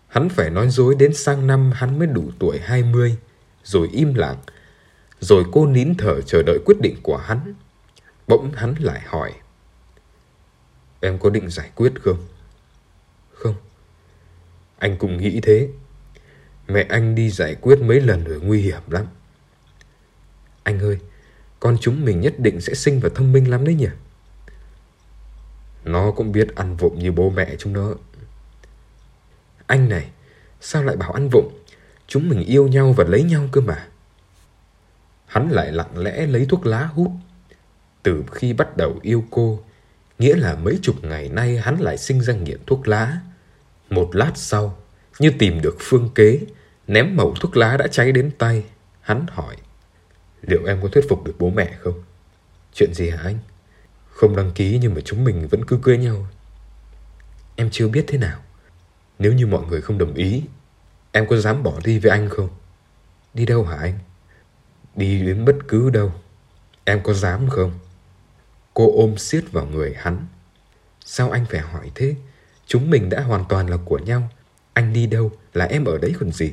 Hắn 0.08 0.28
phải 0.28 0.50
nói 0.50 0.68
dối 0.68 0.94
đến 0.98 1.14
sang 1.14 1.46
năm 1.46 1.72
hắn 1.74 1.98
mới 1.98 2.06
đủ 2.06 2.30
tuổi 2.38 2.58
20 2.58 3.16
rồi 3.68 3.88
im 3.92 4.14
lặng. 4.14 4.36
Rồi 5.20 5.44
cô 5.52 5.66
nín 5.66 5.94
thở 5.98 6.20
chờ 6.20 6.42
đợi 6.46 6.58
quyết 6.64 6.80
định 6.80 6.96
của 7.02 7.16
hắn. 7.16 7.54
Bỗng 8.28 8.52
hắn 8.52 8.74
lại 8.78 9.00
hỏi. 9.06 9.32
Em 11.00 11.18
có 11.18 11.30
định 11.30 11.50
giải 11.50 11.70
quyết 11.74 11.92
không? 12.02 12.26
Không. 13.32 13.54
Anh 14.78 14.96
cũng 14.98 15.16
nghĩ 15.16 15.40
thế. 15.42 15.68
Mẹ 16.68 16.86
anh 16.88 17.14
đi 17.14 17.30
giải 17.30 17.54
quyết 17.54 17.80
mấy 17.80 18.00
lần 18.00 18.24
rồi 18.24 18.40
nguy 18.40 18.60
hiểm 18.60 18.80
lắm. 18.88 19.06
Anh 20.62 20.78
ơi, 20.78 20.98
con 21.60 21.76
chúng 21.80 22.04
mình 22.04 22.20
nhất 22.20 22.34
định 22.38 22.60
sẽ 22.60 22.74
sinh 22.74 23.00
và 23.00 23.08
thông 23.14 23.32
minh 23.32 23.50
lắm 23.50 23.64
đấy 23.64 23.74
nhỉ? 23.74 23.88
Nó 25.84 26.10
cũng 26.10 26.32
biết 26.32 26.56
ăn 26.56 26.76
vụng 26.76 26.98
như 26.98 27.12
bố 27.12 27.30
mẹ 27.30 27.56
chúng 27.58 27.72
nó. 27.72 27.94
Anh 29.66 29.88
này, 29.88 30.10
sao 30.60 30.84
lại 30.84 30.96
bảo 30.96 31.12
ăn 31.12 31.28
vụng? 31.32 31.58
Chúng 32.08 32.28
mình 32.28 32.44
yêu 32.44 32.68
nhau 32.68 32.92
và 32.92 33.04
lấy 33.04 33.22
nhau 33.22 33.48
cơ 33.52 33.60
mà. 33.60 33.88
Hắn 35.26 35.50
lại 35.50 35.72
lặng 35.72 35.98
lẽ 35.98 36.26
lấy 36.26 36.46
thuốc 36.48 36.66
lá 36.66 36.84
hút. 36.84 37.12
Từ 38.02 38.24
khi 38.32 38.52
bắt 38.52 38.76
đầu 38.76 38.98
yêu 39.02 39.24
cô, 39.30 39.60
nghĩa 40.18 40.36
là 40.36 40.54
mấy 40.54 40.78
chục 40.82 41.04
ngày 41.04 41.28
nay 41.28 41.58
hắn 41.58 41.80
lại 41.80 41.98
sinh 41.98 42.20
ra 42.20 42.34
nghiện 42.34 42.58
thuốc 42.66 42.88
lá. 42.88 43.20
Một 43.90 44.10
lát 44.12 44.32
sau, 44.34 44.78
như 45.18 45.32
tìm 45.38 45.62
được 45.62 45.76
phương 45.78 46.10
kế, 46.14 46.40
ném 46.86 47.16
mẩu 47.16 47.34
thuốc 47.40 47.56
lá 47.56 47.76
đã 47.76 47.86
cháy 47.86 48.12
đến 48.12 48.30
tay. 48.38 48.64
Hắn 49.00 49.26
hỏi, 49.30 49.56
liệu 50.42 50.64
em 50.64 50.82
có 50.82 50.88
thuyết 50.88 51.04
phục 51.08 51.24
được 51.24 51.34
bố 51.38 51.50
mẹ 51.50 51.74
không? 51.78 52.02
Chuyện 52.74 52.94
gì 52.94 53.10
hả 53.10 53.22
anh? 53.24 53.38
Không 54.10 54.36
đăng 54.36 54.52
ký 54.54 54.78
nhưng 54.82 54.94
mà 54.94 55.00
chúng 55.04 55.24
mình 55.24 55.48
vẫn 55.48 55.64
cứ 55.66 55.78
cưới 55.82 55.98
nhau. 55.98 56.28
Em 57.56 57.70
chưa 57.72 57.88
biết 57.88 58.04
thế 58.08 58.18
nào. 58.18 58.40
Nếu 59.18 59.32
như 59.32 59.46
mọi 59.46 59.66
người 59.66 59.80
không 59.80 59.98
đồng 59.98 60.14
ý 60.14 60.42
Em 61.12 61.26
có 61.26 61.36
dám 61.36 61.62
bỏ 61.62 61.80
đi 61.84 61.98
với 61.98 62.10
anh 62.10 62.28
không? 62.28 62.48
Đi 63.34 63.46
đâu 63.46 63.64
hả 63.64 63.76
anh? 63.76 63.98
Đi 64.94 65.22
đến 65.26 65.44
bất 65.44 65.56
cứ 65.68 65.90
đâu. 65.90 66.12
Em 66.84 67.02
có 67.02 67.12
dám 67.12 67.48
không? 67.48 67.72
Cô 68.74 68.92
ôm 68.96 69.18
siết 69.18 69.52
vào 69.52 69.66
người 69.66 69.94
hắn. 69.96 70.26
Sao 71.04 71.30
anh 71.30 71.46
phải 71.50 71.60
hỏi 71.60 71.90
thế? 71.94 72.14
Chúng 72.66 72.90
mình 72.90 73.08
đã 73.08 73.20
hoàn 73.20 73.44
toàn 73.48 73.70
là 73.70 73.76
của 73.84 73.98
nhau. 73.98 74.28
Anh 74.72 74.92
đi 74.92 75.06
đâu 75.06 75.32
là 75.54 75.64
em 75.64 75.84
ở 75.84 75.98
đấy 75.98 76.14
còn 76.20 76.32
gì? 76.32 76.52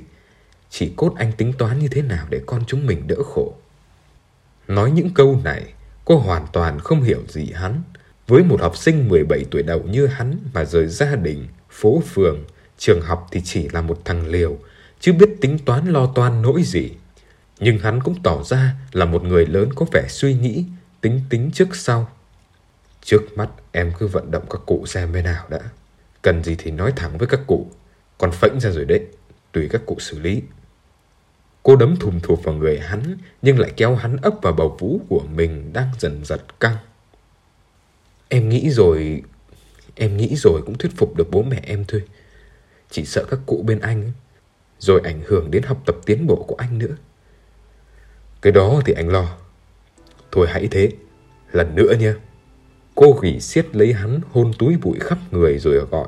Chỉ 0.70 0.94
cốt 0.96 1.14
anh 1.18 1.32
tính 1.32 1.54
toán 1.58 1.80
như 1.80 1.88
thế 1.88 2.02
nào 2.02 2.28
để 2.30 2.42
con 2.46 2.64
chúng 2.68 2.86
mình 2.86 3.08
đỡ 3.08 3.16
khổ. 3.24 3.56
Nói 4.68 4.92
những 4.92 5.14
câu 5.14 5.42
này, 5.44 5.74
cô 6.06 6.18
hoàn 6.18 6.48
toàn 6.54 6.80
không 6.80 7.02
hiểu 7.02 7.24
gì 7.28 7.52
hắn. 7.54 7.82
Với 8.28 8.44
một 8.44 8.62
học 8.62 8.78
sinh 8.78 9.10
17 9.10 9.46
tuổi 9.52 9.64
đầu 9.64 9.84
như 9.84 10.08
hắn 10.08 10.38
mà 10.54 10.66
rời 10.66 10.88
gia 10.88 11.16
đình, 11.16 11.48
phố 11.70 12.02
phường, 12.06 12.44
Trường 12.78 13.02
học 13.02 13.28
thì 13.32 13.42
chỉ 13.44 13.70
là 13.70 13.82
một 13.82 14.02
thằng 14.06 14.28
liều, 14.28 14.58
chứ 15.00 15.14
biết 15.14 15.30
tính 15.42 15.60
toán 15.66 15.88
lo 15.88 16.12
toan 16.16 16.42
nỗi 16.42 16.64
gì. 16.64 16.92
Nhưng 17.60 17.80
hắn 17.80 18.04
cũng 18.04 18.16
tỏ 18.24 18.44
ra 18.44 18.76
là 18.92 19.06
một 19.06 19.24
người 19.24 19.46
lớn 19.46 19.70
có 19.76 19.86
vẻ 19.92 20.06
suy 20.10 20.34
nghĩ, 20.34 20.66
tính 21.02 21.22
tính 21.30 21.52
trước 21.54 21.76
sau. 21.76 22.10
Trước 23.04 23.38
mắt 23.38 23.50
em 23.72 23.92
cứ 24.00 24.08
vận 24.08 24.32
động 24.32 24.44
các 24.50 24.62
cụ 24.66 24.86
xem 24.86 25.14
bên 25.14 25.24
nào 25.24 25.46
đã. 25.50 25.60
Cần 26.22 26.44
gì 26.44 26.56
thì 26.58 26.72
nói 26.72 26.94
thẳng 26.96 27.18
với 27.18 27.28
các 27.28 27.40
cụ. 27.48 27.72
Còn 28.18 28.32
phẫnh 28.32 28.60
ra 28.60 28.72
rồi 28.72 28.86
đấy, 28.86 29.02
tùy 29.52 29.70
các 29.72 29.82
cụ 29.86 29.96
xử 30.00 30.20
lý. 30.20 30.42
Cô 31.64 31.76
đấm 31.76 31.96
thùm 31.96 32.20
thụp 32.20 32.44
vào 32.44 32.56
người 32.56 32.80
hắn, 32.80 33.18
nhưng 33.42 33.60
lại 33.60 33.72
kéo 33.78 33.96
hắn 33.96 34.18
ấp 34.18 34.34
vào 34.42 34.54
bầu 34.54 34.78
vú 34.80 35.00
của 35.10 35.26
mình 35.36 35.74
đang 35.74 35.90
dần 36.00 36.26
giật 36.26 36.60
căng. 36.60 36.78
Em 38.30 38.50
nghĩ 38.50 38.70
rồi, 38.70 39.22
em 39.96 40.18
nghĩ 40.18 40.36
rồi 40.36 40.62
cũng 40.66 40.78
thuyết 40.78 40.92
phục 40.98 41.16
được 41.16 41.32
bố 41.32 41.44
mẹ 41.44 41.62
em 41.64 41.86
thôi. 41.88 42.02
Chỉ 42.90 43.06
sợ 43.06 43.26
các 43.30 43.40
cụ 43.46 43.64
bên 43.68 43.80
anh 43.80 44.02
ấy, 44.02 44.12
rồi 44.80 45.02
ảnh 45.04 45.22
hưởng 45.26 45.52
đến 45.52 45.64
học 45.64 45.82
tập 45.86 45.96
tiến 46.06 46.28
bộ 46.28 46.46
của 46.48 46.56
anh 46.56 46.78
nữa. 46.78 46.96
Cái 48.42 48.52
đó 48.52 48.82
thì 48.86 48.94
anh 48.94 49.10
lo. 49.10 49.38
Thôi 50.32 50.48
hãy 50.50 50.68
thế, 50.72 50.92
lần 51.52 51.76
nữa 51.76 51.94
nha. 52.00 52.16
Cô 52.96 53.20
gỉ 53.22 53.40
xiết 53.40 53.76
lấy 53.76 53.94
hắn 53.94 54.20
hôn 54.32 54.52
túi 54.60 54.78
bụi 54.78 55.00
khắp 55.00 55.18
người 55.32 55.60
rồi 55.60 55.76
gọi. 55.92 56.08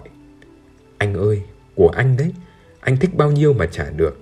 Anh 0.97 1.13
ơi, 1.13 1.41
của 1.75 1.89
anh 1.89 2.17
đấy, 2.17 2.34
anh 2.80 2.97
thích 2.97 3.15
bao 3.15 3.32
nhiêu 3.32 3.53
mà 3.53 3.65
trả 3.65 3.89
được. 3.89 4.17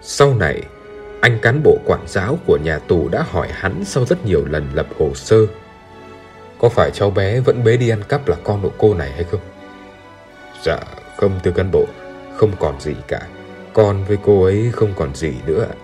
Sau 0.00 0.34
này, 0.34 0.62
anh 1.24 1.38
cán 1.42 1.62
bộ 1.62 1.78
quản 1.84 2.00
giáo 2.06 2.38
của 2.46 2.58
nhà 2.64 2.78
tù 2.78 3.08
đã 3.08 3.24
hỏi 3.30 3.48
hắn 3.52 3.84
sau 3.84 4.04
rất 4.04 4.26
nhiều 4.26 4.44
lần 4.46 4.66
lập 4.74 4.86
hồ 4.98 5.14
sơ. 5.14 5.46
Có 6.58 6.68
phải 6.68 6.90
cháu 6.90 7.10
bé 7.10 7.40
vẫn 7.40 7.64
bế 7.64 7.76
đi 7.76 7.88
ăn 7.88 8.02
cắp 8.08 8.28
là 8.28 8.36
con 8.44 8.62
của 8.62 8.70
cô 8.78 8.94
này 8.94 9.12
hay 9.12 9.24
không? 9.24 9.40
Dạ, 10.64 10.78
không 11.16 11.40
thưa 11.44 11.50
cán 11.50 11.70
bộ, 11.70 11.86
không 12.36 12.52
còn 12.60 12.80
gì 12.80 12.94
cả. 13.08 13.20
Con 13.72 14.04
với 14.04 14.18
cô 14.22 14.44
ấy 14.44 14.70
không 14.72 14.92
còn 14.96 15.14
gì 15.14 15.32
nữa 15.46 15.66
ạ. 15.70 15.74